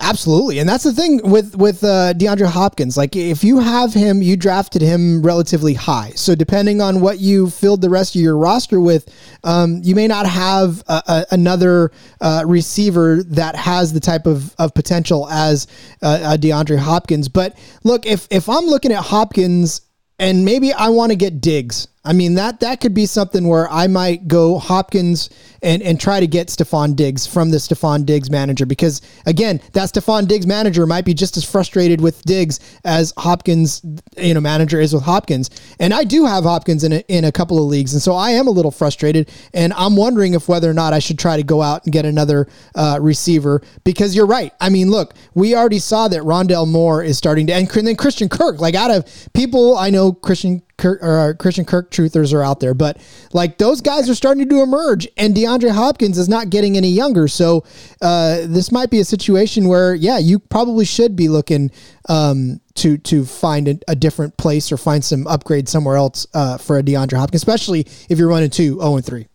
Absolutely, 0.01 0.59
and 0.59 0.69
that's 0.69 0.85
the 0.85 0.93
thing 0.93 1.21
with 1.23 1.57
with 1.57 1.85
uh, 1.85 2.15
DeAndre 2.15 2.47
Hopkins. 2.47 2.97
Like, 2.97 3.15
if 3.17 3.45
you 3.45 3.59
have 3.59 3.93
him, 3.93 4.23
you 4.23 4.37
drafted 4.37 4.83
him 4.83 5.23
relatively 5.23 5.75
high. 5.75 6.11
So, 6.17 6.35
depending 6.35 6.81
on 6.81 7.01
what 7.01 7.19
you 7.19 7.51
filled 7.51 7.83
the 7.83 7.91
rest 7.91 8.15
of 8.15 8.21
your 8.23 8.37
roster 8.37 8.81
with, 8.81 9.13
um, 9.45 9.81
you 9.85 9.95
may 9.95 10.09
not 10.09 10.27
have 10.27 10.83
a, 10.89 11.03
a, 11.07 11.27
another 11.33 11.93
uh, 12.21 12.45
receiver 12.47 13.23
that 13.25 13.57
has 13.57 13.93
the 13.93 14.01
type 14.01 14.27
of, 14.27 14.55
of 14.59 14.73
potential 14.75 15.29
as 15.29 15.67
uh, 16.03 16.37
DeAndre 16.41 16.79
Hopkins. 16.79 17.29
But 17.29 17.59
look, 17.85 18.07
if 18.07 18.27
if 18.31 18.49
I'm 18.49 18.65
looking 18.65 18.93
at 18.93 19.05
Hopkins 19.05 19.83
and 20.19 20.45
maybe 20.45 20.73
I 20.73 20.89
want 20.91 21.11
to 21.13 21.17
get 21.17 21.41
Diggs 21.41 21.89
I 22.03 22.15
mean 22.15 22.35
that 22.35 22.61
that 22.61 22.81
could 22.81 22.95
be 22.95 23.05
something 23.05 23.47
where 23.47 23.69
I 23.71 23.87
might 23.87 24.27
go 24.27 24.59
Hopkins 24.59 25.29
and 25.63 25.83
and 25.83 26.01
try 26.01 26.19
to 26.19 26.27
get 26.27 26.49
Stefon 26.49 26.97
Diggs 26.97 27.27
from 27.27 27.51
the 27.51 27.59
Stefon 27.59 28.07
Diggs 28.07 28.31
manager 28.31 28.65
because 28.65 29.03
again 29.27 29.61
that 29.73 29.91
Stefon 29.91 30.27
Diggs 30.27 30.47
manager 30.47 30.87
might 30.87 31.05
be 31.05 31.13
just 31.13 31.37
as 31.37 31.45
frustrated 31.45 32.01
with 32.01 32.23
Diggs 32.23 32.59
as 32.85 33.13
Hopkins 33.19 33.83
you 34.17 34.33
know 34.33 34.41
manager 34.41 34.81
is 34.81 34.95
with 34.95 35.03
Hopkins. 35.03 35.51
And 35.79 35.93
I 35.93 36.05
do 36.05 36.25
have 36.25 36.45
Hopkins 36.45 36.85
in 36.85 36.93
a, 36.93 37.01
in 37.09 37.25
a 37.25 37.33
couple 37.33 37.59
of 37.59 37.65
leagues 37.65 37.93
and 37.93 38.01
so 38.01 38.15
I 38.15 38.31
am 38.31 38.47
a 38.47 38.51
little 38.51 38.71
frustrated 38.71 39.31
and 39.53 39.75
I'm 39.75 39.95
wondering 39.95 40.33
if 40.33 40.49
whether 40.49 40.71
or 40.71 40.75
not 40.75 40.95
I 40.95 41.01
should 41.01 41.19
try 41.19 41.37
to 41.37 41.43
go 41.43 41.61
out 41.61 41.85
and 41.85 41.93
get 41.93 42.07
another 42.07 42.49
uh, 42.75 42.99
receiver 42.99 43.61
because 43.85 44.17
you're 44.17 44.27
right. 44.27 44.55
I 44.59 44.71
mean 44.71 44.91
look 44.91 45.13
we 45.35 45.55
already 45.55 45.81
saw 45.81 46.09
that 46.09 46.23
Rondale 46.23 46.67
Moore 46.67 47.05
is 47.05 47.19
starting 47.19 47.47
to 47.49 47.53
and 47.53 47.69
then 47.69 47.97
Christian 47.97 48.31
Kirk 48.31 48.59
like 48.59 48.75
out 48.75 48.91
of 48.91 49.29
people 49.35 49.77
I 49.77 49.91
know 49.91 50.15
Christian 50.15 50.63
Kirk, 50.81 51.03
or 51.03 51.19
uh, 51.19 51.35
Christian 51.35 51.65
Kirk 51.65 51.91
truthers 51.91 52.33
are 52.33 52.43
out 52.43 52.59
there, 52.59 52.75
but 52.75 53.01
like 53.33 53.59
those 53.59 53.81
guys 53.81 54.11
are 54.11 54.15
starting 54.15 54.49
to 54.49 54.63
emerge, 54.63 55.07
and 55.17 55.35
DeAndre 55.35 55.71
Hopkins 55.71 56.19
is 56.19 56.29
not 56.29 56.51
getting 56.51 56.77
any 56.77 56.89
younger. 56.89 57.29
So 57.29 57.65
uh, 58.03 58.39
this 58.47 58.73
might 58.73 58.91
be 58.91 58.99
a 58.99 59.05
situation 59.05 59.69
where, 59.69 59.95
yeah, 59.95 60.19
you 60.19 60.39
probably 60.39 60.85
should 60.85 61.15
be 61.15 61.29
looking 61.29 61.71
um, 62.09 62.61
to 62.75 62.99
to 62.99 63.25
find 63.25 63.69
a, 63.69 63.79
a, 63.87 63.95
different 63.95 64.37
place 64.37 64.73
or 64.73 64.77
find 64.77 65.05
some 65.05 65.27
upgrade 65.27 65.69
somewhere 65.69 65.97
else 65.97 66.27
uh, 66.35 66.59
for 66.59 66.79
a 66.79 66.83
DeAndre 66.83 67.19
Hopkins, 67.19 67.43
especially 67.43 67.87
if 68.09 68.19
you're 68.19 68.29
running 68.29 68.51
two, 68.51 68.75
zero 68.75 68.79
oh 68.81 68.97
and 68.97 69.05
three. 69.05 69.29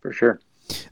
For 0.00 0.12
sure. 0.12 0.40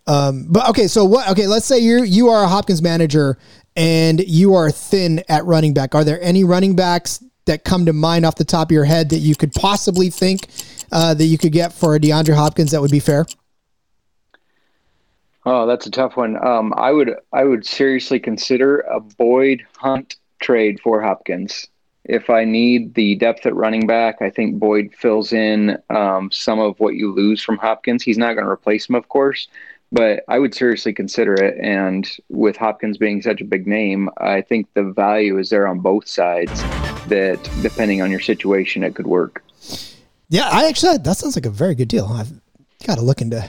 Um, 0.07 0.47
but 0.49 0.69
okay, 0.71 0.89
so 0.89 1.05
what? 1.05 1.29
Okay, 1.31 1.47
let's 1.47 1.67
say 1.67 1.79
you 1.79 2.03
you 2.03 2.31
are 2.31 2.43
a 2.45 2.49
Hopkins 2.49 2.83
manager 2.83 3.39
and 3.77 4.19
you 4.21 4.55
are 4.55 4.71
thin 4.71 5.23
at 5.29 5.45
running 5.45 5.73
back. 5.73 5.95
Are 5.95 6.03
there 6.03 6.21
any 6.21 6.43
running 6.43 6.75
backs 6.75 7.23
that 7.49 7.65
come 7.65 7.85
to 7.85 7.93
mind 7.93 8.25
off 8.25 8.37
the 8.37 8.45
top 8.45 8.69
of 8.69 8.73
your 8.73 8.85
head 8.85 9.11
that 9.11 9.19
you 9.19 9.35
could 9.35 9.53
possibly 9.53 10.09
think 10.09 10.47
uh, 10.93 11.13
that 11.13 11.25
you 11.25 11.37
could 11.37 11.53
get 11.53 11.73
for 11.73 11.95
a 11.95 12.01
DeAndre 12.01 12.35
Hopkins 12.35 12.71
that 12.71 12.81
would 12.81 12.91
be 12.91 13.01
fair? 13.01 13.27
Oh, 15.45 15.67
that's 15.67 15.87
a 15.87 15.91
tough 15.91 16.17
one. 16.17 16.37
Um, 16.45 16.75
I 16.77 16.93
would 16.93 17.15
I 17.33 17.45
would 17.45 17.67
seriously 17.67 18.21
consider 18.21 18.81
a 18.81 19.01
Boyd 19.01 19.65
Hunt 19.77 20.17
trade 20.41 20.79
for 20.81 21.03
Hopkins. 21.03 21.69
if 22.09 22.31
I 22.31 22.45
need 22.45 22.95
the 22.95 23.15
depth 23.17 23.45
at 23.47 23.55
running 23.55 23.87
back, 23.87 24.23
I 24.23 24.31
think 24.31 24.59
Boyd 24.59 24.95
fills 24.95 25.33
in 25.33 25.79
um, 25.91 26.31
some 26.33 26.59
of 26.59 26.81
what 26.81 26.95
you 26.95 27.13
lose 27.13 27.43
from 27.43 27.59
Hopkins. 27.59 28.03
He's 28.03 28.19
not 28.19 28.33
going 28.33 28.45
to 28.45 28.51
replace 28.51 28.89
him, 28.89 28.95
of 28.95 29.09
course, 29.09 29.47
but 29.93 30.25
I 30.27 30.39
would 30.39 30.55
seriously 30.55 30.95
consider 30.95 31.35
it. 31.35 31.59
And 31.61 32.11
with 32.31 32.57
Hopkins 32.57 32.97
being 32.97 33.21
such 33.21 33.43
a 33.43 33.45
big 33.45 33.67
name, 33.67 34.09
I 34.19 34.41
think 34.41 34.73
the 34.73 34.85
value 34.85 35.39
is 35.39 35.51
there 35.51 35.69
on 35.69 35.81
both 35.81 36.09
sides. 36.09 36.63
That 37.09 37.43
depending 37.63 38.03
on 38.03 38.11
your 38.11 38.21
situation, 38.21 38.83
it 38.83 38.95
could 38.95 39.07
work. 39.07 39.43
Yeah, 40.29 40.49
I 40.51 40.69
actually 40.69 40.99
that 40.99 41.17
sounds 41.17 41.37
like 41.37 41.47
a 41.47 41.51
very 41.51 41.75
good 41.75 41.89
deal. 41.89 42.07
I've 42.07 42.33
got 42.87 42.97
to 42.97 43.03
look 43.03 43.21
into 43.21 43.49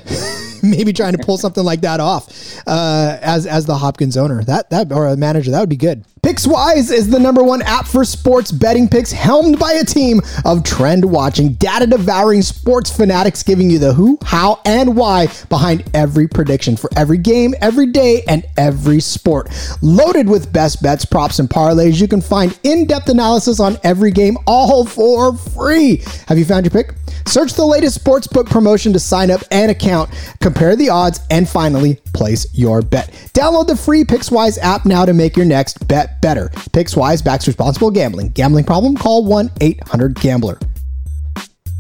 maybe 0.64 0.94
trying 0.94 1.14
to 1.14 1.24
pull 1.24 1.38
something 1.38 1.64
like 1.64 1.82
that 1.82 2.00
off 2.00 2.58
uh, 2.68 3.18
as 3.22 3.46
as 3.46 3.66
the 3.66 3.78
Hopkins 3.78 4.18
owner. 4.18 4.44
That 4.44 4.70
that 4.70 4.92
or 4.92 5.08
a 5.08 5.18
manager 5.18 5.52
that 5.52 5.60
would 5.60 5.70
be 5.70 5.78
good. 5.78 6.06
Pickswise 6.22 6.92
is 6.92 7.10
the 7.10 7.20
number 7.20 7.42
one 7.44 7.62
app 7.62 7.88
for 7.88 8.04
sports 8.04 8.52
betting 8.52 8.90
picks, 8.90 9.12
helmed 9.12 9.58
by 9.58 9.74
a 9.74 9.86
team 9.86 10.22
of 10.44 10.64
trend 10.64 11.06
watching, 11.06 11.54
data 11.54 11.88
devouring 11.88 12.42
sports 12.42 12.96
fanatics, 12.96 13.42
giving 13.42 13.70
you 13.70 13.80
the 13.80 13.94
who, 13.94 14.18
how, 14.24 14.60
and 14.66 14.98
why 14.98 15.28
behind 15.48 15.90
every 15.94 16.28
prediction 16.28 16.76
for 16.76 16.90
every 16.98 17.18
game, 17.18 17.56
every 17.62 17.86
day, 17.86 18.24
and 18.28 18.46
every 18.58 19.00
sport. 19.00 19.50
Loaded 19.82 20.28
with 20.28 20.52
best 20.52 20.84
bets, 20.84 21.06
props, 21.06 21.40
and 21.40 21.50
parlays, 21.50 22.02
you 22.02 22.08
can 22.08 22.22
find 22.22 22.58
in 22.64 22.86
depth 22.86 23.08
analysis 23.08 23.60
on 23.60 23.78
every 23.84 24.12
game, 24.12 24.38
all 24.46 24.86
for 24.86 25.36
free. 25.36 26.04
Have 26.28 26.38
you 26.38 26.46
found 26.46 26.66
your 26.66 26.72
pick? 26.72 26.96
Search 27.28 27.54
the 27.54 27.66
latest 27.66 28.04
sportsbook 28.04 28.50
promotion 28.50 28.92
to 28.94 29.00
sign 29.00 29.32
up 29.32 29.42
and 29.52 29.72
account, 29.72 30.10
compare 30.42 30.76
the 30.76 30.90
odds, 30.90 31.22
and 31.30 31.48
finally 31.48 31.96
place 32.14 32.48
your 32.54 32.82
bet. 32.82 33.10
Download 33.34 33.68
the 33.68 33.76
free 33.76 34.04
Pickswise 34.04 34.58
app 34.60 34.86
now 34.86 35.06
to 35.06 35.14
make 35.14 35.38
your 35.38 35.46
next 35.46 35.88
bet 35.88 36.09
better. 36.22 36.50
Pickswise 36.72 37.24
backs 37.24 37.48
responsible 37.48 37.92
gambling. 37.92 38.30
Gambling 38.30 38.66
problem? 38.66 38.96
Call 38.96 39.26
1 39.26 39.52
800 39.62 40.16
Gambler. 40.16 40.60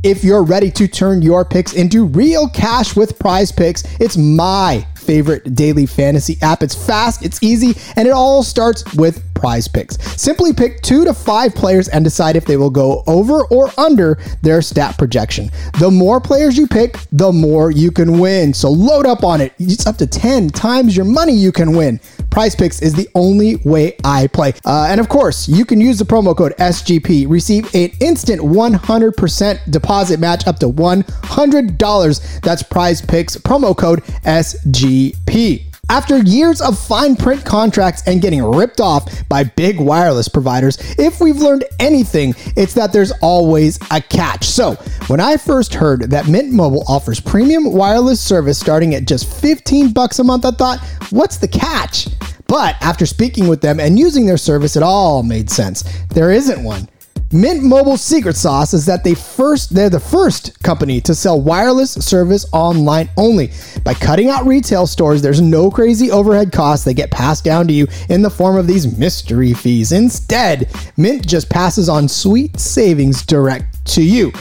If 0.02 0.24
you're 0.24 0.44
ready 0.44 0.72
to 0.72 0.88
turn 0.88 1.22
your 1.22 1.44
picks 1.44 1.74
into 1.74 2.06
real 2.06 2.48
cash 2.48 2.96
with 2.96 3.20
prize 3.20 3.52
picks, 3.52 3.84
it's 4.00 4.16
my 4.16 4.88
favorite 4.96 5.56
daily 5.56 5.86
fantasy 5.86 6.38
app. 6.42 6.64
It's 6.64 6.74
fast, 6.74 7.26
it's 7.26 7.44
easy, 7.44 7.74
and 7.98 8.08
it 8.08 8.12
all 8.12 8.42
starts 8.42 8.86
with 8.96 9.22
prize 9.40 9.68
picks. 9.68 9.98
Simply 10.22 10.54
pick 10.54 10.82
two 10.82 11.06
to 11.06 11.14
five 11.14 11.56
players 11.56 11.88
and 11.88 12.04
decide 12.04 12.36
if 12.36 12.46
they 12.46 12.58
will 12.58 12.70
go 12.70 13.04
over 13.08 13.46
or 13.46 13.72
under 13.80 14.20
their 14.42 14.62
stat 14.62 14.98
projection. 14.98 15.50
The 15.80 15.90
more 15.90 16.20
players 16.20 16.58
you 16.58 16.68
pick, 16.68 16.98
the 17.12 17.32
more 17.32 17.72
you 17.72 17.90
can 17.90 18.20
win. 18.20 18.54
So 18.54 18.70
load 18.70 19.06
up 19.06 19.24
on 19.24 19.40
it. 19.40 19.54
It's 19.58 19.88
up 19.88 19.98
to 19.98 20.08
10 20.08 20.50
times 20.50 20.96
your 20.96 21.06
money 21.06 21.34
you 21.34 21.52
can 21.52 21.76
win. 21.76 22.00
Prize 22.30 22.56
Picks 22.56 22.82
is 22.82 22.94
the 22.94 23.10
only 23.16 23.56
way 23.58 23.96
I 24.04 24.28
play. 24.28 24.54
Uh, 24.66 24.88
and 24.90 25.00
of 25.00 25.10
course, 25.10 25.48
you 25.48 25.66
can 25.66 25.82
use 25.82 25.98
the 25.98 26.06
promo 26.06 26.36
code 26.36 26.54
SGP, 26.58 27.30
receive 27.30 27.74
an 27.74 27.92
instant 28.02 28.42
100% 28.42 29.72
deposit 29.72 30.20
match 30.20 30.46
up 30.46 30.60
to 30.60 30.68
$100. 30.68 32.42
That's 32.42 32.64
Prize 32.64 33.02
Picks 33.02 33.38
promo 33.38 33.76
code 33.76 34.04
SGP. 34.26 35.69
After 35.90 36.20
years 36.20 36.62
of 36.62 36.78
fine 36.78 37.16
print 37.16 37.44
contracts 37.44 38.04
and 38.06 38.22
getting 38.22 38.44
ripped 38.44 38.80
off 38.80 39.28
by 39.28 39.44
big 39.44 39.80
wireless 39.80 40.28
providers, 40.28 40.78
if 41.00 41.20
we've 41.20 41.38
learned 41.38 41.66
anything, 41.80 42.36
it's 42.56 42.76
that 42.76 42.94
there's 42.94 43.12
always 43.24 43.80
a 43.90 44.00
catch. 44.00 44.46
So, 44.46 44.76
when 45.08 45.20
I 45.20 45.36
first 45.38 45.74
heard 45.74 46.12
that 46.12 46.28
Mint 46.28 46.54
Mobile 46.54 46.84
offers 46.88 47.20
premium 47.20 47.74
wireless 47.74 48.22
service 48.22 48.60
starting 48.60 48.94
at 48.94 49.06
just 49.06 49.34
15 49.42 49.92
bucks 49.92 50.20
a 50.20 50.24
month, 50.24 50.46
I 50.46 50.52
thought, 50.52 50.80
what's 51.10 51.38
the 51.38 51.48
catch? 51.48 52.08
But 52.46 52.76
after 52.82 53.08
speaking 53.08 53.48
with 53.48 53.62
them 53.62 53.80
and 53.80 53.98
using 53.98 54.28
their 54.28 54.38
service, 54.38 54.76
it 54.76 54.84
all 54.84 55.24
made 55.24 55.50
sense. 55.50 55.84
There 56.10 56.32
isn't 56.32 56.64
one. 56.64 56.88
Mint 57.32 57.62
Mobile's 57.62 58.02
secret 58.02 58.36
sauce 58.36 58.74
is 58.74 58.88
that 58.88 59.04
they 59.04 59.14
first 59.14 59.76
they're 59.76 59.88
the 59.88 60.00
first 60.00 60.60
company 60.64 61.00
to 61.02 61.14
sell 61.14 61.40
wireless 61.40 61.92
service 61.94 62.44
online 62.54 63.08
only. 63.18 63.52
By 63.84 63.94
cutting 63.94 64.30
out 64.30 64.48
retail 64.48 64.88
stores, 64.88 65.22
there's 65.22 65.40
no 65.40 65.70
crazy 65.70 66.10
overhead 66.10 66.52
costs 66.52 66.86
that 66.86 66.96
get 66.96 67.12
passed 67.12 67.44
down 67.44 67.68
to 67.68 67.74
you 67.74 67.86
in 68.10 68.24
the 68.24 68.32
form 68.32 68.58
of 68.58 68.66
these 68.66 68.98
mystery 68.98 69.54
fees. 69.54 69.92
Instead, 69.92 70.72
Mint 70.98 71.28
just 71.28 71.52
passes 71.52 71.88
on 71.88 72.08
sweet 72.08 72.60
savings 72.60 73.24
direct 73.24 73.86
to 73.94 74.02
you. 74.02 74.32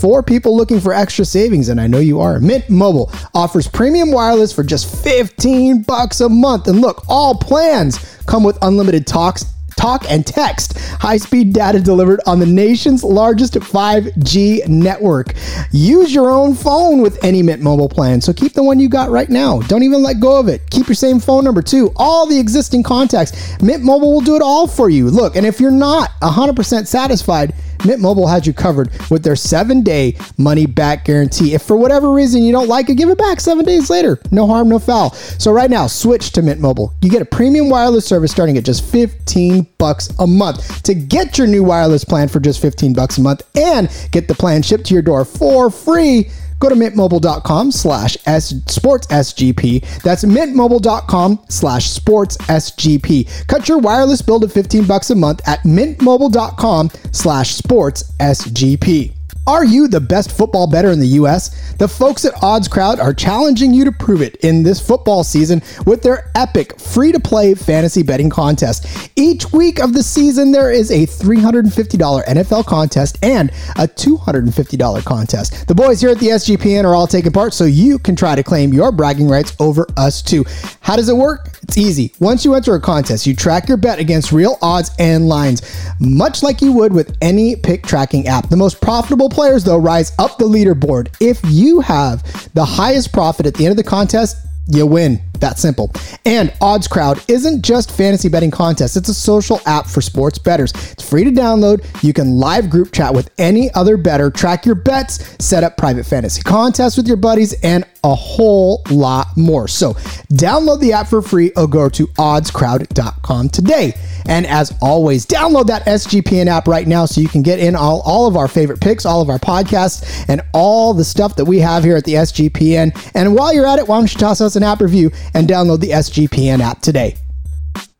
For 0.00 0.22
people 0.22 0.56
looking 0.56 0.80
for 0.80 0.94
extra 0.94 1.26
savings, 1.26 1.68
and 1.68 1.78
I 1.78 1.86
know 1.86 1.98
you 1.98 2.18
are, 2.20 2.40
Mint 2.40 2.70
Mobile 2.70 3.12
offers 3.34 3.68
premium 3.68 4.10
wireless 4.10 4.54
for 4.54 4.62
just 4.62 5.04
15 5.04 5.82
bucks 5.82 6.22
a 6.22 6.30
month. 6.30 6.68
And 6.68 6.80
look, 6.80 7.04
all 7.10 7.34
plans 7.34 7.98
come 8.24 8.42
with 8.42 8.56
unlimited 8.62 9.06
talks 9.06 9.44
talk, 9.78 10.04
and 10.10 10.26
text. 10.26 10.78
High 10.78 11.16
speed 11.16 11.52
data 11.52 11.80
delivered 11.80 12.20
on 12.26 12.40
the 12.40 12.46
nation's 12.46 13.04
largest 13.04 13.54
5G 13.54 14.68
network. 14.68 15.34
Use 15.70 16.12
your 16.12 16.30
own 16.30 16.54
phone 16.54 17.00
with 17.00 17.22
any 17.24 17.42
Mint 17.42 17.62
mobile 17.62 17.88
plan, 17.88 18.20
so 18.20 18.32
keep 18.32 18.52
the 18.54 18.62
one 18.62 18.80
you 18.80 18.88
got 18.88 19.10
right 19.10 19.30
now. 19.30 19.60
Don't 19.62 19.84
even 19.84 20.02
let 20.02 20.20
go 20.20 20.38
of 20.38 20.48
it. 20.48 20.68
Keep 20.70 20.88
your 20.88 20.94
same 20.94 21.20
phone 21.20 21.44
number 21.44 21.62
too. 21.62 21.92
All 21.96 22.26
the 22.26 22.38
existing 22.38 22.82
contacts. 22.82 23.60
Mint 23.62 23.82
Mobile 23.82 24.12
will 24.12 24.20
do 24.20 24.36
it 24.36 24.42
all 24.42 24.66
for 24.66 24.90
you. 24.90 25.08
Look, 25.10 25.36
and 25.36 25.46
if 25.46 25.60
you're 25.60 25.70
not 25.70 26.10
100% 26.20 26.86
satisfied, 26.86 27.54
Mint 27.84 28.00
Mobile 28.00 28.26
has 28.26 28.46
you 28.46 28.52
covered 28.52 28.90
with 29.10 29.22
their 29.22 29.36
seven 29.36 29.82
day 29.82 30.16
money 30.36 30.66
back 30.66 31.04
guarantee. 31.04 31.54
If 31.54 31.62
for 31.62 31.76
whatever 31.76 32.12
reason 32.12 32.42
you 32.42 32.52
don't 32.52 32.68
like 32.68 32.88
it, 32.88 32.96
give 32.96 33.08
it 33.08 33.18
back 33.18 33.40
seven 33.40 33.64
days 33.64 33.90
later. 33.90 34.18
No 34.30 34.46
harm, 34.46 34.68
no 34.68 34.78
foul. 34.78 35.12
So 35.12 35.52
right 35.52 35.70
now, 35.70 35.86
switch 35.86 36.32
to 36.32 36.42
Mint 36.42 36.60
Mobile. 36.60 36.94
You 37.02 37.10
get 37.10 37.22
a 37.22 37.26
premium 37.26 37.68
wireless 37.68 38.06
service 38.06 38.32
starting 38.32 38.56
at 38.58 38.64
just 38.64 38.84
15 38.84 39.66
bucks 39.78 40.08
a 40.18 40.26
month. 40.26 40.82
To 40.84 40.94
get 40.94 41.38
your 41.38 41.46
new 41.46 41.62
wireless 41.62 42.04
plan 42.04 42.28
for 42.28 42.40
just 42.40 42.60
15 42.60 42.92
bucks 42.94 43.18
a 43.18 43.20
month 43.20 43.42
and 43.56 43.88
get 44.10 44.28
the 44.28 44.34
plan 44.34 44.62
shipped 44.62 44.86
to 44.86 44.94
your 44.94 45.02
door 45.02 45.24
for 45.24 45.70
free, 45.70 46.30
go 46.58 46.68
to 46.68 46.74
mintmobile.com 46.74 47.72
slash 47.72 48.16
sports. 48.16 49.06
That's 49.06 50.24
mintmobile.com 50.24 51.44
slash 51.48 51.90
sports 51.90 52.36
SGP. 52.38 53.46
Cut 53.46 53.68
your 53.68 53.78
wireless 53.78 54.22
bill 54.22 54.40
to 54.40 54.48
15 54.48 54.86
bucks 54.86 55.10
a 55.10 55.14
month 55.14 55.40
at 55.46 55.60
mintmobile.com 55.60 56.90
slash 57.12 57.54
sports 57.54 58.12
SGP. 58.18 59.17
Are 59.48 59.64
you 59.64 59.88
the 59.88 59.98
best 59.98 60.30
football 60.30 60.66
better 60.66 60.90
in 60.90 61.00
the 61.00 61.06
U.S.? 61.06 61.72
The 61.76 61.88
folks 61.88 62.26
at 62.26 62.34
Odds 62.42 62.68
Crowd 62.68 63.00
are 63.00 63.14
challenging 63.14 63.72
you 63.72 63.82
to 63.86 63.92
prove 63.92 64.20
it 64.20 64.36
in 64.44 64.62
this 64.62 64.78
football 64.78 65.24
season 65.24 65.62
with 65.86 66.02
their 66.02 66.30
epic 66.34 66.78
free 66.78 67.12
to 67.12 67.18
play 67.18 67.54
fantasy 67.54 68.02
betting 68.02 68.28
contest. 68.28 69.10
Each 69.16 69.50
week 69.50 69.80
of 69.80 69.94
the 69.94 70.02
season, 70.02 70.52
there 70.52 70.70
is 70.70 70.90
a 70.90 71.06
$350 71.06 72.26
NFL 72.26 72.66
contest 72.66 73.16
and 73.22 73.48
a 73.76 73.88
$250 73.88 75.04
contest. 75.06 75.66
The 75.66 75.74
boys 75.74 76.02
here 76.02 76.10
at 76.10 76.18
the 76.18 76.26
SGPN 76.26 76.84
are 76.84 76.94
all 76.94 77.06
taking 77.06 77.32
part, 77.32 77.54
so 77.54 77.64
you 77.64 77.98
can 77.98 78.14
try 78.14 78.34
to 78.34 78.42
claim 78.42 78.74
your 78.74 78.92
bragging 78.92 79.28
rights 79.28 79.56
over 79.60 79.86
us 79.96 80.20
too. 80.20 80.44
How 80.82 80.94
does 80.94 81.08
it 81.08 81.16
work? 81.16 81.58
It's 81.62 81.78
easy. 81.78 82.12
Once 82.20 82.44
you 82.44 82.52
enter 82.54 82.74
a 82.74 82.80
contest, 82.80 83.26
you 83.26 83.34
track 83.34 83.66
your 83.66 83.76
bet 83.78 83.98
against 83.98 84.30
real 84.30 84.58
odds 84.60 84.90
and 84.98 85.26
lines, 85.26 85.62
much 86.00 86.42
like 86.42 86.60
you 86.60 86.72
would 86.72 86.92
with 86.92 87.16
any 87.22 87.56
pick 87.56 87.86
tracking 87.86 88.26
app. 88.26 88.50
The 88.50 88.56
most 88.56 88.80
profitable 88.80 89.28
players, 89.38 89.62
though, 89.62 89.78
rise 89.78 90.10
up 90.18 90.36
the 90.36 90.44
leaderboard. 90.44 91.14
If 91.20 91.38
you 91.44 91.78
have 91.78 92.24
the 92.54 92.64
highest 92.64 93.12
profit 93.12 93.46
at 93.46 93.54
the 93.54 93.66
end 93.66 93.70
of 93.70 93.76
the 93.76 93.88
contest, 93.88 94.36
you 94.66 94.84
win. 94.84 95.22
That 95.38 95.60
simple. 95.60 95.92
And 96.24 96.52
Odds 96.60 96.88
Crowd 96.88 97.22
isn't 97.28 97.62
just 97.62 97.92
fantasy 97.92 98.28
betting 98.28 98.50
contests, 98.50 98.96
it's 98.96 99.08
a 99.08 99.14
social 99.14 99.60
app 99.64 99.86
for 99.86 100.00
sports 100.00 100.38
bettors. 100.38 100.72
It's 100.90 101.08
free 101.08 101.22
to 101.22 101.30
download. 101.30 101.86
You 102.02 102.12
can 102.12 102.40
live 102.40 102.68
group 102.68 102.90
chat 102.90 103.14
with 103.14 103.30
any 103.38 103.72
other 103.74 103.96
better, 103.96 104.28
track 104.28 104.66
your 104.66 104.74
bets, 104.74 105.36
set 105.38 105.62
up 105.62 105.76
private 105.76 106.04
fantasy 106.04 106.42
contests 106.42 106.96
with 106.96 107.06
your 107.06 107.16
buddies, 107.16 107.54
and 107.62 107.84
a 108.02 108.14
whole 108.14 108.82
lot 108.90 109.36
more. 109.36 109.68
So 109.68 109.94
download 110.32 110.80
the 110.80 110.92
app 110.92 111.06
for 111.06 111.22
free 111.22 111.52
or 111.56 111.68
go 111.68 111.88
to 111.90 112.08
oddscrowd.com 112.08 113.50
today. 113.50 113.94
And 114.26 114.46
as 114.46 114.76
always, 114.80 115.26
download 115.26 115.66
that 115.66 115.86
SGPN 115.86 116.46
app 116.46 116.68
right 116.68 116.86
now 116.86 117.06
so 117.06 117.20
you 117.20 117.28
can 117.28 117.42
get 117.42 117.58
in 117.58 117.74
all, 117.74 118.02
all 118.02 118.26
of 118.26 118.36
our 118.36 118.48
favorite 118.48 118.80
picks, 118.80 119.06
all 119.06 119.22
of 119.22 119.30
our 119.30 119.38
podcasts, 119.38 120.24
and 120.28 120.40
all 120.52 120.94
the 120.94 121.04
stuff 121.04 121.36
that 121.36 121.44
we 121.44 121.58
have 121.58 121.84
here 121.84 121.96
at 121.96 122.04
the 122.04 122.14
SGPN. 122.14 123.12
And 123.14 123.34
while 123.34 123.52
you're 123.52 123.66
at 123.66 123.78
it, 123.78 123.88
why 123.88 123.98
don't 123.98 124.12
you 124.12 124.18
toss 124.20 124.40
us 124.40 124.56
an 124.56 124.62
app 124.62 124.80
review 124.80 125.10
and 125.34 125.48
download 125.48 125.80
the 125.80 125.90
SGPN 125.90 126.60
app 126.60 126.80
today? 126.80 127.16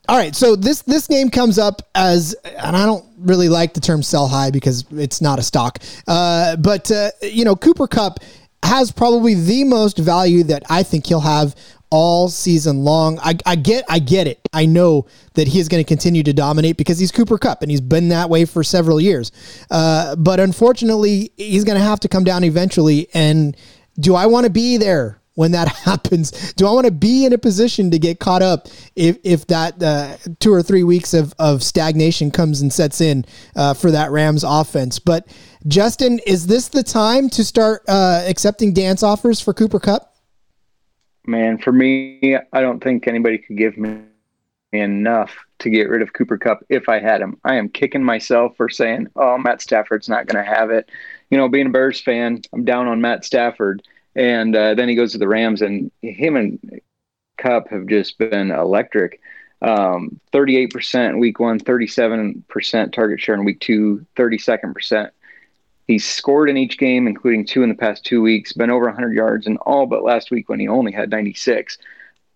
All 0.08 0.16
right, 0.16 0.34
so 0.34 0.56
this 0.56 0.80
this 0.82 1.10
name 1.10 1.28
comes 1.28 1.58
up 1.58 1.82
as, 1.94 2.32
and 2.44 2.74
I 2.74 2.86
don't 2.86 3.04
really 3.18 3.50
like 3.50 3.74
the 3.74 3.80
term 3.80 4.02
"sell 4.02 4.26
high" 4.26 4.50
because 4.50 4.86
it's 4.90 5.20
not 5.20 5.38
a 5.38 5.42
stock. 5.42 5.80
Uh, 6.06 6.56
but 6.56 6.90
uh, 6.90 7.10
you 7.20 7.44
know, 7.44 7.54
Cooper 7.54 7.86
Kupp 7.86 8.20
has 8.62 8.90
probably 8.90 9.34
the 9.34 9.64
most 9.64 9.98
value 9.98 10.44
that 10.44 10.62
I 10.70 10.82
think 10.82 11.06
he'll 11.06 11.20
have 11.20 11.54
all 11.90 12.28
season 12.28 12.84
long. 12.84 13.18
I, 13.20 13.36
I 13.46 13.56
get 13.56 13.84
I 13.88 13.98
get 13.98 14.26
it. 14.26 14.40
I 14.52 14.66
know 14.66 15.06
that 15.34 15.48
he 15.48 15.58
is 15.58 15.68
going 15.68 15.82
to 15.82 15.88
continue 15.88 16.22
to 16.22 16.32
dominate 16.32 16.76
because 16.76 16.98
he's 16.98 17.12
Cooper 17.12 17.38
Kupp 17.38 17.62
and 17.62 17.70
he's 17.70 17.80
been 17.80 18.08
that 18.08 18.28
way 18.28 18.44
for 18.44 18.62
several 18.62 19.00
years. 19.00 19.32
Uh, 19.70 20.16
but 20.16 20.40
unfortunately, 20.40 21.32
he's 21.36 21.64
going 21.64 21.78
to 21.78 21.84
have 21.84 22.00
to 22.00 22.08
come 22.08 22.24
down 22.24 22.44
eventually. 22.44 23.08
And 23.14 23.56
do 23.98 24.14
I 24.14 24.26
want 24.26 24.44
to 24.44 24.50
be 24.50 24.76
there 24.76 25.20
when 25.34 25.52
that 25.52 25.68
happens? 25.84 26.52
Do 26.54 26.66
I 26.66 26.72
want 26.72 26.86
to 26.86 26.92
be 26.92 27.24
in 27.24 27.32
a 27.32 27.38
position 27.38 27.90
to 27.92 27.98
get 27.98 28.18
caught 28.18 28.42
up 28.42 28.68
if 28.96 29.18
if 29.24 29.46
that 29.46 29.82
uh, 29.82 30.16
two 30.40 30.52
or 30.52 30.62
three 30.62 30.82
weeks 30.82 31.14
of 31.14 31.34
of 31.38 31.62
stagnation 31.62 32.30
comes 32.30 32.60
and 32.60 32.72
sets 32.72 33.00
in 33.00 33.24
uh, 33.56 33.74
for 33.74 33.90
that 33.90 34.10
Rams 34.10 34.44
offense? 34.44 34.98
But 34.98 35.26
Justin, 35.66 36.20
is 36.26 36.46
this 36.46 36.68
the 36.68 36.82
time 36.82 37.28
to 37.30 37.44
start 37.44 37.82
uh, 37.88 38.24
accepting 38.26 38.72
dance 38.72 39.02
offers 39.02 39.40
for 39.40 39.54
Cooper 39.54 39.80
Kupp? 39.80 40.07
Man, 41.28 41.58
for 41.58 41.72
me, 41.72 42.38
I 42.54 42.60
don't 42.62 42.82
think 42.82 43.06
anybody 43.06 43.36
could 43.36 43.58
give 43.58 43.76
me 43.76 44.00
enough 44.72 45.36
to 45.58 45.68
get 45.68 45.90
rid 45.90 46.00
of 46.00 46.14
Cooper 46.14 46.38
Kupp 46.38 46.64
if 46.70 46.88
I 46.88 47.00
had 47.00 47.20
him. 47.20 47.36
I 47.44 47.56
am 47.56 47.68
kicking 47.68 48.02
myself 48.02 48.56
for 48.56 48.70
saying, 48.70 49.08
"Oh, 49.14 49.36
Matt 49.36 49.60
Stafford's 49.60 50.08
not 50.08 50.26
going 50.26 50.42
to 50.42 50.50
have 50.50 50.70
it." 50.70 50.90
You 51.30 51.36
know, 51.36 51.46
being 51.50 51.66
a 51.66 51.70
Bears 51.70 52.00
fan, 52.00 52.40
I'm 52.54 52.64
down 52.64 52.88
on 52.88 53.02
Matt 53.02 53.26
Stafford, 53.26 53.82
and 54.16 54.56
uh, 54.56 54.72
then 54.72 54.88
he 54.88 54.94
goes 54.94 55.12
to 55.12 55.18
the 55.18 55.28
Rams, 55.28 55.60
and 55.60 55.90
him 56.00 56.34
and 56.34 56.80
Kupp 57.36 57.68
have 57.68 57.86
just 57.88 58.16
been 58.16 58.50
electric. 58.50 59.20
Um, 59.60 60.18
38% 60.32 61.18
week 61.18 61.40
one, 61.40 61.60
37% 61.60 62.92
target 62.92 63.20
share 63.20 63.34
in 63.34 63.44
week 63.44 63.60
two, 63.60 64.06
32nd 64.16 64.72
percent 64.72 65.12
He's 65.88 66.06
scored 66.06 66.50
in 66.50 66.58
each 66.58 66.76
game, 66.76 67.06
including 67.06 67.46
two 67.46 67.62
in 67.62 67.70
the 67.70 67.74
past 67.74 68.04
two 68.04 68.20
weeks, 68.20 68.52
been 68.52 68.70
over 68.70 68.84
100 68.84 69.14
yards 69.14 69.46
in 69.46 69.56
all 69.56 69.86
but 69.86 70.04
last 70.04 70.30
week 70.30 70.50
when 70.50 70.60
he 70.60 70.68
only 70.68 70.92
had 70.92 71.10
96. 71.10 71.78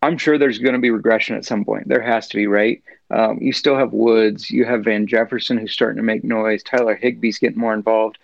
I'm 0.00 0.16
sure 0.16 0.38
there's 0.38 0.58
going 0.58 0.72
to 0.72 0.80
be 0.80 0.90
regression 0.90 1.36
at 1.36 1.44
some 1.44 1.62
point. 1.62 1.86
There 1.86 2.00
has 2.00 2.26
to 2.28 2.36
be, 2.38 2.46
right? 2.46 2.82
Um, 3.10 3.38
you 3.42 3.52
still 3.52 3.76
have 3.76 3.92
Woods, 3.92 4.50
you 4.50 4.64
have 4.64 4.84
Van 4.84 5.06
Jefferson 5.06 5.58
who's 5.58 5.72
starting 5.72 5.98
to 5.98 6.02
make 6.02 6.24
noise. 6.24 6.62
Tyler 6.62 6.98
Higbee's 7.00 7.38
getting 7.38 7.58
more 7.58 7.74
involved, 7.74 8.16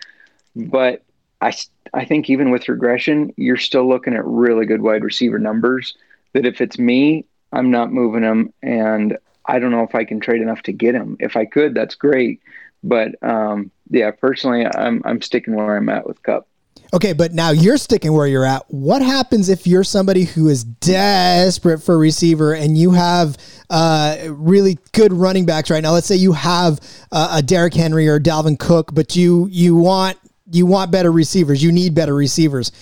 but 0.56 1.02
I 1.42 1.52
I 1.92 2.06
think 2.06 2.30
even 2.30 2.50
with 2.50 2.68
regression, 2.68 3.32
you're 3.36 3.58
still 3.58 3.86
looking 3.86 4.14
at 4.14 4.24
really 4.24 4.64
good 4.64 4.80
wide 4.80 5.04
receiver 5.04 5.38
numbers. 5.38 5.94
That 6.32 6.46
if 6.46 6.62
it's 6.62 6.78
me, 6.78 7.26
I'm 7.52 7.70
not 7.70 7.92
moving 7.92 8.22
him, 8.22 8.52
and 8.62 9.18
I 9.44 9.58
don't 9.58 9.70
know 9.70 9.82
if 9.82 9.94
I 9.94 10.04
can 10.04 10.20
trade 10.20 10.40
enough 10.40 10.62
to 10.62 10.72
get 10.72 10.94
him. 10.94 11.16
If 11.20 11.36
I 11.36 11.44
could, 11.44 11.74
that's 11.74 11.94
great. 11.94 12.40
But 12.82 13.14
um, 13.22 13.70
yeah, 13.90 14.10
personally, 14.10 14.66
I'm 14.66 15.02
I'm 15.04 15.20
sticking 15.22 15.54
where 15.54 15.76
I'm 15.76 15.88
at 15.88 16.06
with 16.06 16.22
Kupp. 16.22 16.48
Okay, 16.94 17.12
but 17.12 17.34
now 17.34 17.50
you're 17.50 17.76
sticking 17.76 18.14
where 18.14 18.26
you're 18.26 18.46
at. 18.46 18.64
What 18.68 19.02
happens 19.02 19.50
if 19.50 19.66
you're 19.66 19.84
somebody 19.84 20.24
who 20.24 20.48
is 20.48 20.64
desperate 20.64 21.82
for 21.82 21.94
a 21.94 21.98
receiver 21.98 22.54
and 22.54 22.78
you 22.78 22.92
have 22.92 23.36
uh, 23.68 24.16
really 24.28 24.78
good 24.92 25.12
running 25.12 25.44
backs 25.44 25.70
right 25.70 25.82
now? 25.82 25.92
Let's 25.92 26.06
say 26.06 26.16
you 26.16 26.32
have 26.32 26.80
uh, 27.12 27.36
a 27.38 27.42
Derrick 27.42 27.74
Henry 27.74 28.08
or 28.08 28.18
Dalvin 28.18 28.58
Cook, 28.58 28.94
but 28.94 29.14
you 29.16 29.48
you 29.50 29.76
want 29.76 30.16
you 30.50 30.64
want 30.64 30.90
better 30.90 31.12
receivers. 31.12 31.62
You 31.62 31.72
need 31.72 31.94
better 31.94 32.14
receivers. 32.14 32.72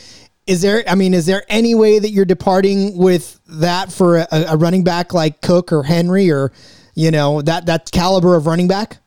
Is 0.46 0.62
there? 0.62 0.84
I 0.86 0.94
mean, 0.94 1.12
is 1.12 1.26
there 1.26 1.42
any 1.48 1.74
way 1.74 1.98
that 1.98 2.10
you're 2.10 2.24
departing 2.24 2.96
with 2.96 3.40
that 3.48 3.90
for 3.90 4.18
a, 4.18 4.28
a 4.30 4.56
running 4.56 4.84
back 4.84 5.14
like 5.14 5.40
Cook 5.40 5.72
or 5.72 5.82
Henry 5.82 6.30
or 6.30 6.52
you 6.94 7.10
know 7.10 7.42
that 7.42 7.66
that 7.66 7.90
caliber 7.90 8.36
of 8.36 8.46
running 8.46 8.68
back? 8.68 8.98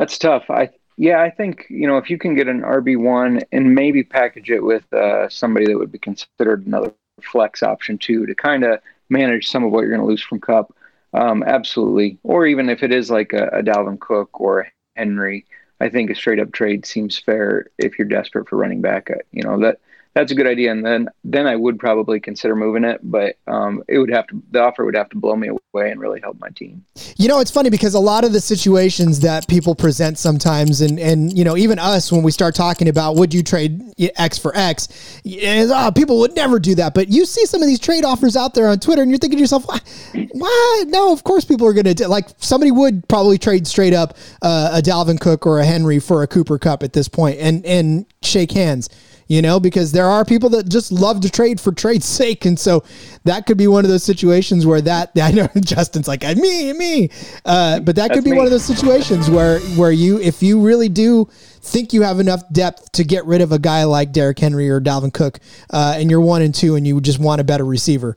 That's 0.00 0.16
tough. 0.16 0.48
I 0.48 0.70
yeah, 0.96 1.20
I 1.20 1.28
think 1.28 1.66
you 1.68 1.86
know 1.86 1.98
if 1.98 2.08
you 2.08 2.16
can 2.16 2.34
get 2.34 2.48
an 2.48 2.62
RB 2.62 2.96
one 2.98 3.42
and 3.52 3.74
maybe 3.74 4.02
package 4.02 4.50
it 4.50 4.64
with 4.64 4.90
uh, 4.94 5.28
somebody 5.28 5.66
that 5.66 5.76
would 5.76 5.92
be 5.92 5.98
considered 5.98 6.66
another 6.66 6.94
flex 7.20 7.62
option 7.62 7.98
too 7.98 8.24
to 8.24 8.34
kind 8.34 8.64
of 8.64 8.80
manage 9.10 9.48
some 9.48 9.62
of 9.62 9.72
what 9.72 9.80
you're 9.80 9.90
going 9.90 10.00
to 10.00 10.06
lose 10.06 10.22
from 10.22 10.40
Kupp. 10.40 10.74
Um, 11.12 11.42
absolutely, 11.42 12.18
or 12.22 12.46
even 12.46 12.70
if 12.70 12.82
it 12.82 12.92
is 12.92 13.10
like 13.10 13.34
a, 13.34 13.48
a 13.48 13.62
Dalvin 13.62 14.00
Cook 14.00 14.40
or 14.40 14.68
Henry, 14.96 15.44
I 15.80 15.90
think 15.90 16.08
a 16.08 16.14
straight 16.14 16.40
up 16.40 16.50
trade 16.50 16.86
seems 16.86 17.18
fair 17.18 17.66
if 17.76 17.98
you're 17.98 18.08
desperate 18.08 18.48
for 18.48 18.56
running 18.56 18.80
back. 18.80 19.10
Uh, 19.10 19.16
you 19.32 19.42
know 19.42 19.60
that 19.60 19.80
that's 20.14 20.32
a 20.32 20.34
good 20.34 20.46
idea. 20.46 20.72
And 20.72 20.84
then 20.84 21.08
then 21.22 21.46
I 21.46 21.54
would 21.54 21.78
probably 21.78 22.18
consider 22.18 22.56
moving 22.56 22.82
it, 22.82 23.00
but 23.02 23.36
um, 23.46 23.84
it 23.88 23.98
would 23.98 24.10
have 24.10 24.26
to 24.28 24.42
the 24.50 24.60
offer 24.60 24.84
would 24.84 24.96
have 24.96 25.08
to 25.10 25.16
blow 25.16 25.36
me 25.36 25.48
away 25.48 25.90
and 25.90 26.00
really 26.00 26.20
help 26.20 26.38
my 26.40 26.48
team. 26.48 26.84
You 27.16 27.28
know, 27.28 27.38
it's 27.38 27.50
funny 27.50 27.70
because 27.70 27.94
a 27.94 28.00
lot 28.00 28.24
of 28.24 28.32
the 28.32 28.40
situations 28.40 29.20
that 29.20 29.46
people 29.46 29.74
present 29.74 30.18
sometimes, 30.18 30.80
and 30.80 30.98
and 30.98 31.36
you 31.36 31.44
know, 31.44 31.56
even 31.56 31.78
us 31.78 32.10
when 32.10 32.22
we 32.22 32.32
start 32.32 32.56
talking 32.56 32.88
about 32.88 33.16
would 33.16 33.32
you 33.32 33.42
trade 33.42 33.82
X 34.16 34.36
for 34.36 34.56
X, 34.56 35.20
is, 35.24 35.70
oh, 35.72 35.92
people 35.94 36.18
would 36.18 36.34
never 36.34 36.58
do 36.58 36.74
that. 36.74 36.92
But 36.92 37.08
you 37.08 37.24
see 37.24 37.46
some 37.46 37.62
of 37.62 37.68
these 37.68 37.80
trade 37.80 38.04
offers 38.04 38.36
out 38.36 38.54
there 38.54 38.66
on 38.66 38.80
Twitter, 38.80 39.02
and 39.02 39.10
you're 39.10 39.18
thinking 39.18 39.38
to 39.38 39.42
yourself, 39.42 39.64
what? 39.66 40.88
No, 40.88 41.12
of 41.12 41.22
course 41.22 41.44
people 41.44 41.68
are 41.68 41.72
going 41.72 41.94
to 41.94 42.08
like 42.08 42.28
somebody 42.38 42.72
would 42.72 43.06
probably 43.08 43.38
trade 43.38 43.66
straight 43.66 43.94
up 43.94 44.16
uh, 44.42 44.70
a 44.72 44.82
Dalvin 44.82 45.20
Cook 45.20 45.46
or 45.46 45.60
a 45.60 45.64
Henry 45.64 46.00
for 46.00 46.24
a 46.24 46.26
Cooper 46.26 46.58
Kupp 46.58 46.82
at 46.82 46.94
this 46.94 47.06
point, 47.06 47.38
and 47.38 47.64
and 47.64 48.06
shake 48.22 48.50
hands 48.50 48.88
you 49.30 49.40
know, 49.40 49.60
because 49.60 49.92
there 49.92 50.06
are 50.06 50.24
people 50.24 50.48
that 50.48 50.68
just 50.68 50.90
love 50.90 51.20
to 51.20 51.30
trade 51.30 51.60
for 51.60 51.70
trade's 51.70 52.04
sake. 52.20 52.44
And 52.46 52.58
so 52.58 52.82
that 53.22 53.46
could 53.46 53.56
be 53.56 53.68
one 53.68 53.84
of 53.84 53.90
those 53.90 54.02
situations 54.02 54.66
where 54.66 54.80
that, 54.80 55.12
I 55.22 55.30
know 55.30 55.48
Justin's 55.60 56.08
like, 56.08 56.22
me, 56.36 56.72
me. 56.72 57.10
Uh, 57.44 57.78
but 57.78 57.94
that 57.94 58.08
That's 58.08 58.14
could 58.16 58.24
be 58.24 58.32
me. 58.32 58.36
one 58.36 58.46
of 58.46 58.50
those 58.50 58.64
situations 58.64 59.30
where, 59.30 59.60
where 59.76 59.92
you, 59.92 60.18
if 60.18 60.42
you 60.42 60.60
really 60.60 60.88
do 60.88 61.28
think 61.62 61.92
you 61.92 62.02
have 62.02 62.18
enough 62.18 62.42
depth 62.52 62.90
to 62.92 63.04
get 63.04 63.24
rid 63.24 63.40
of 63.40 63.52
a 63.52 63.60
guy 63.60 63.84
like 63.84 64.10
Derrick 64.10 64.40
Henry 64.40 64.68
or 64.68 64.80
Dalvin 64.80 65.14
Cook, 65.14 65.38
uh, 65.70 65.94
and 65.96 66.10
you're 66.10 66.20
one 66.20 66.42
and 66.42 66.52
two 66.52 66.74
and 66.74 66.84
you 66.84 67.00
just 67.00 67.20
want 67.20 67.40
a 67.40 67.44
better 67.44 67.64
receiver, 67.64 68.16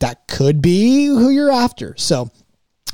that 0.00 0.28
could 0.28 0.60
be 0.60 1.06
who 1.06 1.30
you're 1.30 1.50
after. 1.50 1.94
So, 1.96 2.30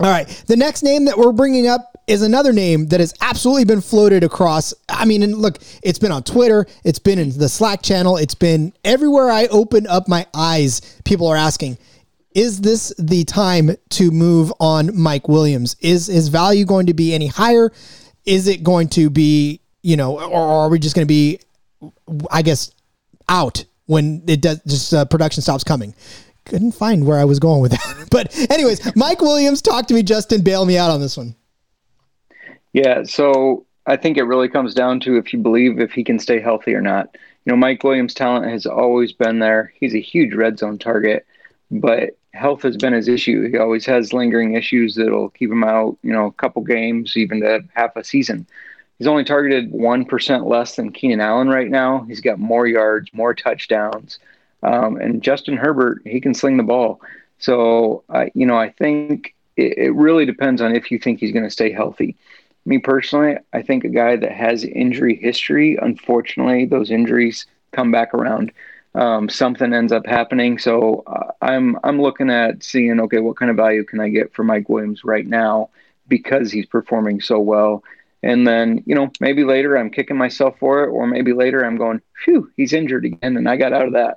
all 0.00 0.10
right. 0.10 0.28
The 0.46 0.56
next 0.56 0.82
name 0.82 1.06
that 1.06 1.16
we're 1.16 1.32
bringing 1.32 1.66
up 1.66 1.96
is 2.06 2.22
another 2.22 2.52
name 2.52 2.88
that 2.88 3.00
has 3.00 3.14
absolutely 3.20 3.64
been 3.64 3.80
floated 3.80 4.22
across. 4.22 4.74
I 4.88 5.04
mean, 5.04 5.22
and 5.22 5.36
look, 5.36 5.58
it's 5.82 5.98
been 5.98 6.12
on 6.12 6.22
Twitter, 6.22 6.66
it's 6.84 6.98
been 6.98 7.18
in 7.18 7.36
the 7.36 7.48
Slack 7.48 7.82
channel, 7.82 8.16
it's 8.16 8.34
been 8.34 8.72
everywhere 8.84 9.30
I 9.30 9.46
open 9.46 9.86
up 9.86 10.06
my 10.06 10.26
eyes. 10.34 11.00
People 11.04 11.26
are 11.26 11.36
asking, 11.36 11.78
is 12.34 12.60
this 12.60 12.92
the 12.98 13.24
time 13.24 13.70
to 13.90 14.10
move 14.10 14.52
on 14.60 14.96
Mike 14.96 15.28
Williams? 15.28 15.74
Is 15.80 16.06
his 16.06 16.28
value 16.28 16.66
going 16.66 16.86
to 16.86 16.94
be 16.94 17.14
any 17.14 17.28
higher? 17.28 17.72
Is 18.26 18.46
it 18.46 18.62
going 18.62 18.88
to 18.90 19.08
be, 19.08 19.60
you 19.82 19.96
know, 19.96 20.20
or 20.20 20.42
are 20.42 20.68
we 20.68 20.78
just 20.78 20.94
going 20.94 21.06
to 21.06 21.08
be, 21.08 21.40
I 22.30 22.42
guess, 22.42 22.72
out 23.28 23.64
when 23.86 24.22
it 24.28 24.42
does 24.42 24.60
just 24.66 24.92
uh, 24.92 25.06
production 25.06 25.42
stops 25.42 25.64
coming? 25.64 25.94
Couldn't 26.46 26.72
find 26.72 27.06
where 27.06 27.18
I 27.18 27.24
was 27.24 27.38
going 27.38 27.60
with 27.60 27.72
that. 27.72 28.08
but, 28.10 28.36
anyways, 28.50 28.96
Mike 28.96 29.20
Williams, 29.20 29.60
talk 29.60 29.86
to 29.88 29.94
me, 29.94 30.02
Justin. 30.02 30.42
Bail 30.42 30.64
me 30.64 30.78
out 30.78 30.90
on 30.90 31.00
this 31.00 31.16
one. 31.16 31.34
Yeah, 32.72 33.02
so 33.04 33.66
I 33.86 33.96
think 33.96 34.16
it 34.16 34.24
really 34.24 34.48
comes 34.48 34.74
down 34.74 35.00
to 35.00 35.16
if 35.16 35.32
you 35.32 35.38
believe 35.38 35.80
if 35.80 35.92
he 35.92 36.04
can 36.04 36.18
stay 36.18 36.40
healthy 36.40 36.74
or 36.74 36.80
not. 36.80 37.16
You 37.44 37.52
know, 37.52 37.56
Mike 37.56 37.82
Williams' 37.84 38.14
talent 38.14 38.50
has 38.50 38.66
always 38.66 39.12
been 39.12 39.38
there. 39.38 39.72
He's 39.78 39.94
a 39.94 40.00
huge 40.00 40.34
red 40.34 40.58
zone 40.58 40.78
target, 40.78 41.26
but 41.70 42.16
health 42.34 42.62
has 42.62 42.76
been 42.76 42.92
his 42.92 43.08
issue. 43.08 43.50
He 43.50 43.56
always 43.56 43.86
has 43.86 44.12
lingering 44.12 44.54
issues 44.54 44.94
that'll 44.94 45.30
keep 45.30 45.50
him 45.50 45.64
out, 45.64 45.96
you 46.02 46.12
know, 46.12 46.26
a 46.26 46.32
couple 46.32 46.62
games, 46.62 47.16
even 47.16 47.40
to 47.40 47.64
half 47.74 47.96
a 47.96 48.04
season. 48.04 48.46
He's 48.98 49.08
only 49.08 49.24
targeted 49.24 49.72
1% 49.72 50.48
less 50.48 50.76
than 50.76 50.92
Keenan 50.92 51.20
Allen 51.20 51.48
right 51.48 51.68
now. 51.68 52.04
He's 52.08 52.20
got 52.20 52.38
more 52.38 52.66
yards, 52.66 53.12
more 53.12 53.34
touchdowns. 53.34 54.18
Um, 54.62 54.96
and 54.96 55.22
Justin 55.22 55.56
Herbert, 55.56 56.02
he 56.04 56.20
can 56.20 56.34
sling 56.34 56.56
the 56.56 56.62
ball. 56.62 57.00
So, 57.38 58.04
you 58.34 58.46
know, 58.46 58.56
I 58.56 58.70
think 58.70 59.34
it, 59.56 59.78
it 59.78 59.94
really 59.94 60.24
depends 60.24 60.62
on 60.62 60.74
if 60.74 60.90
you 60.90 60.98
think 60.98 61.20
he's 61.20 61.32
going 61.32 61.44
to 61.44 61.50
stay 61.50 61.70
healthy 61.70 62.16
me 62.66 62.78
personally, 62.78 63.36
I 63.52 63.62
think 63.62 63.84
a 63.84 63.88
guy 63.88 64.16
that 64.16 64.32
has 64.32 64.64
injury 64.64 65.16
history, 65.16 65.78
unfortunately, 65.80 66.66
those 66.66 66.90
injuries 66.90 67.46
come 67.72 67.90
back 67.90 68.12
around. 68.12 68.52
Um, 68.94 69.28
something 69.28 69.72
ends 69.72 69.92
up 69.92 70.06
happening. 70.06 70.58
So 70.58 71.04
uh, 71.06 71.32
I'm 71.40 71.78
I'm 71.84 72.00
looking 72.00 72.30
at 72.30 72.62
seeing 72.62 72.98
okay, 73.00 73.20
what 73.20 73.36
kind 73.36 73.50
of 73.50 73.56
value 73.56 73.84
can 73.84 74.00
I 74.00 74.08
get 74.08 74.32
for 74.32 74.42
Mike 74.42 74.68
Williams 74.68 75.04
right 75.04 75.26
now 75.26 75.70
because 76.08 76.50
he's 76.50 76.66
performing 76.66 77.20
so 77.20 77.38
well. 77.38 77.84
And 78.22 78.46
then 78.46 78.82
you 78.86 78.94
know 78.94 79.10
maybe 79.20 79.44
later 79.44 79.76
I'm 79.76 79.90
kicking 79.90 80.16
myself 80.16 80.58
for 80.58 80.82
it, 80.82 80.88
or 80.88 81.06
maybe 81.06 81.34
later 81.34 81.64
I'm 81.64 81.76
going, 81.76 82.00
phew, 82.24 82.50
he's 82.56 82.72
injured 82.72 83.04
again, 83.04 83.36
and 83.36 83.48
I 83.48 83.56
got 83.56 83.74
out 83.74 83.86
of 83.86 83.92
that. 83.92 84.16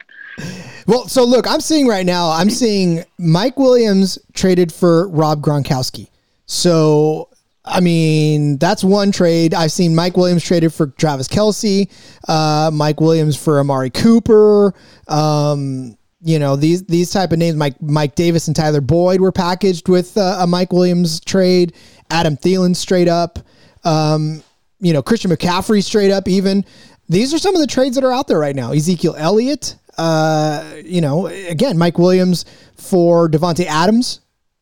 Well, 0.88 1.08
so 1.08 1.24
look, 1.24 1.48
I'm 1.48 1.62
seeing 1.62 1.88
right 1.88 2.06
now. 2.06 2.32
I'm 2.32 2.50
seeing 2.50 3.04
Mike 3.20 3.60
Williams 3.60 4.18
traded 4.34 4.74
for 4.74 5.08
Rob 5.10 5.42
Gronkowski. 5.42 6.10
So 6.48 7.30
I 7.70 7.80
mean, 7.80 8.58
that's 8.58 8.84
one 8.84 9.12
trade. 9.12 9.54
I've 9.54 9.72
seen 9.72 9.94
Mike 9.94 10.18
Williams 10.18 10.44
traded 10.44 10.74
for 10.74 10.88
Travis 10.88 11.28
Kelce, 11.28 11.90
uh, 12.28 12.72
Mike 12.74 13.00
Williams 13.00 13.36
for 13.38 13.60
Amari 13.60 13.92
Cooper. 13.92 14.74
Um, 15.08 15.96
you 16.22 16.38
know 16.38 16.56
these 16.56 16.84
these 16.84 17.12
type 17.12 17.32
of 17.32 17.38
names. 17.38 17.56
Mike 17.56 17.82
Mike 17.82 18.16
Davis 18.16 18.48
and 18.48 18.56
Tyler 18.56 18.82
Boyd 18.82 19.22
were 19.22 19.32
packaged 19.32 19.88
with 19.88 20.18
uh, 20.18 20.38
a 20.40 20.48
Mike 20.48 20.74
Williams 20.74 21.20
trade. 21.20 21.74
Adam 22.10 22.36
Thielen 22.36 22.76
straight 22.76 23.08
up. 23.08 23.40
Um, 23.84 24.44
you 24.80 24.92
know 24.92 25.02
Christian 25.02 25.32
McCaffrey 25.32 25.84
straight 25.84 26.12
up. 26.12 26.28
Even 26.28 26.66
these 27.08 27.34
are 27.34 27.38
some 27.38 27.56
of 27.56 27.62
the 27.62 27.68
trades 27.68 27.96
that 27.96 28.04
are 28.04 28.12
out 28.12 28.28
there 28.28 28.40
right 28.40 28.56
now. 28.56 28.72
Ezekiel 28.72 29.16
Elliott. 29.18 29.76
Uh, 30.00 30.82
you 30.86 31.02
know, 31.02 31.28
again, 31.28 31.78
Mike 31.78 32.00
Williams 32.00 32.46
for 32.76 33.30
Davante 33.30 33.66
Adams 33.66 34.22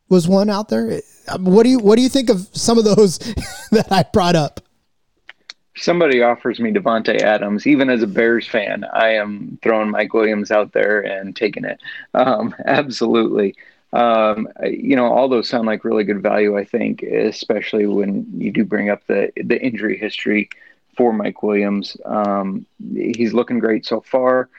was 0.10 0.28
one 0.28 0.50
out 0.50 0.70
there. 0.70 1.00
What 1.40 1.64
do 1.64 1.70
you 1.70 1.80
what 1.80 1.98
do 1.98 2.02
you 2.02 2.10
think 2.10 2.30
of 2.30 2.48
some 2.54 2.78
of 2.78 2.86
those 2.86 3.18
that 3.72 3.92
I 3.92 4.04
brought 4.12 4.36
up? 4.36 4.62
somebody 5.78 6.22
offers 6.24 6.60
me 6.60 6.72
Davante 6.74 7.22
Adams, 7.22 7.68
even 7.68 7.90
as 7.90 8.02
a 8.02 8.08
Bears 8.08 8.48
fan, 8.48 8.84
I 8.94 9.10
am 9.10 9.60
throwing 9.62 9.92
Mike 9.92 10.14
Williams 10.14 10.52
out 10.52 10.74
there 10.74 11.02
and 11.02 11.36
taking 11.36 11.66
it. 11.66 11.80
Um, 12.14 12.56
absolutely. 12.66 13.56
Um, 13.94 14.50
you 14.64 14.96
know, 14.96 15.06
all 15.06 15.30
those 15.30 15.48
sound 15.48 15.68
like 15.68 15.86
really 15.86 16.04
good 16.04 16.22
value. 16.22 16.58
I 16.58 16.66
think, 16.66 17.04
especially 17.04 17.86
when 17.86 18.26
you 18.36 18.52
do 18.52 18.66
bring 18.66 18.90
up 18.90 19.06
the 19.08 19.32
the 19.38 19.62
injury 19.62 19.98
history 19.98 20.50
for 20.98 21.14
Mike 21.14 21.42
Williams. 21.42 21.96
Um, 22.06 22.66
he's 22.94 23.34
looking 23.34 23.60
great 23.60 23.86
so 23.86 24.02
far. 24.02 24.50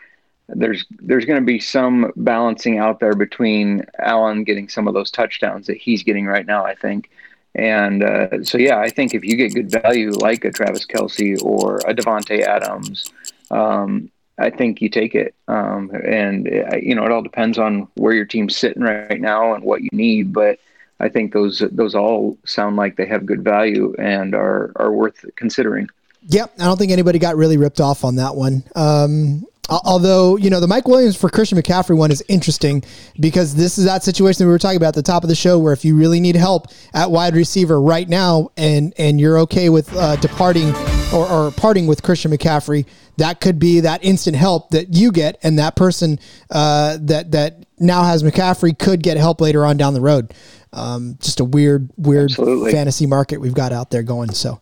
There's 0.48 0.84
there's 1.00 1.24
going 1.24 1.40
to 1.40 1.46
be 1.46 1.60
some 1.60 2.12
balancing 2.16 2.78
out 2.78 3.00
there 3.00 3.14
between 3.14 3.84
Allen 3.98 4.44
getting 4.44 4.68
some 4.68 4.88
of 4.88 4.94
those 4.94 5.10
touchdowns 5.10 5.66
that 5.66 5.76
he's 5.76 6.02
getting 6.02 6.26
right 6.26 6.46
now. 6.46 6.64
I 6.64 6.74
think. 6.74 7.10
And 7.54 8.04
uh, 8.04 8.44
so, 8.44 8.56
yeah, 8.56 8.78
I 8.78 8.88
think 8.88 9.14
if 9.14 9.24
you 9.24 9.36
get 9.36 9.54
good 9.54 9.70
value 9.70 10.12
like 10.12 10.44
a 10.44 10.52
Travis 10.52 10.86
Kelce 10.86 11.42
or 11.42 11.78
a 11.78 11.94
Davante 11.94 12.42
Adams, 12.42 13.10
um, 13.50 14.10
I 14.38 14.50
think 14.50 14.80
you 14.80 14.88
take 14.88 15.14
it. 15.14 15.34
Um, 15.48 15.90
and 15.90 16.46
uh, 16.46 16.76
you 16.76 16.94
know, 16.94 17.04
it 17.04 17.10
all 17.10 17.22
depends 17.22 17.58
on 17.58 17.88
where 17.94 18.12
your 18.12 18.26
team's 18.26 18.56
sitting 18.56 18.82
right 18.82 19.20
now 19.20 19.54
and 19.54 19.64
what 19.64 19.82
you 19.82 19.88
need. 19.92 20.32
But 20.32 20.60
I 21.00 21.08
think 21.08 21.32
those 21.32 21.62
those 21.72 21.94
all 21.94 22.38
sound 22.44 22.76
like 22.76 22.96
they 22.96 23.06
have 23.06 23.26
good 23.26 23.42
value 23.42 23.94
and 23.98 24.34
are 24.34 24.72
are 24.76 24.92
worth 24.92 25.24
considering. 25.36 25.88
Yep, 26.28 26.54
I 26.60 26.64
don't 26.64 26.76
think 26.76 26.92
anybody 26.92 27.18
got 27.18 27.36
really 27.36 27.56
ripped 27.56 27.80
off 27.80 28.04
on 28.04 28.16
that 28.16 28.36
one. 28.36 28.62
Um, 28.76 29.46
Although, 29.68 30.36
you 30.36 30.48
know, 30.48 30.60
the 30.60 30.66
Mike 30.66 30.88
Williams 30.88 31.14
for 31.14 31.28
Christian 31.28 31.58
McCaffrey 31.58 31.96
one 31.96 32.10
is 32.10 32.24
interesting 32.28 32.82
because 33.20 33.54
this 33.54 33.76
is 33.76 33.84
that 33.84 34.02
situation 34.02 34.38
that 34.38 34.46
we 34.46 34.52
were 34.52 34.58
talking 34.58 34.78
about 34.78 34.88
at 34.88 34.94
the 34.94 35.02
top 35.02 35.24
of 35.24 35.28
the 35.28 35.34
show 35.34 35.58
where 35.58 35.74
if 35.74 35.84
you 35.84 35.94
really 35.94 36.20
need 36.20 36.36
help 36.36 36.68
at 36.94 37.10
wide 37.10 37.34
receiver 37.34 37.80
right 37.80 38.08
now 38.08 38.50
and 38.56 38.94
and 38.96 39.20
you're 39.20 39.38
okay 39.40 39.68
with 39.68 39.94
uh, 39.94 40.16
departing 40.16 40.74
or, 41.12 41.28
or 41.28 41.50
parting 41.50 41.86
with 41.86 42.02
Christian 42.02 42.30
McCaffrey, 42.30 42.86
that 43.18 43.40
could 43.40 43.58
be 43.58 43.80
that 43.80 44.02
instant 44.02 44.36
help 44.36 44.70
that 44.70 44.94
you 44.94 45.12
get 45.12 45.38
and 45.42 45.58
that 45.58 45.76
person 45.76 46.18
uh, 46.50 46.96
that 47.02 47.32
that 47.32 47.66
now 47.78 48.04
has 48.04 48.22
McCaffrey 48.22 48.78
could 48.78 49.02
get 49.02 49.16
help 49.16 49.40
later 49.40 49.64
on 49.64 49.76
down 49.76 49.94
the 49.94 50.00
road. 50.00 50.32
Um, 50.72 51.16
just 51.20 51.40
a 51.40 51.44
weird, 51.44 51.90
weird 51.96 52.30
Absolutely. 52.30 52.72
fantasy 52.72 53.06
market 53.06 53.40
we've 53.40 53.54
got 53.54 53.72
out 53.72 53.90
there 53.90 54.02
going. 54.02 54.30
So, 54.32 54.60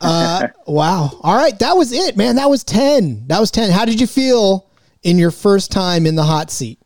uh, 0.00 0.48
wow. 0.66 1.10
All 1.22 1.36
right. 1.36 1.58
That 1.58 1.76
was 1.76 1.92
it, 1.92 2.16
man. 2.16 2.36
That 2.36 2.50
was 2.50 2.64
10. 2.64 3.28
That 3.28 3.40
was 3.40 3.50
10. 3.50 3.70
How 3.70 3.84
did 3.84 4.00
you 4.00 4.06
feel 4.06 4.68
in 5.02 5.18
your 5.18 5.30
first 5.30 5.70
time 5.72 6.06
in 6.06 6.14
the 6.14 6.24
hot 6.24 6.50
seat? 6.50 6.78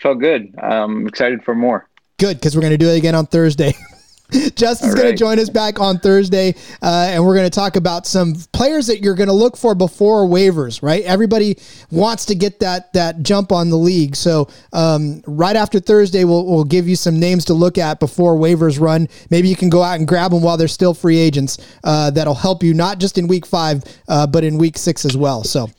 felt 0.00 0.20
good. 0.20 0.54
I'm 0.62 1.06
excited 1.06 1.42
for 1.44 1.54
more. 1.54 1.88
Good, 2.18 2.36
because 2.36 2.56
we're 2.56 2.62
going 2.62 2.72
to 2.72 2.78
do 2.78 2.88
it 2.88 2.96
again 2.96 3.14
on 3.14 3.26
Thursday. 3.26 3.74
Justin's 4.30 4.92
right. 4.92 5.02
going 5.02 5.12
to 5.12 5.16
join 5.16 5.38
us 5.38 5.48
back 5.48 5.80
on 5.80 5.98
Thursday, 5.98 6.54
uh, 6.82 7.08
and 7.10 7.24
we're 7.24 7.34
going 7.34 7.48
to 7.48 7.54
talk 7.54 7.76
about 7.76 8.06
some 8.06 8.34
players 8.52 8.86
that 8.88 9.00
you're 9.00 9.14
going 9.14 9.28
to 9.28 9.34
look 9.34 9.56
for 9.56 9.74
before 9.74 10.26
waivers. 10.26 10.82
Right? 10.82 11.02
Everybody 11.04 11.56
wants 11.90 12.26
to 12.26 12.34
get 12.34 12.60
that 12.60 12.92
that 12.92 13.22
jump 13.22 13.52
on 13.52 13.70
the 13.70 13.78
league. 13.78 14.14
So 14.14 14.48
um, 14.74 15.22
right 15.26 15.56
after 15.56 15.80
Thursday, 15.80 16.24
we'll 16.24 16.44
we'll 16.44 16.64
give 16.64 16.86
you 16.86 16.94
some 16.96 17.18
names 17.18 17.46
to 17.46 17.54
look 17.54 17.78
at 17.78 18.00
before 18.00 18.36
waivers 18.36 18.78
run. 18.78 19.08
Maybe 19.30 19.48
you 19.48 19.56
can 19.56 19.70
go 19.70 19.82
out 19.82 19.98
and 19.98 20.06
grab 20.06 20.30
them 20.30 20.42
while 20.42 20.58
they're 20.58 20.68
still 20.68 20.92
free 20.92 21.16
agents. 21.16 21.56
Uh, 21.82 22.10
that'll 22.10 22.34
help 22.34 22.62
you 22.62 22.74
not 22.74 22.98
just 22.98 23.16
in 23.16 23.28
week 23.28 23.46
five, 23.46 23.82
uh, 24.08 24.26
but 24.26 24.44
in 24.44 24.58
week 24.58 24.76
six 24.76 25.06
as 25.06 25.16
well. 25.16 25.42
So, 25.42 25.70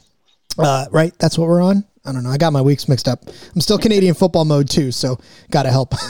uh, 0.58 0.88
right? 0.92 1.14
That's 1.20 1.38
what 1.38 1.48
we're 1.48 1.62
on. 1.62 1.86
I 2.04 2.14
don't 2.14 2.24
know. 2.24 2.32
I 2.32 2.38
got 2.38 2.52
my 2.52 2.62
weeks 2.62 2.90
mixed 2.90 3.08
up. 3.08 3.26
I'm 3.54 3.62
still 3.62 3.78
Canadian 3.78 4.16
football 4.16 4.46
mode 4.46 4.70
too, 4.70 4.92
so 4.92 5.20
got 5.52 5.64
to 5.64 5.70
help. 5.72 5.94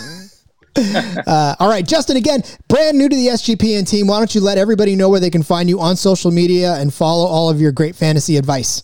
uh, 1.27 1.55
all 1.59 1.69
right, 1.69 1.85
Justin, 1.85 2.17
again, 2.17 2.43
brand 2.67 2.97
new 2.97 3.09
to 3.09 3.15
the 3.15 3.27
SGPN 3.27 3.87
team. 3.87 4.07
Why 4.07 4.17
don't 4.17 4.33
you 4.33 4.41
let 4.41 4.57
everybody 4.57 4.95
know 4.95 5.09
where 5.09 5.19
they 5.19 5.29
can 5.29 5.43
find 5.43 5.69
you 5.69 5.79
on 5.79 5.95
social 5.95 6.31
media 6.31 6.75
and 6.75 6.93
follow 6.93 7.25
all 7.25 7.49
of 7.49 7.59
your 7.59 7.71
great 7.71 7.95
fantasy 7.95 8.37
advice? 8.37 8.83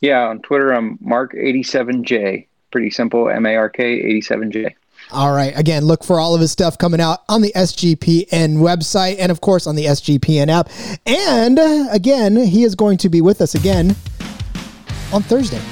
Yeah, 0.00 0.28
on 0.28 0.40
Twitter, 0.40 0.72
I'm 0.72 0.98
Mark87J. 0.98 2.46
Pretty 2.70 2.90
simple, 2.90 3.28
M 3.28 3.46
A 3.46 3.56
R 3.56 3.68
K 3.68 4.20
87J. 4.20 4.74
All 5.12 5.32
right. 5.32 5.56
Again, 5.56 5.84
look 5.84 6.02
for 6.02 6.18
all 6.18 6.34
of 6.34 6.40
his 6.40 6.50
stuff 6.50 6.78
coming 6.78 7.00
out 7.00 7.20
on 7.28 7.40
the 7.40 7.52
SGPN 7.54 8.58
website 8.58 9.16
and, 9.20 9.30
of 9.30 9.40
course, 9.40 9.66
on 9.66 9.76
the 9.76 9.84
SGPN 9.84 10.48
app. 10.48 10.68
And 11.06 11.58
again, 11.92 12.36
he 12.36 12.64
is 12.64 12.74
going 12.74 12.98
to 12.98 13.08
be 13.08 13.20
with 13.20 13.40
us 13.40 13.54
again 13.54 13.94
on 15.12 15.22
Thursday. 15.22 15.62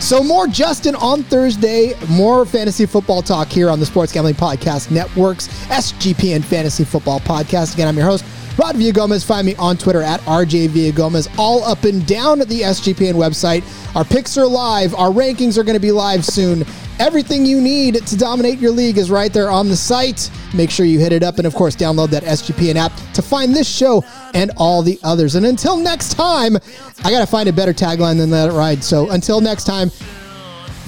So, 0.00 0.22
more 0.22 0.46
Justin 0.46 0.94
on 0.96 1.22
Thursday, 1.22 1.94
more 2.10 2.44
fantasy 2.44 2.84
football 2.84 3.22
talk 3.22 3.48
here 3.48 3.70
on 3.70 3.80
the 3.80 3.86
Sports 3.86 4.12
Gambling 4.12 4.34
Podcast 4.34 4.90
Network's 4.90 5.48
SGPN 5.68 6.44
Fantasy 6.44 6.84
Football 6.84 7.20
Podcast. 7.20 7.72
Again, 7.74 7.88
I'm 7.88 7.96
your 7.96 8.04
host, 8.04 8.24
Rod 8.56 8.76
Villagomez. 8.76 9.24
Find 9.24 9.46
me 9.46 9.54
on 9.56 9.76
Twitter 9.76 10.02
at 10.02 10.20
RJ 10.20 10.68
Villagomez, 10.68 11.28
all 11.38 11.64
up 11.64 11.84
and 11.84 12.06
down 12.06 12.40
at 12.40 12.48
the 12.48 12.60
SGPN 12.60 13.14
website. 13.14 13.64
Our 13.96 14.04
picks 14.04 14.38
are 14.38 14.46
live, 14.46 14.94
our 14.94 15.10
rankings 15.10 15.58
are 15.58 15.64
going 15.64 15.74
to 15.74 15.80
be 15.80 15.92
live 15.92 16.24
soon. 16.24 16.64
Everything 17.00 17.44
you 17.44 17.60
need 17.60 18.06
to 18.06 18.16
dominate 18.16 18.60
your 18.60 18.70
league 18.70 18.98
is 18.98 19.10
right 19.10 19.32
there 19.32 19.50
on 19.50 19.68
the 19.68 19.74
site. 19.74 20.30
Make 20.54 20.70
sure 20.70 20.86
you 20.86 21.00
hit 21.00 21.12
it 21.12 21.24
up 21.24 21.38
and, 21.38 21.46
of 21.46 21.54
course, 21.54 21.74
download 21.74 22.10
that 22.10 22.22
SGPN 22.22 22.76
app 22.76 22.92
to 23.14 23.22
find 23.22 23.52
this 23.52 23.68
show 23.68 24.04
and 24.32 24.52
all 24.56 24.80
the 24.80 25.00
others. 25.02 25.34
And 25.34 25.44
until 25.44 25.76
next 25.76 26.14
time, 26.14 26.56
I 27.02 27.10
got 27.10 27.18
to 27.18 27.26
find 27.26 27.48
a 27.48 27.52
better 27.52 27.72
tagline 27.72 28.16
than 28.16 28.30
Let 28.30 28.48
It 28.48 28.52
Ride. 28.52 28.84
So 28.84 29.10
until 29.10 29.40
next 29.40 29.64
time, 29.64 29.90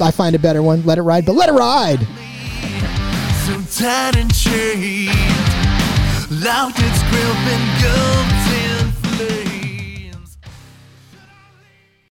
I 0.00 0.12
find 0.12 0.36
a 0.36 0.38
better 0.38 0.62
one. 0.62 0.84
Let 0.84 0.98
it 0.98 1.02
ride, 1.02 1.26
but 1.26 1.34
let 1.34 1.48
it 1.48 1.52
ride. 1.52 2.06
So 3.46 3.54
and 6.78 6.95
loud 7.12 7.46
it's 7.48 8.35